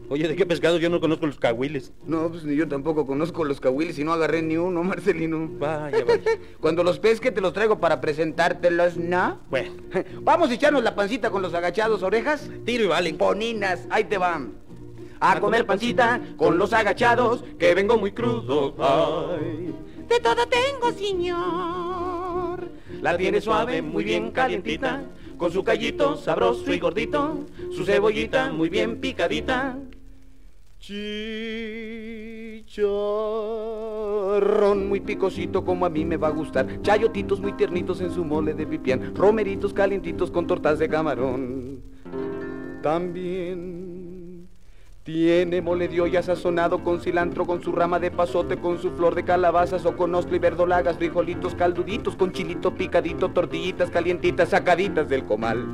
Oye, 0.09 0.27
¿de 0.27 0.35
qué 0.37 0.45
pescado? 0.45 0.77
Yo 0.77 0.89
no 0.89 1.01
conozco 1.01 1.25
los 1.27 1.37
cahuiles. 1.37 1.91
No, 2.05 2.29
pues 2.29 2.45
ni 2.45 2.55
yo 2.55 2.65
tampoco 2.67 3.05
conozco 3.05 3.43
los 3.43 3.59
cahuiles 3.59 3.99
y 3.99 4.05
no 4.05 4.13
agarré 4.13 4.41
ni 4.41 4.55
uno, 4.55 4.81
Marcelino. 4.91 5.49
Vaya, 5.59 6.05
vaya. 6.05 6.21
Cuando 6.61 6.83
los 6.83 6.97
pesque 6.99 7.29
te 7.31 7.41
los 7.41 7.51
traigo 7.51 7.79
para 7.79 7.99
presentártelos, 7.99 8.95
¿no? 8.95 9.39
Bueno, 9.49 9.71
Vamos 10.21 10.49
a 10.49 10.53
echarnos 10.53 10.83
la 10.83 10.95
pancita 10.95 11.29
con 11.29 11.41
los 11.41 11.53
agachados, 11.53 12.03
orejas. 12.03 12.49
tiro 12.63 12.85
y 12.85 12.87
vale. 12.87 13.13
Poninas, 13.15 13.85
ahí 13.89 14.05
te 14.05 14.17
van. 14.17 14.53
A 15.19 15.39
comer 15.39 15.65
pancita 15.65 16.21
con 16.37 16.57
los 16.59 16.73
agachados, 16.73 17.43
que 17.57 17.73
vengo 17.73 17.97
muy 17.97 18.11
crudo. 18.11 18.75
Ay. 18.79 19.73
De 20.07 20.19
todo 20.21 20.45
tengo, 20.47 20.91
señor. 20.97 22.69
La 23.01 23.17
tiene 23.17 23.41
suave, 23.41 23.81
muy 23.81 24.03
bien 24.03 24.31
calientita, 24.31 25.03
con 25.37 25.51
su 25.51 25.63
callito 25.63 26.17
sabroso 26.17 26.73
y 26.73 26.79
gordito, 26.79 27.45
su 27.71 27.85
cebollita 27.85 28.51
muy 28.51 28.69
bien 28.69 28.99
picadita. 28.99 29.77
Chicharrón 30.79 31.17
muy 34.87 34.99
picosito 34.99 35.65
como 35.65 35.85
a 35.85 35.89
mí 35.89 36.05
me 36.05 36.17
va 36.17 36.27
a 36.27 36.31
gustar, 36.31 36.81
chayotitos 36.81 37.39
muy 37.39 37.53
tiernitos 37.53 37.99
en 38.01 38.11
su 38.11 38.23
mole 38.23 38.53
de 38.53 38.67
pipián, 38.67 39.15
romeritos 39.15 39.73
calientitos 39.73 40.29
con 40.29 40.45
tortas 40.45 40.77
de 40.79 40.87
camarón. 40.87 41.81
También 42.83 44.06
tiene 45.07 45.61
mole 45.61 45.87
de 45.87 46.01
olla 46.01 46.21
sazonado 46.21 46.83
con 46.83 46.99
cilantro, 46.99 47.45
con 47.45 47.63
su 47.63 47.71
rama 47.71 47.97
de 47.97 48.11
pasote, 48.11 48.57
con 48.57 48.77
su 48.77 48.91
flor 48.91 49.15
de 49.15 49.23
calabazas 49.23 49.85
o 49.85 49.95
con 49.95 50.13
ostro 50.13 50.35
y 50.35 50.39
verdolagas, 50.39 50.97
frijolitos 50.97 51.55
calduditos, 51.55 52.17
con 52.17 52.33
chilito 52.33 52.75
picadito, 52.75 53.29
tortillitas 53.29 53.89
calientitas 53.89 54.49
sacaditas 54.49 55.07
del 55.07 55.23
comal. 55.23 55.65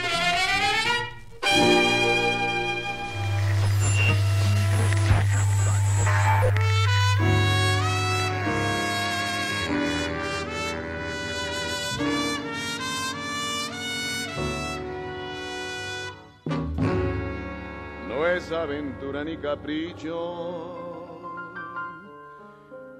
Aventura 18.62 19.24
ni 19.24 19.36
capricho, 19.36 20.14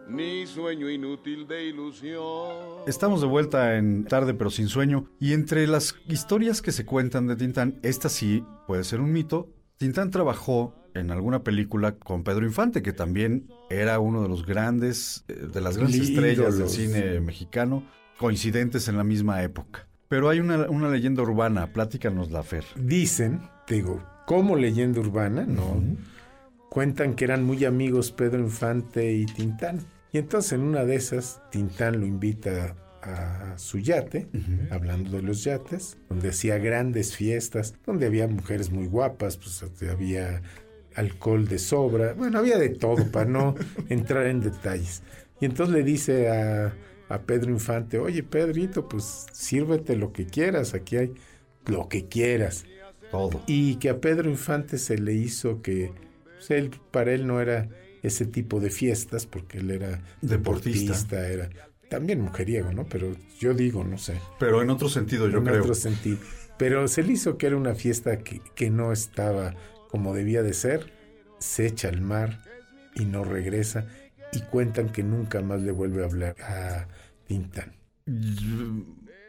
ni 0.09 0.47
sueño 0.47 0.91
inútil 0.91 1.47
de 1.47 1.67
ilusión. 1.67 2.83
Estamos 2.87 3.21
de 3.21 3.27
vuelta 3.27 3.77
en 3.77 4.05
Tarde 4.05 4.35
pero 4.35 4.51
sin 4.51 4.69
sueño 4.69 5.07
y 5.19 5.33
entre 5.33 5.67
las 5.67 5.97
historias 6.09 6.63
que 6.63 6.73
se 6.73 6.85
cuentan 6.85 7.27
de 7.27 7.37
Tintán, 7.37 7.79
esta 7.83 8.09
sí 8.09 8.45
puede 8.67 8.85
ser 8.85 9.01
un 9.01 9.13
mito. 9.13 9.49
Tintán 9.79 10.11
trabajó 10.11 10.75
en 10.95 11.11
alguna 11.11 11.43
película 11.43 11.93
con 11.93 12.25
Pedro 12.25 12.47
Infante, 12.47 12.83
que 12.83 12.93
también 12.93 13.49
era 13.69 13.99
uno 13.99 14.23
de 14.23 14.29
los 14.29 14.47
grandes, 14.47 15.25
eh, 15.29 15.35
de 15.53 15.61
las 15.61 15.77
grandes 15.77 16.01
estrellas 16.01 16.59
del 16.59 16.69
cine 16.69 17.21
mexicano, 17.21 17.83
coincidentes 18.19 18.89
en 18.89 18.97
la 18.97 19.05
misma 19.05 19.43
época. 19.43 19.87
Pero 20.09 20.29
hay 20.29 20.41
una, 20.41 20.71
una 20.71 20.89
leyenda 20.89 21.23
urbana, 21.23 21.73
pláticanos 21.73 22.31
la 22.31 22.43
Fer. 22.43 22.65
Dicen, 22.77 23.43
digo, 23.69 24.01
como 24.27 24.57
leyenda 24.57 25.01
urbana, 25.01 25.47
¿no? 25.47 25.83
Cuentan 26.69 27.15
que 27.15 27.25
eran 27.25 27.45
muy 27.45 27.65
amigos 27.65 28.13
Pedro 28.13 28.41
Infante 28.41 29.13
y 29.13 29.25
Tintán. 29.25 29.81
Y 30.13 30.19
entonces 30.19 30.53
en 30.53 30.61
una 30.61 30.85
de 30.85 30.97
esas, 30.97 31.41
Tintán 31.51 32.01
lo 32.01 32.07
invita 32.07 32.77
a 33.03 33.57
su 33.57 33.79
yate, 33.79 34.27
hablando 34.71 35.11
de 35.17 35.23
los 35.23 35.45
yates, 35.45 35.97
donde 36.09 36.31
hacía 36.31 36.59
grandes 36.59 37.15
fiestas, 37.15 37.75
donde 37.87 38.07
había 38.07 38.27
mujeres 38.27 38.71
muy 38.71 38.87
guapas, 38.87 39.37
pues 39.37 39.65
había 39.89 40.43
alcohol 40.97 41.47
de 41.47 41.59
sobra, 41.59 42.15
bueno, 42.15 42.39
había 42.39 42.59
de 42.59 42.71
todo 42.71 43.11
para 43.13 43.31
no 43.31 43.55
entrar 43.89 44.27
en 44.27 44.41
detalles. 44.41 45.03
Y 45.41 45.45
entonces 45.45 45.75
le 45.75 45.83
dice 45.85 46.31
a, 46.31 46.75
a 47.09 47.21
Pedro 47.21 47.51
Infante, 47.51 47.99
oye 47.99 48.23
Pedrito, 48.23 48.89
pues 48.89 49.27
sírvete 49.33 49.95
lo 49.95 50.13
que 50.13 50.27
quieras, 50.27 50.75
aquí 50.75 50.97
hay 50.97 51.15
lo 51.67 51.89
que 51.89 52.07
quieras. 52.07 52.65
Todo. 53.17 53.43
Y 53.47 53.77
que 53.77 53.91
a 53.91 54.01
Pedro 54.01 54.31
Infante 54.31 54.79
se 54.79 54.99
le 54.99 55.15
hizo 55.15 55.63
que 55.63 55.93
pues, 56.35 56.51
él, 56.51 56.71
para 56.91 57.13
él 57.13 57.27
no 57.27 57.41
era 57.41 57.69
ese 58.03 58.27
tipo 58.27 58.61
de 58.61 58.71
fiestas, 58.71 59.27
porque 59.27 59.59
él 59.59 59.71
era 59.71 60.03
Deportista. 60.21 60.93
deportista, 60.95 61.29
era 61.29 61.49
también 61.89 62.21
mujeriego, 62.21 62.73
¿no? 62.73 62.85
Pero 62.89 63.17
yo 63.39 63.55
digo, 63.55 63.85
no 63.85 63.99
sé. 63.99 64.21
Pero 64.39 64.63
en 64.63 64.71
otro 64.71 64.89
sentido, 64.89 65.29
yo 65.29 65.39
en 65.39 65.45
creo. 65.45 65.63
otro 65.63 65.75
sentido. 65.75 66.19
Pero 66.59 66.89
se 66.89 67.03
le 67.03 67.13
hizo 67.15 67.39
que 67.39 67.47
era 67.47 67.57
una 67.57 67.75
fiesta 67.75 68.19
que, 68.19 68.41
que 68.55 68.71
no 68.71 68.93
estaba 68.93 69.55
como 69.89 70.15
debía 70.15 70.43
de 70.43 70.53
ser. 70.55 70.93
Se 71.39 71.67
echa 71.67 71.89
al 71.89 72.01
mar 72.01 72.41
y 72.95 73.05
no 73.05 73.25
regresa. 73.25 73.87
Y 74.33 74.41
cuentan 74.43 74.91
que 74.91 75.03
nunca 75.03 75.41
más 75.43 75.63
le 75.63 75.71
vuelve 75.73 76.03
a 76.03 76.07
hablar 76.07 76.37
a 76.43 76.89
Tintán. 77.27 77.73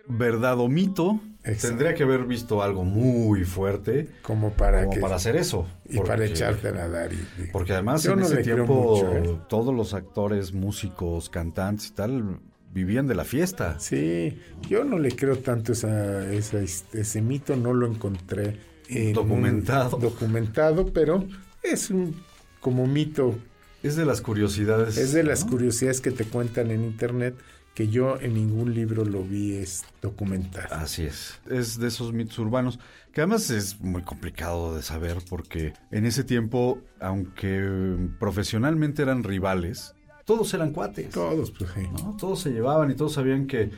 ¿Verdad 0.08 0.60
o 0.60 0.68
mito? 0.70 1.20
Exacto. 1.48 1.68
Tendría 1.70 1.94
que 1.96 2.04
haber 2.04 2.26
visto 2.26 2.62
algo 2.62 2.84
muy 2.84 3.44
fuerte 3.46 4.08
como 4.22 4.52
para, 4.54 4.82
como 4.84 4.94
que- 4.96 5.00
para 5.00 5.16
hacer 5.16 5.36
eso. 5.36 5.68
Y 5.90 6.00
para 6.00 6.26
echarte 6.26 6.68
a 6.70 6.72
nadar. 6.72 7.12
y- 7.14 7.52
Porque 7.52 7.74
además 7.74 8.06
en 8.06 8.20
no 8.20 8.26
ese 8.26 8.38
tiempo 8.38 8.74
mucho, 9.02 9.14
¿eh? 9.18 9.40
todos 9.48 9.74
los 9.74 9.94
actores, 9.94 10.54
músicos, 10.54 11.30
cantantes 11.30 11.88
y 11.88 11.92
tal 11.94 12.40
vivían 12.74 13.08
de 13.08 13.16
la 13.16 13.24
fiesta. 13.24 13.80
Sí, 13.80 14.38
yo 14.70 14.84
no 14.84 15.00
le 15.00 15.16
creo 15.16 15.38
tanto 15.38 15.72
esa, 15.72 16.32
esa- 16.32 16.60
ese 16.62 17.22
mito, 17.22 17.56
no 17.56 17.74
lo 17.74 17.88
encontré 17.88 18.58
en 18.90 19.08
un 19.08 19.14
Documentado. 19.14 19.98
documentado, 19.98 20.86
pero 20.94 21.26
es 21.64 21.90
un 21.90 22.16
como 22.60 22.86
mito. 22.88 23.36
Es 23.84 23.96
de 23.96 24.06
las 24.06 24.22
curiosidades. 24.22 24.98
Es 24.98 25.14
de 25.14 25.24
las 25.24 25.46
curiosidades 25.46 26.02
que 26.02 26.12
te 26.12 26.26
cuentan 26.26 26.72
en 26.72 26.84
internet 26.84 27.36
que 27.78 27.90
yo 27.90 28.20
en 28.20 28.34
ningún 28.34 28.74
libro 28.74 29.06
lo 29.06 29.22
vi 29.24 29.54
es 29.54 29.84
documentado. 30.02 30.74
Así 30.74 31.04
es. 31.04 31.40
Es 31.48 31.78
de 31.80 31.90
esos 31.90 32.12
mitos 32.12 32.40
urbanos 32.40 32.80
que 33.14 33.22
además 33.22 33.52
es 33.52 33.80
muy 33.82 34.02
complicado 34.02 34.76
de 34.76 34.82
saber 34.82 35.18
porque 35.30 35.74
en 35.92 36.08
ese 36.08 36.24
tiempo, 36.24 36.80
aunque 37.00 37.96
profesionalmente 38.20 39.04
eran 39.04 39.24
rivales, 39.24 39.94
todos 40.26 40.52
eran 40.56 40.72
cuates. 40.72 41.12
Todos, 41.12 41.52
pues 41.52 41.70
sí. 41.76 41.82
¿no? 41.94 42.18
Todos 42.18 42.40
se 42.42 42.50
llevaban 42.50 42.90
y 42.90 42.96
todos 42.96 43.14
sabían 43.14 43.46
que 43.46 43.70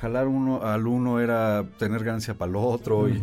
jalar 0.00 0.26
uno 0.26 0.62
al 0.62 0.86
uno 0.86 1.20
era 1.20 1.68
tener 1.78 2.02
ganancia 2.02 2.32
para 2.32 2.48
el 2.48 2.56
otro. 2.56 3.10
y 3.10 3.20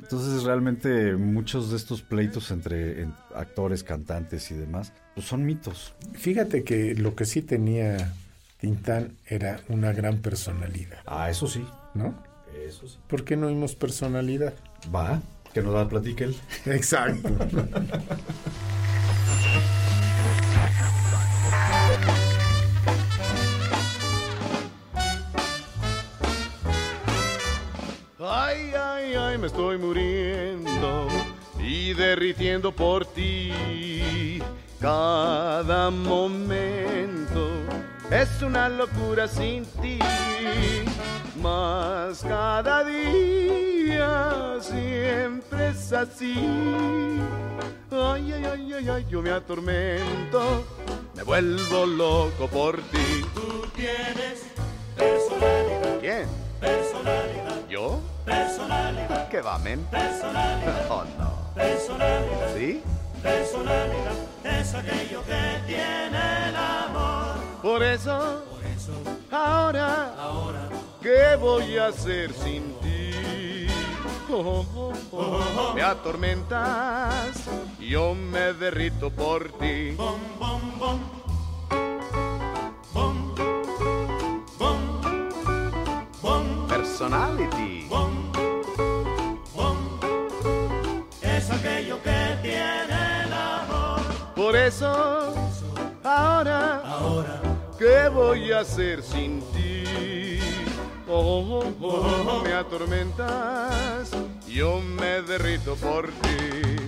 entonces 0.00 0.44
realmente 0.44 1.16
muchos 1.16 1.72
de 1.72 1.76
estos 1.76 2.02
pleitos 2.02 2.52
entre 2.52 3.02
en- 3.02 3.14
actores, 3.34 3.82
cantantes 3.82 4.48
y 4.52 4.54
demás, 4.54 4.92
pues 5.16 5.26
son 5.26 5.44
mitos. 5.44 5.92
Fíjate 6.12 6.62
que 6.62 6.94
lo 6.94 7.16
que 7.16 7.24
sí 7.24 7.42
tenía 7.42 8.12
Tintán 8.58 9.18
era 9.26 9.60
una 9.68 9.92
gran 9.92 10.18
personalidad. 10.18 11.00
Ah, 11.06 11.28
eso 11.28 11.46
sí. 11.46 11.66
¿No? 11.94 12.14
Eso 12.66 12.88
sí. 12.88 12.98
¿Por 13.06 13.24
qué 13.24 13.36
no 13.36 13.48
vimos 13.48 13.74
personalidad? 13.74 14.54
Va, 14.94 15.20
que 15.52 15.60
nos 15.60 15.74
la 15.74 15.86
platique 15.88 16.24
él. 16.24 16.36
Exacto. 16.66 17.28
Ay, 28.18 28.72
ay, 28.74 29.14
ay, 29.14 29.38
me 29.38 29.48
estoy 29.48 29.76
muriendo 29.76 31.08
y 31.58 31.92
derritiendo 31.92 32.74
por 32.74 33.04
ti. 33.04 34.40
Cada 34.80 35.90
momento 35.90 37.50
es 38.10 38.42
una 38.42 38.68
locura 38.68 39.26
sin 39.28 39.64
ti, 39.80 39.98
mas 41.42 42.22
cada 42.22 42.84
día 42.84 44.56
siempre 44.60 45.68
es 45.68 45.92
así. 45.92 46.34
Ay, 47.90 48.32
ay, 48.32 48.44
ay, 48.44 48.72
ay, 48.74 48.88
ay, 48.88 49.06
yo 49.08 49.22
me 49.22 49.30
atormento, 49.30 50.64
me 51.14 51.22
vuelvo 51.22 51.86
loco 51.86 52.46
por 52.48 52.76
ti. 52.82 53.24
Tú 53.34 53.64
tienes 53.74 54.46
personalidad, 54.96 55.98
¿Quién? 56.00 56.26
personalidad, 56.60 57.68
¿Yo? 57.68 58.00
personalidad, 58.24 59.28
¿Qué 59.28 59.40
va, 59.40 59.58
men? 59.58 59.80
personalidad, 59.90 60.86
Oh, 60.90 61.04
no. 61.18 61.54
personalidad, 61.54 62.54
¿Sí? 62.54 62.82
personalidad, 63.22 64.14
es 64.44 64.74
aquello 64.74 65.22
que 65.24 65.60
tiene 65.66 66.48
el 66.48 66.56
amor. 66.56 67.45
Por 67.66 67.82
eso, 67.82 68.44
Por 68.48 68.64
eso, 68.64 68.92
ahora, 69.32 70.14
ahora, 70.20 70.68
¿qué 71.02 71.34
voy 71.34 71.76
a 71.76 71.88
hacer 71.88 72.32
sin 72.32 72.62
ti? 72.80 73.66
Oh, 74.30 74.64
oh, 74.76 74.92
oh, 75.10 75.72
Me 75.74 75.82
atormentas, 75.82 77.42
yo 77.80 78.14
me 78.14 78.52
derrito 78.52 79.10
por 79.10 79.50
ti. 79.58 79.90
bom, 79.96 80.16
bom, 80.38 80.60
bom, 80.78 81.00
bom, 82.94 83.34
bom, 84.60 85.00
bom, 86.22 86.68
Personality. 86.68 87.88
bom, 87.88 88.30
bom, 89.56 89.76
es 91.20 91.50
aquello 91.50 92.00
que 92.00 92.38
tiene 92.42 93.24
el 93.24 93.32
amor. 93.32 94.00
Por 94.36 94.54
eso, 94.54 95.34
ahora, 96.04 96.82
Ahora, 96.84 96.85
¿qué 97.78 98.08
voy 98.08 98.52
a 98.52 98.60
hacer 98.60 99.02
sin 99.02 99.40
ti? 99.52 100.38
Oh, 101.08 101.62
oh, 101.62 101.86
oh, 101.86 102.42
me 102.44 102.52
atormentas, 102.52 104.10
yo 104.48 104.80
me 104.80 105.22
derrito 105.22 105.76
por 105.76 106.06
ti. 106.06 106.86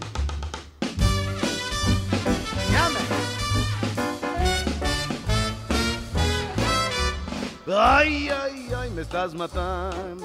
Ay, 7.71 8.31
ay, 8.31 8.71
ay, 8.75 8.91
me 8.91 9.03
estás 9.03 9.35
matando, 9.35 10.25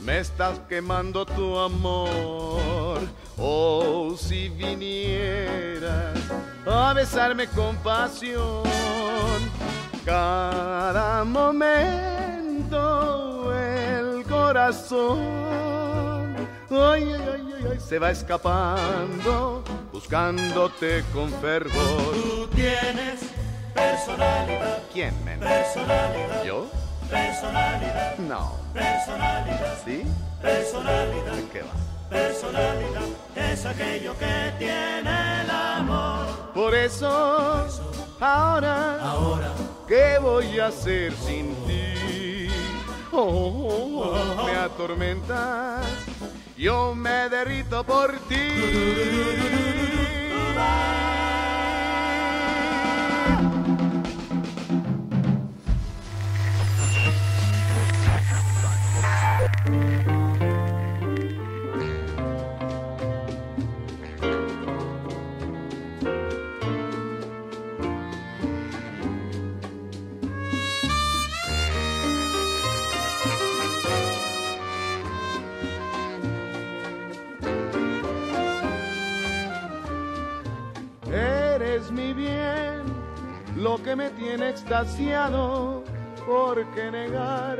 me 0.00 0.18
estás 0.18 0.58
quemando 0.68 1.26
tu 1.26 1.58
amor. 1.58 3.00
Oh, 3.36 4.16
si 4.18 4.48
vinieras 4.48 6.18
a 6.66 6.94
besarme 6.94 7.46
con 7.48 7.76
pasión, 7.76 8.62
cada 10.06 11.24
momento 11.24 12.80
el 13.52 14.22
corazón. 14.24 15.18
Ay, 16.70 17.12
ay, 17.12 17.12
ay, 17.12 17.52
ay, 17.58 17.66
ay, 17.72 17.80
se 17.80 17.98
va 17.98 18.10
escapando, 18.12 19.62
buscándote 19.92 21.04
con 21.12 21.28
fervor. 21.40 22.12
tú 22.14 22.46
tienes 22.54 23.20
personalidad, 23.74 24.78
¿Quién, 24.92 25.12
men? 25.24 25.40
personalidad, 25.40 26.44
¿Yo? 26.44 26.66
personalidad, 27.10 28.16
No. 28.18 28.52
personalidad, 28.72 29.74
¿Sí? 29.84 30.04
personalidad. 30.40 31.34
¿Qué 31.52 31.62
va? 31.62 31.74
Personalidad 32.10 33.02
es 33.34 33.66
aquello 33.66 34.16
que 34.18 34.52
tiene 34.60 35.42
el 35.42 35.50
amor. 35.50 36.26
Por 36.54 36.72
eso, 36.76 37.66
ahora, 38.20 39.00
Ahora, 39.02 39.50
¿qué 39.86 40.18
voy 40.20 40.58
a 40.58 40.66
hacer 40.66 41.12
sin 41.12 41.54
ti? 41.66 42.48
Oh, 43.12 43.22
oh, 43.22 44.02
oh, 44.02 44.46
me 44.46 44.56
atormentas, 44.56 45.86
yo 46.56 46.94
me 46.94 47.28
derrito 47.28 47.84
por 47.84 48.12
ti. 48.28 49.46
Lo 83.66 83.82
que 83.82 83.96
me 83.96 84.10
tiene 84.10 84.50
extasiado, 84.50 85.82
¿por 86.24 86.64
qué 86.70 86.88
negar 86.88 87.58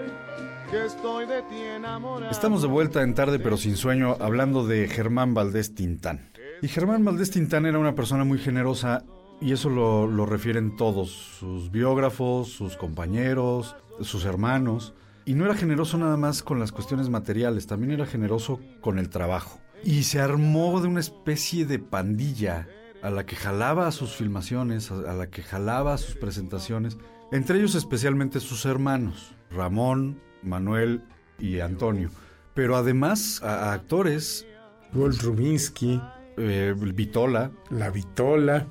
que 0.70 0.86
estoy 0.86 1.26
de 1.26 1.42
ti 1.42 1.57
enamorado? 1.57 2.30
Estamos 2.30 2.62
de 2.62 2.68
vuelta 2.68 3.02
en 3.02 3.12
tarde 3.12 3.40
pero 3.40 3.57
sin 3.57 3.76
sueño 3.76 4.16
hablando 4.20 4.64
de 4.64 4.86
Germán 4.86 5.34
Valdés 5.34 5.74
Tintán. 5.74 6.30
Y 6.62 6.68
Germán 6.68 7.04
Valdés 7.04 7.32
Tintán 7.32 7.66
era 7.66 7.80
una 7.80 7.96
persona 7.96 8.22
muy 8.22 8.38
generosa 8.38 9.02
y 9.40 9.50
eso 9.50 9.68
lo, 9.68 10.07
lo 10.07 10.26
refieren 10.26 10.76
todos, 10.76 11.11
sus 11.11 11.72
biógrafos, 11.72 12.52
sus 12.52 12.76
compañeros, 12.76 13.74
sus 14.00 14.24
hermanos. 14.26 14.94
Y 15.24 15.34
no 15.34 15.44
era 15.44 15.57
generoso 15.57 15.98
nada 15.98 16.16
más 16.16 16.44
con 16.44 16.61
las 16.61 16.70
cuestiones 16.70 17.09
materiales, 17.09 17.66
también 17.66 17.90
era 17.90 18.07
generoso 18.07 18.61
con 18.80 19.00
el 19.00 19.09
trabajo. 19.09 19.59
Y 19.82 20.04
se 20.04 20.20
armó 20.20 20.80
de 20.80 20.86
una 20.86 21.00
especie 21.00 21.66
de 21.66 21.80
pandilla 21.80 22.68
a 23.07 23.11
la 23.11 23.24
que 23.26 23.36
jalaba 23.36 23.86
a 23.86 23.92
sus 23.92 24.16
filmaciones, 24.16 24.90
a, 24.90 25.11
a 25.11 25.14
la 25.14 25.28
que 25.28 25.42
jalaba 25.42 25.94
a 25.94 25.98
sus 25.98 26.14
presentaciones, 26.16 26.98
entre 27.32 27.59
ellos 27.59 27.74
especialmente 27.74 28.40
sus 28.40 28.64
hermanos, 28.66 29.34
Ramón, 29.50 30.20
Manuel 30.42 31.02
y 31.38 31.61
Antonio. 31.61 32.11
Pero 32.54 32.76
además 32.76 33.42
a, 33.42 33.70
a 33.70 33.72
actores, 33.74 34.46
Walt 34.94 35.20
Rubinsky, 35.22 36.00
eh, 36.36 36.74
Vitola. 36.76 37.50
La 37.70 37.90
Vitola. 37.90 38.66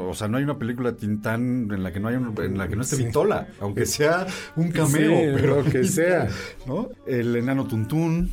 O 0.00 0.12
sea, 0.12 0.28
no 0.28 0.36
hay 0.36 0.44
una 0.44 0.58
película 0.58 0.92
Tintán 0.96 1.68
en 1.72 1.82
la 1.82 1.92
que 1.92 1.98
no 2.00 2.08
hay 2.08 2.16
un- 2.16 2.34
en 2.42 2.58
la 2.58 2.68
que 2.68 2.76
no 2.76 2.82
esté 2.82 2.96
Sí. 2.96 3.04
Vitola, 3.06 3.48
aunque 3.60 3.86
sea 3.86 4.26
un 4.56 4.70
cameo, 4.70 5.10
Sí, 5.10 5.40
pero 5.40 5.64
que 5.64 5.84
sea. 5.84 6.28
¿no? 6.66 6.90
El 7.06 7.34
enano 7.36 7.66
Tuntún. 7.66 8.32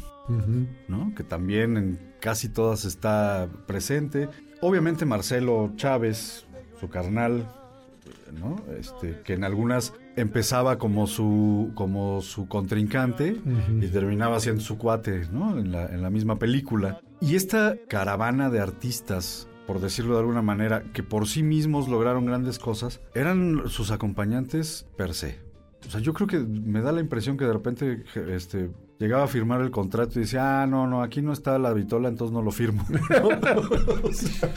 ¿no? 0.87 1.13
Que 1.15 1.23
también 1.23 1.77
en 1.77 1.99
casi 2.19 2.49
todas 2.49 2.85
está 2.85 3.47
presente. 3.67 4.27
Obviamente 4.61 5.05
Marcelo 5.05 5.71
Chávez, 5.75 6.45
su 6.79 6.89
carnal, 6.89 7.49
¿no? 8.39 8.61
Este, 8.77 9.21
que 9.23 9.33
en 9.33 9.43
algunas 9.43 9.93
empezaba 10.15 10.77
como 10.77 11.07
su 11.07 11.71
como 11.75 12.21
su 12.21 12.47
contrincante 12.47 13.37
y 13.81 13.87
terminaba 13.87 14.39
siendo 14.39 14.61
su 14.61 14.77
cuate, 14.77 15.27
¿no? 15.31 15.57
En 15.57 15.71
la, 15.71 15.85
en 15.87 16.01
la 16.01 16.09
misma 16.09 16.37
película. 16.37 17.01
Y 17.21 17.35
esta 17.35 17.75
caravana 17.87 18.49
de 18.49 18.59
artistas, 18.59 19.47
por 19.67 19.79
decirlo 19.79 20.13
de 20.13 20.21
alguna 20.21 20.41
manera, 20.41 20.83
que 20.93 21.03
por 21.03 21.27
sí 21.27 21.43
mismos 21.43 21.87
lograron 21.87 22.25
grandes 22.25 22.59
cosas, 22.59 23.01
eran 23.13 23.63
sus 23.67 23.91
acompañantes 23.91 24.87
per 24.95 25.13
se. 25.13 25.39
O 25.87 25.91
sea, 25.91 26.01
yo 26.01 26.13
creo 26.13 26.27
que 26.27 26.39
me 26.39 26.81
da 26.81 26.91
la 26.91 27.01
impresión 27.01 27.37
que 27.37 27.45
de 27.45 27.53
repente 27.53 28.03
este, 28.27 28.71
llegaba 28.99 29.23
a 29.23 29.27
firmar 29.27 29.61
el 29.61 29.71
contrato 29.71 30.19
y 30.19 30.23
decía, 30.23 30.61
ah, 30.61 30.67
no, 30.67 30.85
no, 30.85 31.01
aquí 31.01 31.21
no 31.21 31.33
está 31.33 31.57
la 31.57 31.73
vitola, 31.73 32.09
entonces 32.09 32.33
no 32.33 32.41
lo 32.41 32.51
firmo. 32.51 32.85
O 34.03 34.11
sea, 34.13 34.49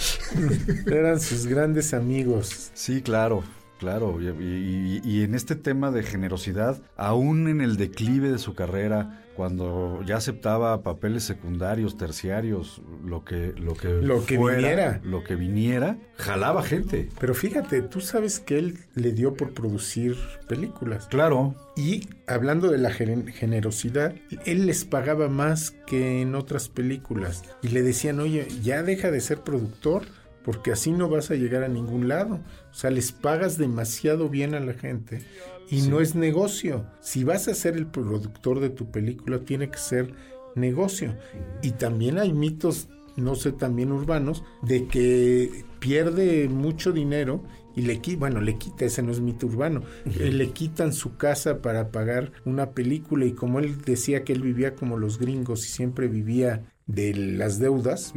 Eran 0.87 1.21
sus 1.21 1.47
grandes 1.47 1.95
amigos. 1.95 2.71
Sí, 2.75 3.01
claro, 3.03 3.43
claro. 3.79 4.21
Y, 4.21 4.27
y- 4.27 5.01
y 5.05 5.23
en 5.23 5.35
este 5.35 5.55
tema 5.55 5.91
de 5.91 6.03
generosidad, 6.03 6.83
aún 6.97 7.49
en 7.49 7.61
el 7.61 7.77
declive 7.77 8.31
de 8.31 8.39
su 8.39 8.55
carrera, 8.55 9.22
cuando 9.37 10.03
ya 10.05 10.17
aceptaba 10.17 10.83
papeles 10.83 11.25
secundarios, 11.25 11.97
terciarios, 11.97 12.83
lo 13.05 13.25
que 13.25 13.53
lo 13.57 13.75
que, 13.75 13.89
Lo 13.89 14.25
que 14.25 14.37
fuera, 14.37 14.57
viniera. 14.59 15.01
lo 15.05 15.25
que 15.25 15.37
viniera, 15.37 15.99
jalaba 16.17 16.63
gente. 16.63 17.09
Pero 17.19 17.35
fíjate, 17.35 17.83
tú 17.83 18.01
sabes 18.01 18.41
que 18.41 18.59
él 18.59 18.79
le 18.95 19.13
dio 19.13 19.35
por 19.35 19.55
producir 19.55 20.17
películas. 20.49 21.07
Claro. 21.07 21.55
Y 21.77 22.09
hablando 22.27 22.71
de 22.71 22.79
la 22.79 22.91
generosidad, 22.91 24.15
él 24.45 24.67
les 24.67 24.85
pagaba 24.85 25.29
más 25.29 25.71
que 25.87 26.21
en 26.21 26.35
otras 26.35 26.69
películas. 26.69 27.43
Y 27.63 27.69
le 27.69 27.83
decían, 27.83 28.21
oye, 28.21 28.47
ya 28.63 28.83
deja 28.83 29.11
de 29.11 29.21
ser 29.21 29.39
productor 29.41 30.03
porque 30.45 30.73
así 30.73 30.91
no 30.91 31.09
vas 31.09 31.31
a 31.31 31.35
llegar 31.35 31.63
a 31.63 31.69
ningún 31.69 32.09
lado. 32.09 32.41
O 32.71 32.75
sea, 32.75 32.91
les 32.91 33.13
pagas 33.13 33.59
demasiado 33.59 34.29
bien 34.29 34.55
a 34.55 34.61
la 34.61 34.75
gente 34.75 35.23
y 35.71 35.81
Sí. 35.83 35.89
no 35.89 36.01
es 36.01 36.15
negocio. 36.15 36.87
Si 37.01 37.25
vas 37.25 37.49
a 37.49 37.55
ser 37.55 37.77
el 37.77 37.87
productor 37.87 38.61
de 38.61 38.71
tu 38.71 38.91
película, 38.91 39.41
tiene 39.41 39.71
que 39.71 39.79
ser 39.79 40.15
negocio. 40.55 41.17
Y 41.63 41.73
también 41.73 42.19
hay 42.19 42.33
mitos, 42.33 42.89
no 43.17 43.35
sé, 43.35 43.53
también 43.53 43.93
urbanos, 43.93 44.45
de 44.63 44.87
que 44.87 45.65
pierde 45.79 46.49
mucho 46.49 46.93
dinero 46.93 47.43
y 47.75 47.83
le 47.83 48.01
quita, 48.01 48.19
bueno, 48.21 48.41
le 48.43 48.59
quita, 48.59 48.85
ese 48.85 49.03
no 49.03 49.13
es 49.13 49.21
mito 49.21 49.47
urbano, 49.47 49.83
eh, 50.05 50.31
le 50.31 50.51
quitan 50.51 50.93
su 50.93 51.17
casa 51.17 51.63
para 51.63 51.91
pagar 51.91 52.31
una 52.45 52.73
película 52.73 53.25
y 53.25 53.33
como 53.33 53.61
él 53.61 53.81
decía 53.83 54.25
que 54.25 54.35
él 54.35 54.43
vivía 54.43 54.75
como 54.75 54.99
los 54.99 55.19
gringos 55.19 55.67
y 55.67 55.71
siempre 55.71 56.07
vivía 56.07 56.65
de 56.87 57.15
las 57.15 57.59
deudas, 57.59 58.13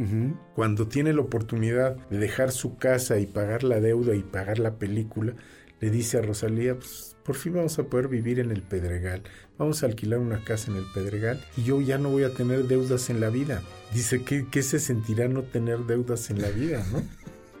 cuando 0.54 0.88
tiene 0.88 1.14
la 1.14 1.22
oportunidad 1.22 1.96
de 2.10 2.18
dejar 2.18 2.52
su 2.52 2.76
casa 2.76 3.18
y 3.18 3.26
pagar 3.26 3.64
la 3.64 3.80
deuda 3.80 4.14
y 4.14 4.22
pagar 4.22 4.58
la 4.58 4.74
película, 4.78 5.34
le 5.80 5.90
dice 5.90 6.18
a 6.18 6.22
Rosalía, 6.22 6.74
pues 6.78 7.15
por 7.26 7.34
fin 7.34 7.54
vamos 7.54 7.78
a 7.78 7.82
poder 7.82 8.06
vivir 8.06 8.38
en 8.38 8.52
el 8.52 8.62
Pedregal, 8.62 9.22
vamos 9.58 9.82
a 9.82 9.86
alquilar 9.86 10.20
una 10.20 10.44
casa 10.44 10.70
en 10.70 10.76
el 10.76 10.84
Pedregal 10.94 11.42
y 11.56 11.64
yo 11.64 11.80
ya 11.80 11.98
no 11.98 12.10
voy 12.10 12.22
a 12.22 12.32
tener 12.32 12.64
deudas 12.68 13.10
en 13.10 13.20
la 13.20 13.30
vida. 13.30 13.62
Dice, 13.92 14.22
¿qué, 14.22 14.46
qué 14.48 14.62
se 14.62 14.78
sentirá 14.78 15.26
no 15.26 15.42
tener 15.42 15.80
deudas 15.80 16.30
en 16.30 16.40
la 16.40 16.50
vida, 16.50 16.86
no? 16.92 17.02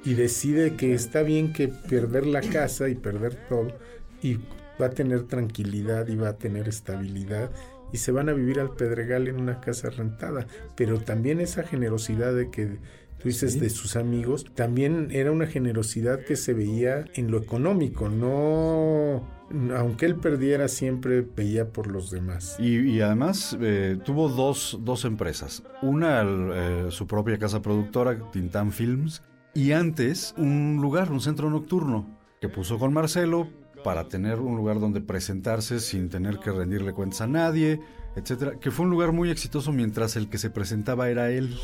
Y 0.04 0.14
decide 0.14 0.76
que 0.76 0.94
está 0.94 1.22
bien 1.22 1.52
que 1.52 1.66
perder 1.66 2.26
la 2.26 2.40
casa 2.40 2.88
y 2.88 2.94
perder 2.94 3.34
todo 3.48 3.76
y 4.22 4.38
va 4.80 4.86
a 4.86 4.90
tener 4.90 5.24
tranquilidad 5.24 6.06
y 6.06 6.14
va 6.14 6.28
a 6.28 6.38
tener 6.38 6.68
estabilidad 6.68 7.50
y 7.92 7.98
se 7.98 8.12
van 8.12 8.28
a 8.28 8.32
vivir 8.32 8.60
al 8.60 8.70
Pedregal 8.70 9.26
en 9.26 9.40
una 9.40 9.60
casa 9.60 9.90
rentada. 9.90 10.46
Pero 10.76 11.00
también 11.00 11.40
esa 11.40 11.64
generosidad 11.64 12.34
de 12.34 12.50
que 12.50 12.78
tú 13.26 13.30
dices 13.30 13.54
Sí. 13.54 13.58
de 13.58 13.70
sus 13.70 13.96
amigos, 13.96 14.44
también 14.54 15.08
era 15.10 15.32
una 15.32 15.46
generosidad 15.46 16.20
que 16.24 16.36
se 16.36 16.54
veía 16.54 17.06
en 17.14 17.30
lo 17.32 17.38
económico, 17.38 18.08
no... 18.08 19.34
Aunque 19.76 20.06
él 20.06 20.16
perdiera, 20.16 20.68
siempre 20.68 21.22
veía 21.22 21.72
por 21.72 21.88
los 21.88 22.10
demás. 22.10 22.56
Y, 22.58 22.78
y 22.80 23.00
además 23.00 23.56
eh, 23.60 23.98
tuvo 24.04 24.28
dos, 24.28 24.78
dos 24.82 25.04
empresas. 25.04 25.62
Una, 25.82 26.22
eh, 26.24 26.86
su 26.90 27.06
propia 27.06 27.38
casa 27.38 27.62
productora, 27.62 28.30
Tintán 28.30 28.70
Films, 28.72 29.22
y 29.54 29.72
antes 29.72 30.34
un 30.36 30.78
lugar, 30.80 31.10
un 31.10 31.20
centro 31.20 31.50
nocturno, 31.50 32.18
que 32.40 32.48
puso 32.48 32.78
con 32.78 32.92
Marcelo 32.92 33.48
para 33.84 34.08
tener 34.08 34.40
un 34.40 34.56
lugar 34.56 34.78
donde 34.80 35.00
presentarse 35.00 35.78
sin 35.80 36.08
tener 36.10 36.38
que 36.38 36.50
rendirle 36.50 36.92
cuentas 36.92 37.20
a 37.22 37.26
nadie, 37.28 37.80
etcétera, 38.16 38.58
que 38.60 38.70
fue 38.70 38.84
un 38.84 38.90
lugar 38.90 39.12
muy 39.12 39.30
exitoso 39.30 39.72
mientras 39.72 40.16
el 40.16 40.28
que 40.28 40.38
se 40.38 40.50
presentaba 40.50 41.08
era 41.08 41.30
él. 41.30 41.56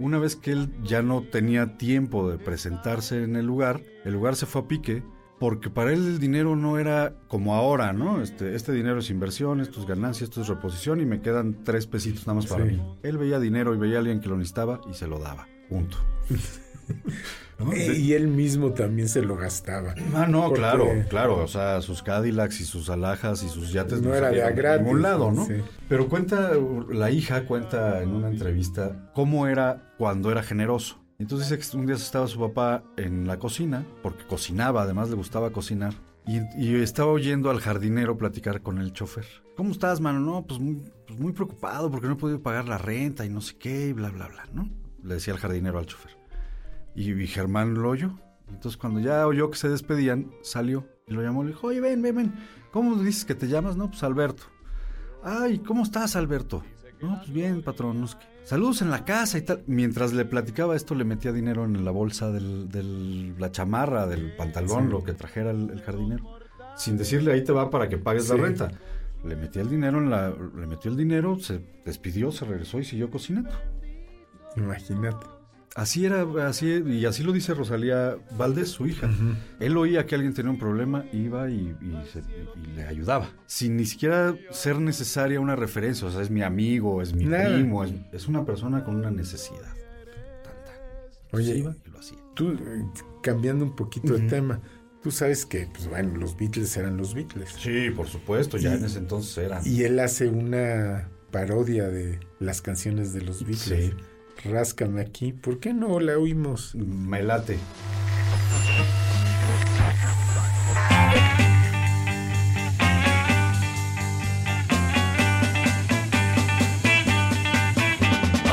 Una 0.00 0.18
vez 0.18 0.34
que 0.34 0.50
él 0.50 0.72
ya 0.82 1.02
no 1.02 1.22
tenía 1.22 1.76
tiempo 1.76 2.28
de 2.30 2.38
presentarse 2.38 3.22
en 3.22 3.36
el 3.36 3.46
lugar, 3.46 3.82
el 4.04 4.14
lugar 4.14 4.34
se 4.34 4.46
fue 4.46 4.62
a 4.62 4.66
pique 4.66 5.02
porque 5.38 5.70
para 5.70 5.92
él 5.92 6.06
el 6.06 6.18
dinero 6.18 6.56
no 6.56 6.78
era 6.78 7.14
como 7.28 7.54
ahora, 7.54 7.92
¿no? 7.92 8.20
Este, 8.20 8.54
este 8.54 8.72
dinero 8.72 8.98
es 8.98 9.08
inversión, 9.10 9.60
esto 9.60 9.80
es 9.80 9.86
ganancia, 9.86 10.24
esto 10.24 10.40
es 10.42 10.48
reposición 10.48 11.00
y 11.00 11.06
me 11.06 11.20
quedan 11.22 11.62
tres 11.64 11.86
pesitos 11.86 12.26
nada 12.26 12.34
más 12.36 12.46
para 12.46 12.64
Sí. 12.66 12.72
mí. 12.72 12.82
Él 13.02 13.16
veía 13.18 13.38
dinero 13.38 13.74
y 13.74 13.78
veía 13.78 13.96
a 13.96 14.00
alguien 14.00 14.20
que 14.20 14.28
lo 14.28 14.36
necesitaba 14.36 14.80
y 14.90 14.94
se 14.94 15.06
lo 15.06 15.18
daba. 15.18 15.46
Punto. 15.68 15.96
¿No? 17.64 17.72
Eh, 17.72 17.96
Y 17.98 18.14
él 18.14 18.26
mismo 18.28 18.72
también 18.72 19.08
se 19.08 19.22
lo 19.22 19.36
gastaba. 19.36 19.94
Ah, 20.14 20.26
no, 20.26 20.44
Porque- 20.44 20.58
claro, 20.60 20.86
claro. 21.08 21.36
O 21.44 21.46
sea, 21.48 21.80
sus 21.82 22.02
Cadillacs 22.02 22.60
y 22.60 22.64
sus 22.64 22.88
alhajas 22.90 23.42
y 23.42 23.48
sus 23.48 23.70
yates 23.72 24.00
No 24.02 24.14
era 24.14 24.30
de 24.30 24.40
a 24.42 24.46
salieron 24.46 24.56
gratis, 24.56 24.82
ningún 24.86 25.02
lado, 25.02 25.30
¿no? 25.30 25.46
sí. 25.46 25.54
Pero 25.88 26.08
cuenta, 26.08 26.52
la 26.90 27.10
hija 27.10 27.44
cuenta 27.44 28.02
en 28.02 28.10
una 28.14 28.28
entrevista 28.28 29.10
cómo 29.14 29.46
era 29.46 29.92
cuando 29.98 30.32
era 30.32 30.42
generoso. 30.42 30.96
Entonces 31.18 31.50
dice 31.50 31.70
que 31.70 31.76
un 31.76 31.84
día 31.86 31.96
estaba 31.96 32.26
su 32.26 32.40
papá 32.40 32.82
en 32.96 33.26
la 33.26 33.38
cocina, 33.38 33.84
porque 34.02 34.24
cocinaba, 34.26 34.82
además 34.82 35.10
le 35.10 35.16
gustaba 35.16 35.50
cocinar. 35.50 35.92
Y, 36.26 36.40
y 36.58 36.76
estaba 36.82 37.10
oyendo 37.10 37.50
al 37.50 37.60
jardinero 37.60 38.16
platicar 38.16 38.62
con 38.62 38.78
el 38.78 38.92
chofer. 38.92 39.26
¿Cómo 39.56 39.72
estás, 39.72 40.00
mano? 40.00 40.20
No, 40.20 40.46
pues 40.46 40.60
muy, 40.60 40.80
pues 41.06 41.18
muy 41.18 41.32
preocupado 41.32 41.90
porque 41.90 42.06
no 42.06 42.14
he 42.14 42.16
podido 42.16 42.40
pagar 42.40 42.68
la 42.68 42.78
renta 42.78 43.26
y 43.26 43.28
no 43.30 43.40
sé 43.42 43.56
qué, 43.58 43.88
y 43.88 43.92
bla, 43.92 44.08
bla, 44.10 44.28
bla, 44.28 44.44
¿no? 44.52 44.70
Le 45.02 45.14
decía 45.14 45.34
el 45.34 45.40
jardinero 45.40 45.78
al 45.78 45.86
chofer. 45.86 46.12
Y, 46.94 47.12
y 47.12 47.26
Germán 47.26 47.74
lo 47.74 47.90
oyó. 47.90 48.18
Entonces 48.48 48.76
cuando 48.76 49.00
ya 49.00 49.26
oyó 49.26 49.50
que 49.50 49.56
se 49.58 49.68
despedían, 49.68 50.30
salió 50.42 50.86
y 51.06 51.14
lo 51.14 51.22
llamó. 51.22 51.42
Le 51.44 51.50
dijo, 51.50 51.68
oye, 51.68 51.80
ven, 51.80 52.02
ven, 52.02 52.16
ven. 52.16 52.34
¿Cómo 52.72 52.96
dices 53.02 53.24
que 53.24 53.34
te 53.34 53.48
llamas? 53.48 53.76
No, 53.76 53.88
pues 53.90 54.02
Alberto. 54.02 54.42
Ay, 55.22 55.58
¿cómo 55.58 55.82
estás, 55.82 56.16
Alberto? 56.16 56.62
No, 57.00 57.16
pues 57.18 57.32
bien, 57.32 57.62
patrón. 57.62 58.06
Saludos 58.44 58.82
en 58.82 58.90
la 58.90 59.04
casa 59.04 59.38
y 59.38 59.42
tal. 59.42 59.62
Mientras 59.66 60.12
le 60.12 60.24
platicaba 60.24 60.74
esto, 60.76 60.94
le 60.94 61.04
metía 61.04 61.32
dinero 61.32 61.64
en 61.64 61.84
la 61.84 61.90
bolsa 61.90 62.30
de 62.30 63.34
la 63.38 63.50
chamarra, 63.52 64.06
del 64.06 64.34
pantalón, 64.36 64.86
Sí. 64.86 64.90
lo 64.92 65.04
que 65.04 65.12
trajera 65.14 65.50
el, 65.50 65.70
el 65.70 65.80
jardinero. 65.82 66.38
Sin 66.76 66.96
decirle, 66.96 67.32
ahí 67.32 67.44
te 67.44 67.52
va 67.52 67.70
para 67.70 67.88
que 67.88 67.98
pagues 67.98 68.28
la 68.28 68.36
renta. 68.36 68.70
Le 69.24 69.36
metía 69.36 69.62
el 69.62 69.68
dinero 69.68 69.98
en 69.98 70.10
la... 70.10 70.30
Le 70.30 70.66
metió 70.66 70.90
el 70.90 70.96
dinero, 70.96 71.38
se 71.38 71.60
despidió, 71.84 72.32
se 72.32 72.44
regresó 72.46 72.78
y 72.78 72.84
siguió 72.84 73.10
cocinando. 73.10 73.50
Imagínate. 74.56 75.26
Así 75.76 76.04
era, 76.04 76.26
así, 76.48 76.82
y 76.84 77.04
así 77.06 77.22
lo 77.22 77.32
dice 77.32 77.54
Rosalía 77.54 78.16
Valdés, 78.36 78.70
su 78.70 78.86
hija. 78.88 79.08
Él 79.60 79.76
oía 79.76 80.04
que 80.04 80.16
alguien 80.16 80.34
tenía 80.34 80.50
un 80.50 80.58
problema, 80.58 81.04
iba 81.12 81.48
y, 81.48 81.76
y 81.80 81.96
se- 82.12 82.24
y 82.64 82.74
le 82.74 82.84
ayudaba. 82.86 83.30
Sin 83.46 83.76
ni 83.76 83.86
siquiera 83.86 84.34
ser 84.50 84.80
necesaria 84.80 85.38
una 85.40 85.54
referencia, 85.54 86.08
o 86.08 86.10
sea, 86.10 86.22
es 86.22 86.30
mi 86.30 86.42
amigo, 86.42 87.00
es 87.02 87.14
mi 87.14 87.24
Nada. 87.26 87.54
primo, 87.54 87.84
es, 87.84 87.92
es 88.12 88.26
una 88.26 88.44
persona 88.44 88.82
con 88.84 88.96
una 88.96 89.12
necesidad. 89.12 89.72
Oye, 91.32 91.56
iba 91.58 91.74
y 91.86 91.90
lo 91.90 91.98
hacía. 92.00 92.18
tú, 92.34 92.50
eh, 92.50 92.84
cambiando 93.22 93.64
un 93.64 93.76
poquito 93.76 94.14
de 94.14 94.26
tema, 94.28 94.60
tú 95.02 95.12
sabes 95.12 95.46
que, 95.46 95.68
pues 95.72 95.86
bueno, 95.88 96.16
los 96.18 96.36
Beatles 96.36 96.76
eran 96.76 96.96
los 96.96 97.14
Beatles. 97.14 97.50
Sí, 97.58 97.90
por 97.94 98.08
supuesto, 98.08 98.56
ya 98.58 98.74
Y- 98.74 98.78
en 98.78 98.84
ese 98.84 98.98
entonces 98.98 99.38
eran. 99.38 99.62
Y 99.64 99.84
él 99.84 100.00
hace 100.00 100.28
una 100.28 101.08
parodia 101.30 101.88
de 101.88 102.18
las 102.40 102.60
canciones 102.60 103.12
de 103.12 103.22
los 103.22 103.44
Beatles. 103.46 103.92
Ráscame 104.44 105.02
aquí. 105.02 105.32
¿Por 105.32 105.60
qué 105.60 105.74
no 105.74 106.00
la 106.00 106.16
oímos? 106.18 106.74
Me 106.74 107.22
late. 107.22 107.58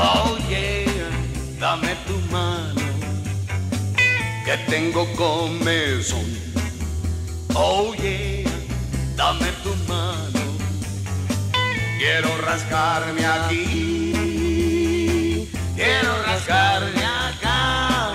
Oh 0.00 0.36
yeah, 0.48 0.84
dame 1.58 1.96
tu 2.06 2.18
mano, 2.30 2.80
que 4.44 4.56
tengo 4.70 5.06
comezón. 5.16 6.24
Oh 7.54 7.94
yeah, 7.94 8.48
dame 9.16 9.50
tu 9.62 9.74
mano, 9.88 10.40
quiero 11.98 12.28
rascarme 12.42 13.26
aquí, 13.26 14.07
quiero 15.78 16.12
rascarme 16.26 17.04
acá, 17.04 18.10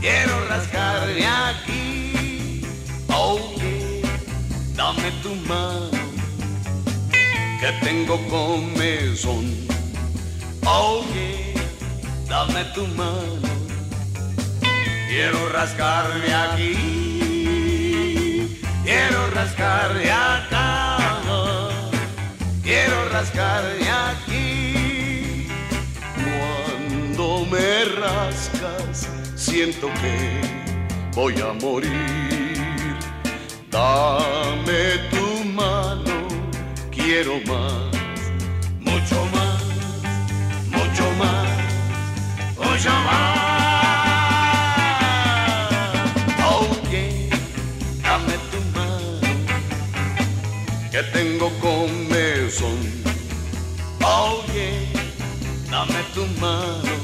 quiero 0.00 0.48
rascarme 0.48 1.26
aquí. 1.26 2.62
Oye, 3.08 4.00
dame 4.74 5.12
tu 5.22 5.34
mano, 5.50 5.90
que 7.60 7.70
tengo 7.84 8.16
comezón. 8.28 9.44
Oye, 10.64 11.54
dame 12.26 12.64
tu 12.74 12.86
mano, 13.00 13.50
quiero 15.08 15.48
rascarme 15.50 16.34
aquí, 16.46 16.72
quiero 18.82 19.30
rascarme 19.30 20.10
acá, 20.10 21.20
quiero 22.62 23.08
rascarme 23.10 23.90
aquí. 23.90 24.43
Me 27.54 27.84
rascas, 27.84 29.08
siento 29.36 29.86
que 30.00 30.14
voy 31.14 31.34
a 31.40 31.52
morir. 31.52 32.98
Dame 33.70 34.82
tu 35.12 35.44
mano, 35.60 36.16
quiero 36.90 37.34
más, 37.50 37.94
mucho 38.80 39.18
más, 39.36 39.62
mucho 40.76 41.04
más, 41.22 41.48
mucho 42.58 42.92
más. 43.08 43.44
Oye, 46.58 47.28
dame 48.02 48.34
tu 48.50 48.60
mano, 48.78 49.28
que 50.90 51.02
tengo 51.16 51.46
comezón. 51.60 52.78
Oye, 54.02 54.68
dame 55.70 56.00
tu 56.14 56.24
mano, 56.40 56.94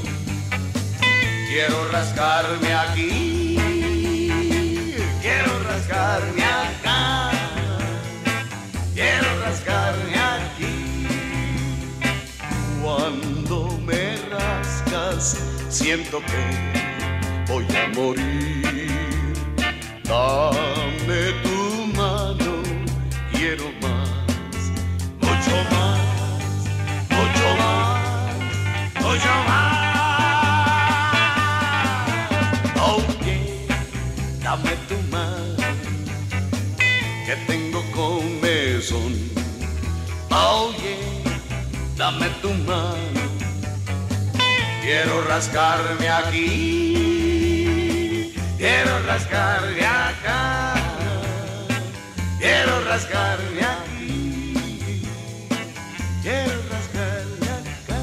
quiero 1.51 1.89
rascarme 1.91 2.73
aquí, 2.73 3.57
quiero 5.21 5.53
rascarme 5.65 6.45
acá, 6.45 7.33
quiero 8.95 9.29
rascarme 9.45 10.15
aquí. 10.37 11.07
Cuando 12.81 13.77
me 13.85 14.17
rascas, 14.31 15.37
siento 15.69 16.21
que 16.21 17.53
voy 17.53 17.67
a 17.83 17.89
morir. 17.97 19.35
Dame 20.05 21.23
tu 21.43 21.87
mano, 21.97 22.63
quiero 23.33 23.65
más, 23.83 24.55
mucho 25.21 25.57
más, 25.75 26.01
mucho 27.11 27.47
más, 27.59 29.03
mucho 29.03 29.35
más. 29.49 29.80
Dame 34.51 34.75
tu 34.89 34.97
mano, 35.13 35.57
que 37.25 37.35
tengo 37.47 37.81
comezón. 37.93 39.13
Oye, 40.29 40.97
dame 41.97 42.29
tu 42.43 42.51
mano, 42.71 43.23
quiero 44.83 45.23
rascarme 45.29 46.09
aquí, 46.09 47.55
quiero 48.59 49.01
rascarme 49.07 49.87
acá, 49.87 50.75
quiero 52.41 52.85
rascarme 52.91 53.63
aquí, 53.77 54.53
quiero 56.23 56.61
rascarme 56.75 57.47
acá, 57.61 58.01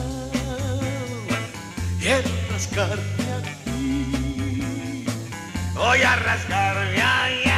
quiero 2.00 2.30
rascarme 2.54 3.17
voy 5.88 6.02
a 6.02 6.16
rascarme 6.18 7.02
allá. 7.02 7.57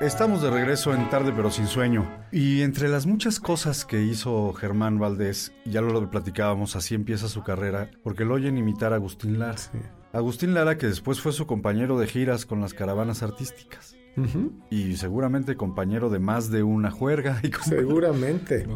Estamos 0.00 0.40
de 0.40 0.48
regreso 0.48 0.94
en 0.94 1.10
Tarde 1.10 1.30
pero 1.36 1.50
sin 1.50 1.66
sueño. 1.66 2.10
Y 2.32 2.62
entre 2.62 2.88
las 2.88 3.04
muchas 3.04 3.38
cosas 3.38 3.84
que 3.84 4.00
hizo 4.00 4.54
Germán 4.54 4.98
Valdés, 4.98 5.52
ya 5.66 5.82
lo 5.82 6.10
platicábamos, 6.10 6.74
así 6.74 6.94
empieza 6.94 7.28
su 7.28 7.42
carrera, 7.42 7.90
porque 8.02 8.24
lo 8.24 8.32
oyen 8.32 8.56
imitar 8.56 8.94
a 8.94 8.96
Agustín 8.96 9.38
Lara. 9.38 9.58
Agustín 10.14 10.54
Lara 10.54 10.78
que 10.78 10.86
después 10.86 11.20
fue 11.20 11.34
su 11.34 11.46
compañero 11.46 11.98
de 11.98 12.06
giras 12.06 12.46
con 12.46 12.62
las 12.62 12.72
caravanas 12.72 13.22
artísticas. 13.22 13.94
Y 14.70 14.96
seguramente 14.96 15.56
compañero 15.56 16.08
de 16.08 16.18
más 16.18 16.50
de 16.50 16.62
una 16.62 16.90
juerga. 16.90 17.38
Y 17.44 17.52
Seguramente. 17.62 18.66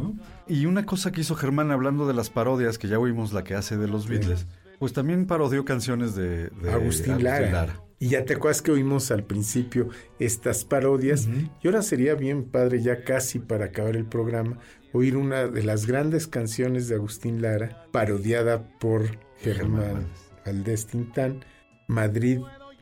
Y 0.46 0.66
una 0.66 0.84
cosa 0.84 1.10
que 1.10 1.22
hizo 1.22 1.36
Germán 1.36 1.70
hablando 1.70 2.06
de 2.06 2.12
las 2.12 2.28
parodias, 2.28 2.76
que 2.76 2.88
ya 2.88 2.98
oímos 2.98 3.32
la 3.32 3.44
que 3.44 3.54
hace 3.54 3.78
de 3.78 3.88
los 3.88 4.06
Beatles, 4.08 4.46
pues 4.78 4.92
también 4.92 5.26
parodió 5.26 5.64
canciones 5.64 6.14
de, 6.14 6.50
de 6.50 6.70
Agustín, 6.70 7.24
Lara. 7.24 7.80
Y 7.98 8.08
ya 8.08 8.24
te 8.24 8.34
acuerdas 8.34 8.60
que 8.60 8.72
oímos 8.72 9.10
al 9.10 9.24
principio 9.24 9.88
estas 10.18 10.64
parodias. 10.64 11.28
Y 11.62 11.68
ahora 11.68 11.82
sería 11.82 12.14
bien 12.14 12.44
padre, 12.44 12.82
ya 12.82 13.04
casi 13.04 13.38
para 13.38 13.66
acabar 13.66 13.96
el 13.96 14.04
programa, 14.04 14.58
oír 14.92 15.16
una 15.16 15.46
de 15.46 15.62
las 15.62 15.86
grandes 15.86 16.26
canciones 16.26 16.88
de 16.88 16.96
Agustín 16.96 17.40
Lara, 17.40 17.86
parodiada 17.92 18.68
por 18.78 19.18
Germán 19.38 20.08
Valdés 20.44 20.86
Tintán, 20.86 21.44
Madrid, 21.86 22.40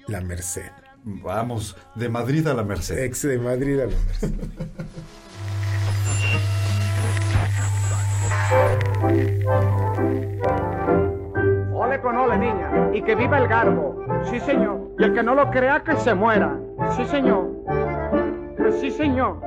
La 0.08 0.20
Merced. 0.20 0.70
Vamos, 1.04 1.76
de 1.94 2.08
Madrid 2.08 2.46
a 2.46 2.54
la 2.54 2.62
Merced. 2.62 2.98
Ex 2.98 3.22
de 3.22 3.38
Madrid 3.38 3.80
a 3.80 3.86
la 3.86 3.92
Merced. 3.92 4.32
Ole 11.72 12.00
con 12.00 12.16
ole, 12.16 12.38
niña. 12.38 12.90
Y 12.94 13.02
que 13.02 13.14
viva 13.14 13.38
el 13.38 13.48
garbo. 13.48 14.04
Sí, 14.30 14.38
señor. 14.40 14.81
Y 15.02 15.04
el 15.04 15.14
que 15.14 15.22
no 15.24 15.34
lo 15.34 15.50
crea, 15.50 15.82
que 15.82 15.96
se 15.96 16.14
muera. 16.14 16.56
Sí, 16.90 17.04
señor. 17.06 17.50
Sí, 18.78 18.88
señor. 18.88 19.40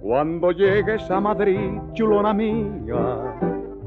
Cuando 0.00 0.52
llegues 0.52 1.10
a 1.10 1.20
Madrid, 1.20 1.78
chulona 1.92 2.32
mía, 2.32 3.18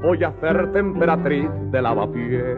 voy 0.00 0.22
a 0.22 0.28
hacerte 0.28 0.78
emperatriz 0.78 1.50
de 1.72 1.82
lavapiés 1.82 2.56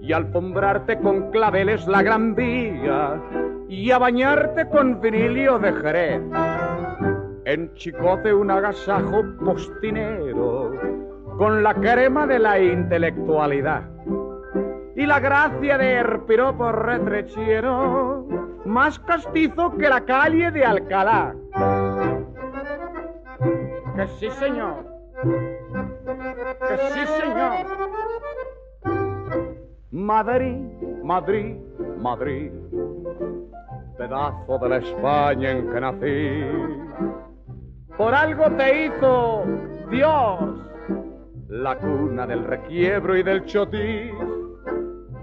y 0.00 0.12
alfombrarte 0.12 0.98
con 0.98 1.30
claveles 1.30 1.86
la 1.86 2.02
gran 2.02 2.34
vía 2.34 3.22
y 3.68 3.92
a 3.92 3.98
bañarte 3.98 4.68
con 4.68 5.00
vinilio 5.00 5.60
de 5.60 5.74
Jerez. 5.74 6.22
En 7.44 7.72
chicote 7.74 8.34
un 8.34 8.50
agasajo 8.50 9.22
postinero 9.44 10.72
con 11.36 11.62
la 11.62 11.72
crema 11.74 12.26
de 12.26 12.40
la 12.40 12.58
intelectualidad 12.58 13.97
y 14.98 15.06
la 15.06 15.20
gracia 15.20 15.78
de 15.78 16.04
piropo 16.26 16.72
retrechiero 16.72 18.26
más 18.64 18.98
castizo 18.98 19.70
que 19.76 19.88
la 19.88 20.00
calle 20.00 20.50
de 20.50 20.64
Alcalá. 20.64 21.36
Que 23.94 24.06
sí, 24.18 24.28
señor. 24.32 24.84
Que 26.68 26.78
sí, 26.90 27.06
señor. 27.20 27.52
Madrid, 29.92 30.56
Madrid, 31.04 31.56
Madrid, 32.00 32.50
pedazo 33.96 34.58
de 34.58 34.68
la 34.68 34.76
España 34.78 35.50
en 35.52 35.70
que 35.70 35.80
nací. 35.80 36.42
Por 37.96 38.12
algo 38.12 38.50
te 38.56 38.86
hizo 38.86 39.44
Dios, 39.92 40.40
la 41.48 41.78
cuna 41.78 42.26
del 42.26 42.42
requiebro 42.42 43.16
y 43.16 43.22
del 43.22 43.44
chotis. 43.44 44.37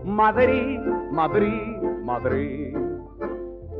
Madrid, 0.05 0.79
Madrid, 1.11 1.81
Madrid. 2.03 2.77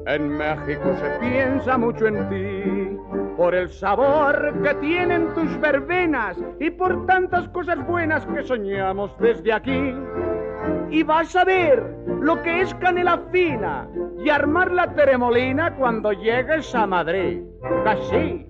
En 0.08 0.30
México 0.30 0.96
se 0.96 1.10
piensa 1.20 1.78
mucho 1.78 2.08
en 2.08 2.30
ti, 2.30 2.98
por 3.38 3.54
el 3.54 3.70
sabor 3.70 4.54
que 4.64 4.74
tienen 4.76 5.32
tus 5.36 5.60
verbenas 5.62 6.36
y 6.60 6.72
por 6.72 7.06
tantas 7.06 7.48
cosas 7.50 7.86
buenas 7.86 8.26
que 8.26 8.42
soñamos 8.42 9.16
desde 9.20 9.54
aquí. 9.54 9.94
Y 10.90 11.04
vas 11.04 11.36
a 11.36 11.44
ver 11.44 11.84
lo 12.22 12.42
que 12.42 12.62
es 12.62 12.74
canela 12.76 13.20
fina 13.32 13.88
y 14.18 14.30
armar 14.30 14.72
la 14.72 14.94
teremolina 14.96 15.76
cuando 15.76 16.12
llegues 16.12 16.74
a 16.74 16.88
Madrid. 16.88 17.44
Así. 17.86 18.48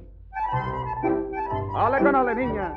Ole 1.75 1.99
con 1.99 2.15
ole, 2.15 2.35
niña. 2.35 2.73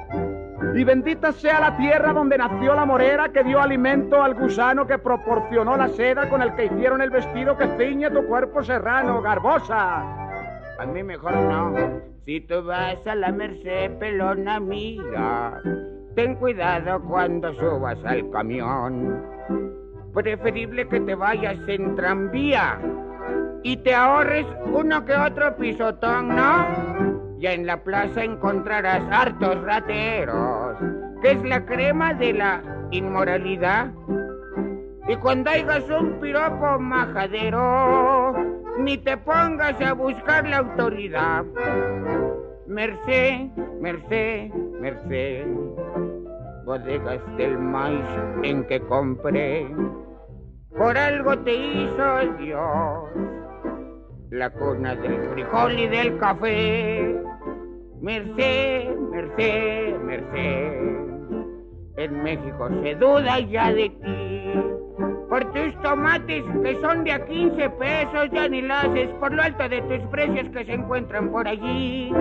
Y 0.74 0.84
bendita 0.84 1.32
sea 1.32 1.60
la 1.60 1.76
tierra 1.76 2.12
donde 2.12 2.36
nació 2.36 2.74
la 2.74 2.84
morera 2.84 3.28
que 3.28 3.44
dio 3.44 3.60
alimento 3.60 4.22
al 4.22 4.34
gusano 4.34 4.86
que 4.86 4.98
proporcionó 4.98 5.76
la 5.76 5.88
seda 5.88 6.28
con 6.28 6.42
el 6.42 6.54
que 6.54 6.66
hicieron 6.66 7.00
el 7.00 7.10
vestido 7.10 7.56
que 7.56 7.68
ciñe 7.78 8.10
tu 8.10 8.26
cuerpo 8.26 8.62
serrano, 8.62 9.22
garbosa. 9.22 10.00
A 10.78 10.86
mí 10.86 11.02
mejor 11.02 11.34
no. 11.36 11.74
Si 12.24 12.40
tú 12.42 12.62
vas 12.64 12.98
a 13.06 13.14
la 13.14 13.32
merced, 13.32 13.98
pelona 13.98 14.56
amiga, 14.56 15.60
ten 16.14 16.34
cuidado 16.34 17.00
cuando 17.02 17.54
subas 17.54 17.98
al 18.04 18.28
camión. 18.30 19.24
Preferible 20.12 20.88
que 20.88 21.00
te 21.00 21.14
vayas 21.14 21.56
en 21.68 21.94
tranvía 21.94 22.78
y 23.62 23.76
te 23.78 23.94
ahorres 23.94 24.46
uno 24.66 25.04
que 25.04 25.14
otro 25.14 25.56
pisotón, 25.56 26.28
¿no? 26.28 27.17
Ya 27.38 27.52
en 27.52 27.66
la 27.66 27.82
plaza 27.84 28.24
encontrarás 28.24 29.02
hartos 29.10 29.62
rateros, 29.62 30.76
que 31.22 31.32
es 31.32 31.42
la 31.44 31.64
crema 31.64 32.14
de 32.14 32.32
la 32.32 32.62
inmoralidad. 32.90 33.92
Y 35.08 35.16
cuando 35.16 35.50
hagas 35.50 35.88
un 35.88 36.18
piropo 36.20 36.78
majadero, 36.80 38.34
ni 38.78 38.98
te 38.98 39.16
pongas 39.16 39.80
a 39.80 39.92
buscar 39.92 40.48
la 40.48 40.58
autoridad. 40.58 41.44
Merced, 42.66 43.50
merced, 43.80 44.52
merced, 44.80 45.46
bodegas 46.64 47.20
del 47.36 47.56
maíz 47.56 48.04
en 48.42 48.64
que 48.66 48.80
compré, 48.80 49.66
por 50.76 50.98
algo 50.98 51.38
te 51.38 51.54
hizo 51.54 52.36
Dios, 52.38 53.10
la 54.30 54.50
cuna 54.50 54.94
del 54.94 55.30
frijol 55.30 55.78
y 55.78 55.88
del 55.88 56.18
café. 56.18 57.16
Merced, 58.00 58.96
merced, 59.10 59.98
merced, 60.00 60.72
en 61.96 62.22
México 62.22 62.68
se 62.82 62.94
duda 62.94 63.40
ya 63.40 63.72
de 63.72 63.88
ti. 63.88 64.52
Por 65.28 65.52
tus 65.52 65.82
tomates 65.82 66.44
que 66.62 66.80
son 66.80 67.04
de 67.04 67.12
a 67.12 67.26
15 67.26 67.70
pesos 67.70 68.28
ya 68.32 68.48
ni 68.48 68.62
las 68.62 68.84
haces 68.84 69.08
por 69.20 69.32
lo 69.32 69.42
alto 69.42 69.68
de 69.68 69.82
tus 69.82 70.08
precios 70.10 70.48
que 70.50 70.64
se 70.64 70.74
encuentran 70.74 71.30
por 71.30 71.46
allí. 71.46 72.12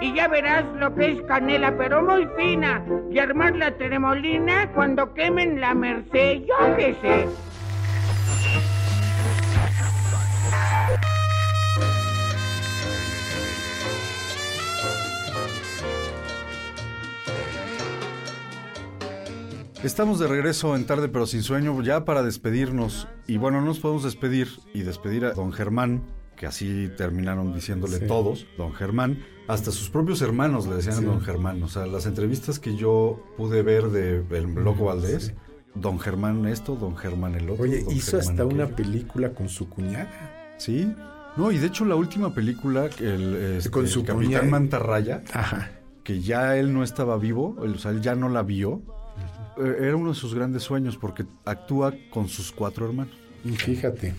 Y 0.00 0.14
ya 0.14 0.28
verás 0.28 0.64
lo 0.78 0.94
que 0.94 1.12
es 1.12 1.22
canela, 1.22 1.74
pero 1.76 2.02
muy 2.02 2.26
fina, 2.36 2.84
y 3.10 3.18
armar 3.18 3.56
la 3.56 3.70
tremolina 3.76 4.70
cuando 4.74 5.12
quemen 5.14 5.60
la 5.60 5.74
merced, 5.74 6.42
yo 6.46 6.76
qué 6.76 6.94
sé. 7.00 7.26
Estamos 19.86 20.18
de 20.18 20.26
regreso 20.26 20.74
en 20.74 20.84
tarde 20.84 21.08
pero 21.08 21.26
sin 21.26 21.42
sueño 21.44 21.80
ya 21.80 22.04
para 22.04 22.24
despedirnos 22.24 23.06
y 23.28 23.36
bueno, 23.36 23.60
no 23.60 23.66
nos 23.68 23.78
podemos 23.78 24.02
despedir 24.02 24.48
y 24.74 24.82
despedir 24.82 25.24
a 25.24 25.32
don 25.32 25.52
Germán, 25.52 26.02
que 26.36 26.46
así 26.46 26.90
terminaron 26.96 27.54
diciéndole 27.54 27.98
Sí. 28.00 28.06
todos, 28.08 28.46
don 28.58 28.72
Germán, 28.72 29.22
hasta 29.46 29.70
sus 29.70 29.88
propios 29.88 30.20
hermanos 30.22 30.66
le 30.66 30.74
decían 30.74 30.96
Sí. 30.96 31.04
don 31.04 31.20
Germán, 31.20 31.62
o 31.62 31.68
sea, 31.68 31.86
las 31.86 32.06
entrevistas 32.06 32.58
que 32.58 32.74
yo 32.76 33.22
pude 33.36 33.62
ver 33.62 33.84
de 33.90 34.24
El 34.36 34.54
Loco 34.54 34.86
Valdés, 34.86 35.34
don 35.76 36.00
Germán 36.00 36.46
esto, 36.46 36.74
don 36.74 36.96
Germán 36.96 37.36
el 37.36 37.48
otro. 37.48 37.62
Oye, 37.62 37.84
don 37.84 37.94
hizo 37.94 38.18
Germán 38.18 38.28
hasta 38.30 38.44
una 38.44 38.66
película 38.74 39.34
con 39.34 39.48
su 39.48 39.68
cuñada. 39.68 40.54
Sí. 40.58 40.92
No, 41.36 41.52
y 41.52 41.58
de 41.58 41.66
hecho 41.68 41.84
la 41.84 41.94
última 41.94 42.34
película, 42.34 42.86
el, 42.98 43.36
este, 43.58 43.70
Con 43.70 43.86
su 43.86 44.00
el 44.00 44.06
Capitán 44.06 44.24
cuñada. 44.26 44.44
Mantarraya, 44.48 45.22
Ajá. 45.32 45.70
que 46.02 46.20
ya 46.20 46.56
él 46.56 46.72
no 46.72 46.82
estaba 46.82 47.16
vivo, 47.18 47.56
él, 47.62 47.74
o 47.74 47.78
sea, 47.78 47.92
él 47.92 48.00
ya 48.00 48.14
no 48.16 48.28
la 48.28 48.42
vio, 48.42 48.82
era 49.56 49.96
uno 49.96 50.10
de 50.10 50.14
sus 50.14 50.34
grandes 50.34 50.62
sueños 50.62 50.96
porque 50.96 51.24
actúa 51.44 51.94
con 52.10 52.28
sus 52.28 52.52
cuatro 52.52 52.86
hermanos. 52.86 53.14
Y 53.44 53.50
fíjate, 53.50 54.14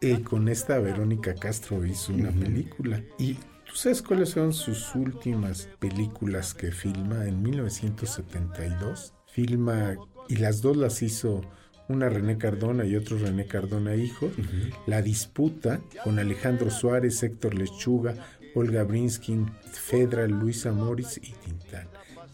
eh, 0.00 0.22
con 0.22 0.48
esta 0.48 0.78
Verónica 0.78 1.34
Castro 1.34 1.84
hizo 1.86 2.12
una 2.12 2.30
película. 2.30 3.02
¿Y 3.18 3.34
tú 3.34 3.74
sabes 3.74 4.02
cuáles 4.02 4.30
son 4.30 4.52
sus 4.52 4.94
últimas 4.94 5.68
películas 5.78 6.54
que 6.54 6.72
filma? 6.72 7.26
En 7.26 7.42
1972 7.42 9.14
filma, 9.32 9.96
y 10.28 10.36
las 10.36 10.60
dos 10.60 10.76
las 10.76 11.02
hizo 11.02 11.40
una 11.88 12.08
René 12.08 12.38
Cardona 12.38 12.84
y 12.84 12.96
otro 12.96 13.18
René 13.18 13.46
Cardona 13.46 13.94
hijo, 13.94 14.30
La 14.86 15.02
Disputa 15.02 15.80
con 16.04 16.18
Alejandro 16.18 16.70
Suárez, 16.70 17.22
Héctor 17.22 17.54
Lechuga, 17.54 18.14
Olga 18.54 18.84
Brinskin, 18.84 19.50
Fedra, 19.72 20.26
Luisa 20.26 20.72
Morris 20.72 21.16
y 21.16 21.32
Tintán. 21.32 21.88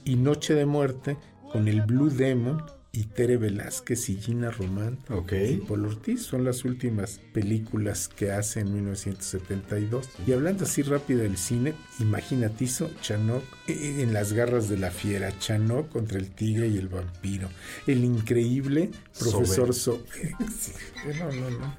Y 0.05 0.17
Noche 0.17 0.55
de 0.55 0.67
Muerte 0.67 1.17
con 1.53 1.69
el 1.69 1.83
Blue 1.83 2.11
Demon 2.11 2.63
y 2.93 3.05
Tere 3.05 3.37
Velázquez 3.37 4.09
y 4.09 4.17
Gina 4.17 4.51
Román 4.51 4.99
y 5.31 5.57
Paul 5.59 5.87
Ortiz. 5.87 6.23
Son 6.23 6.45
las 6.45 6.65
últimas 6.65 7.21
películas 7.33 8.09
que 8.09 8.33
hace 8.33 8.61
en 8.61 8.73
1972. 8.75 10.09
Y 10.27 10.33
hablando 10.33 10.65
así 10.65 10.83
rápido 10.83 11.21
del 11.21 11.37
cine, 11.37 11.75
imagínate, 12.01 12.65
hizo 12.65 12.91
Chanok 13.01 13.45
eh, 13.69 14.03
en 14.03 14.13
las 14.13 14.33
garras 14.33 14.69
de 14.69 14.79
la 14.79 14.91
fiera, 14.91 15.39
Chanok 15.39 15.91
contra 15.91 16.19
el 16.19 16.31
tigre 16.31 16.69
y 16.69 16.79
el 16.79 16.89
vampiro, 16.89 17.49
el 17.87 18.05
increíble 18.05 18.91
profesor 19.19 19.75
So. 19.75 20.03
Sí, 20.59 20.73
no, 21.19 21.31
no, 21.33 21.51
no. 21.51 21.77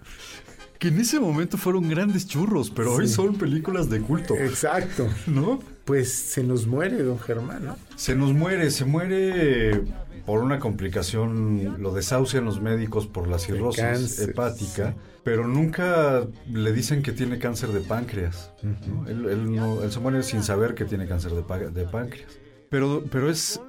Que 0.78 0.88
en 0.88 1.00
ese 1.02 1.20
momento 1.20 1.58
fueron 1.58 1.90
grandes 1.90 2.26
churros, 2.26 2.70
pero 2.70 2.94
hoy 2.94 3.10
son 3.10 3.36
películas 3.36 3.90
de 3.90 4.00
culto. 4.00 4.36
Exacto. 4.36 5.10
¿No? 5.28 5.60
Pues 5.90 6.14
se 6.14 6.44
nos 6.44 6.68
muere, 6.68 7.02
don 7.02 7.18
Germán, 7.18 7.66
¿no? 7.66 7.76
Se 7.96 8.16
nos 8.16 8.32
muere, 8.32 8.70
se 8.70 8.86
muere 8.86 9.82
por 10.24 10.44
una 10.44 10.60
complicación, 10.60 11.82
lo 11.82 11.92
desahucian 11.96 12.46
los 12.46 12.62
médicos 12.62 13.08
por 13.08 13.28
la 13.28 13.40
cirrosis 13.40 14.20
hepática, 14.20 14.96
pero 15.24 15.48
nunca 15.48 16.28
le 16.48 16.72
dicen 16.74 17.02
que 17.02 17.12
tiene 17.12 17.40
cáncer 17.40 17.70
de 17.70 17.80
páncreas. 17.82 18.52
¿no? 18.62 19.08
Él, 19.08 19.26
él 19.26 19.56
no- 19.56 19.82
él 19.82 19.92
se 19.92 20.00
muere 20.00 20.22
sin 20.22 20.44
saber 20.44 20.76
que 20.76 20.86
tiene 20.86 21.08
cáncer 21.08 21.32
de 21.34 21.42
páncreas. 21.42 22.38
Pero, 22.70 23.04
pero 23.12 23.28
es, 23.32 23.60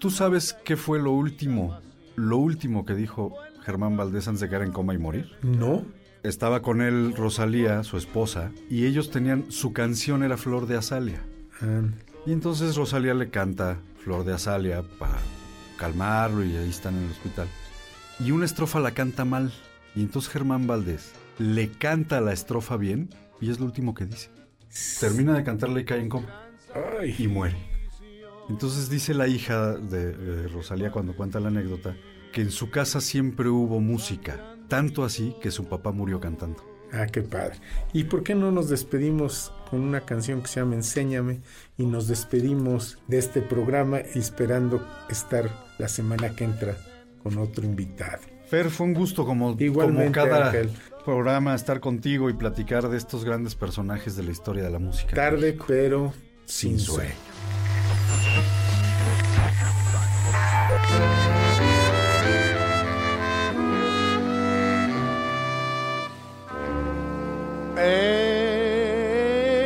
tú 0.00 0.10
sabes 0.10 0.56
qué 0.64 0.76
fue 0.76 0.98
lo 0.98 1.12
último, 1.12 1.78
lo 2.16 2.36
último 2.38 2.84
que 2.84 2.94
dijo 2.96 3.36
Germán 3.64 3.96
Valdés 3.96 4.26
antes 4.26 4.40
de 4.40 4.48
caer 4.48 4.62
en 4.62 4.72
coma 4.72 4.92
y 4.94 4.98
morir. 4.98 5.30
No. 5.42 5.84
Estaba 6.24 6.62
con 6.62 6.82
él 6.82 7.14
Rosalía, 7.16 7.84
su 7.84 7.96
esposa, 7.96 8.50
y 8.68 8.86
ellos 8.86 9.12
tenían, 9.12 9.44
su 9.52 9.72
canción 9.72 10.24
era 10.24 10.36
Flor 10.36 10.66
de 10.66 10.76
Azalia. 10.76 11.22
Y 12.26 12.32
entonces 12.32 12.76
Rosalía 12.76 13.14
le 13.14 13.30
canta 13.30 13.78
Flor 14.02 14.24
de 14.24 14.34
Azalia 14.34 14.82
para 14.98 15.18
calmarlo 15.76 16.44
y 16.44 16.56
ahí 16.56 16.68
están 16.68 16.96
en 16.96 17.04
el 17.04 17.10
hospital. 17.10 17.48
Y 18.18 18.30
una 18.32 18.44
estrofa 18.44 18.80
la 18.80 18.92
canta 18.92 19.24
mal. 19.24 19.52
Y 19.94 20.02
entonces 20.02 20.30
Germán 20.30 20.66
Valdés 20.66 21.12
le 21.38 21.70
canta 21.70 22.20
la 22.20 22.32
estrofa 22.32 22.76
bien 22.76 23.10
y 23.40 23.50
es 23.50 23.58
lo 23.58 23.66
último 23.66 23.94
que 23.94 24.06
dice. 24.06 24.30
Termina 25.00 25.34
de 25.34 25.42
cantarle 25.42 25.80
y 25.80 25.84
cae 25.84 26.00
en 26.00 26.08
coma. 26.08 26.28
Y 27.18 27.26
muere. 27.26 27.56
Entonces 28.48 28.88
dice 28.90 29.14
la 29.14 29.26
hija 29.26 29.74
de, 29.74 30.12
de 30.12 30.48
Rosalía 30.48 30.92
cuando 30.92 31.14
cuenta 31.14 31.40
la 31.40 31.48
anécdota 31.48 31.96
que 32.32 32.42
en 32.42 32.50
su 32.50 32.70
casa 32.70 33.00
siempre 33.00 33.48
hubo 33.48 33.80
música. 33.80 34.56
Tanto 34.68 35.04
así 35.04 35.34
que 35.40 35.50
su 35.50 35.68
papá 35.68 35.90
murió 35.92 36.20
cantando. 36.20 36.69
Ah, 36.92 37.06
qué 37.06 37.22
padre. 37.22 37.56
¿Y 37.92 38.04
por 38.04 38.22
qué 38.22 38.34
no 38.34 38.50
nos 38.50 38.68
despedimos 38.68 39.52
con 39.70 39.80
una 39.80 40.00
canción 40.00 40.42
que 40.42 40.48
se 40.48 40.60
llama 40.60 40.74
Enséñame? 40.74 41.40
Y 41.78 41.86
nos 41.86 42.08
despedimos 42.08 42.98
de 43.06 43.18
este 43.18 43.40
programa 43.42 43.98
esperando 43.98 44.84
estar 45.08 45.50
la 45.78 45.88
semana 45.88 46.34
que 46.34 46.44
entra 46.44 46.76
con 47.22 47.38
otro 47.38 47.64
invitado. 47.64 48.18
Fer, 48.48 48.70
fue 48.70 48.86
un 48.86 48.94
gusto 48.94 49.24
como, 49.24 49.54
Igualmente, 49.58 50.18
como 50.18 50.28
cada 50.28 50.46
Ángel. 50.48 50.70
programa 51.04 51.54
estar 51.54 51.78
contigo 51.78 52.28
y 52.28 52.32
platicar 52.34 52.88
de 52.88 52.96
estos 52.96 53.24
grandes 53.24 53.54
personajes 53.54 54.16
de 54.16 54.24
la 54.24 54.32
historia 54.32 54.64
de 54.64 54.70
la 54.70 54.80
música. 54.80 55.14
Tarde, 55.14 55.56
pero 55.68 56.12
sin, 56.46 56.78
Sin 56.78 56.80
sueño. 56.80 57.29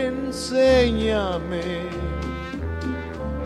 Enséñame 0.06 1.62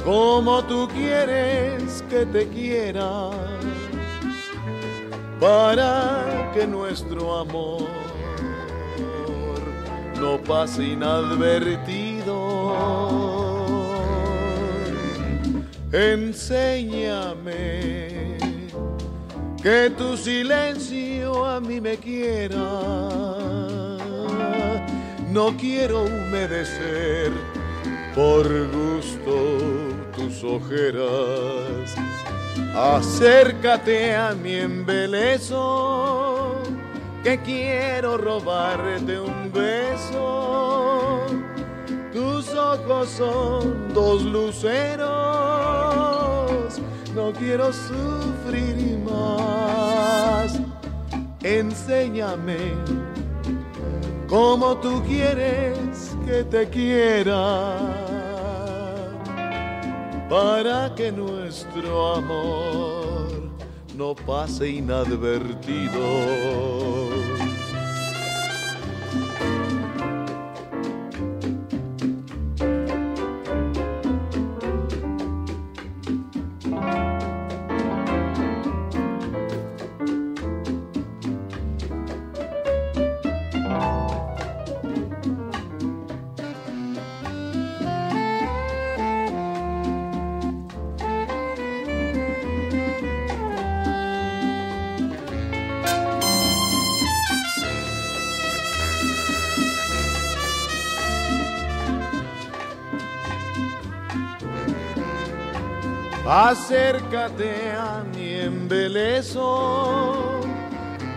cómo 0.05 0.63
tú 0.65 0.87
quieres 0.89 2.05
que 2.11 2.27
te 2.27 2.47
quiera 2.49 3.31
para 5.41 6.51
que 6.53 6.67
nuestro 6.67 7.39
amor 7.39 7.89
no 10.21 10.37
pase 10.43 10.85
inadvertido. 10.85 12.37
Enséñame 15.93 17.49
que 19.63 19.91
tu 19.97 20.17
silencio 20.17 21.47
a 21.47 21.61
mí 21.61 21.81
me 21.81 21.97
quiera. 21.97 22.59
No 25.33 25.57
quiero 25.57 26.05
humedecer 26.05 27.33
por 28.15 28.47
gusto 28.71 29.59
tus 30.17 30.45
ojeras. 30.45 31.95
Acércate 32.75 34.15
a 34.15 34.35
mi 34.35 34.57
embeleso, 34.57 36.63
que 37.23 37.39
quiero 37.39 38.17
robarte 38.17 39.21
un 39.21 39.53
beso 39.53 40.39
ojos 42.59 43.09
son 43.09 43.95
dos 43.95 44.23
luceros, 44.23 45.09
no 47.15 47.33
quiero 47.33 47.73
sufrir 47.73 48.99
más. 48.99 50.61
Enséñame 51.43 52.75
cómo 54.29 54.77
tú 54.77 55.03
quieres 55.05 56.17
que 56.27 56.45
te 56.45 56.69
quiera 56.69 57.79
para 60.29 60.95
que 60.95 61.11
nuestro 61.11 62.17
amor 62.17 63.51
no 63.97 64.15
pase 64.15 64.69
inadvertido. 64.69 67.38
Acércate 106.49 107.77
a 107.77 108.01
mi 108.15 108.41
embeleso, 108.41 110.41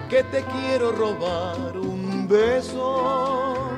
que 0.09 0.25
te 0.25 0.43
quiero 0.43 0.91
robar 0.91 1.77
un 1.77 2.27
beso. 2.27 3.69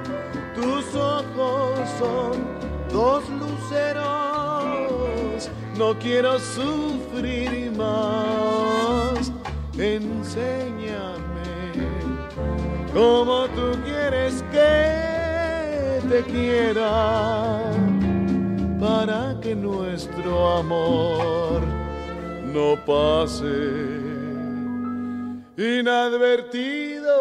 Tus 0.55 0.95
ojos 0.95 1.79
son 1.99 2.47
dos 2.91 3.29
luceros, 3.29 4.01
no 5.77 5.93
quiero 5.99 6.39
sufrir 6.39 7.71
más. 7.77 9.31
Enséñame 9.77 11.13
cómo 12.95 13.45
tú 13.49 13.77
quieres 13.85 14.43
que 14.51 16.01
te 16.09 16.23
quiera 16.23 17.82
para 18.83 19.39
que 19.39 19.55
nuestro 19.55 20.57
amor 20.57 21.61
no 22.53 22.75
pase 22.85 23.45
inadvertido. 25.55 27.13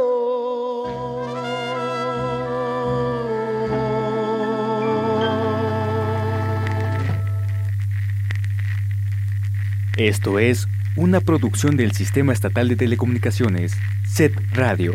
Esto 9.96 10.40
es 10.40 10.66
una 10.96 11.20
producción 11.20 11.76
del 11.76 11.92
Sistema 11.92 12.32
Estatal 12.32 12.68
de 12.68 12.74
Telecomunicaciones, 12.74 13.74
SET 14.04 14.32
Radio. 14.50 14.94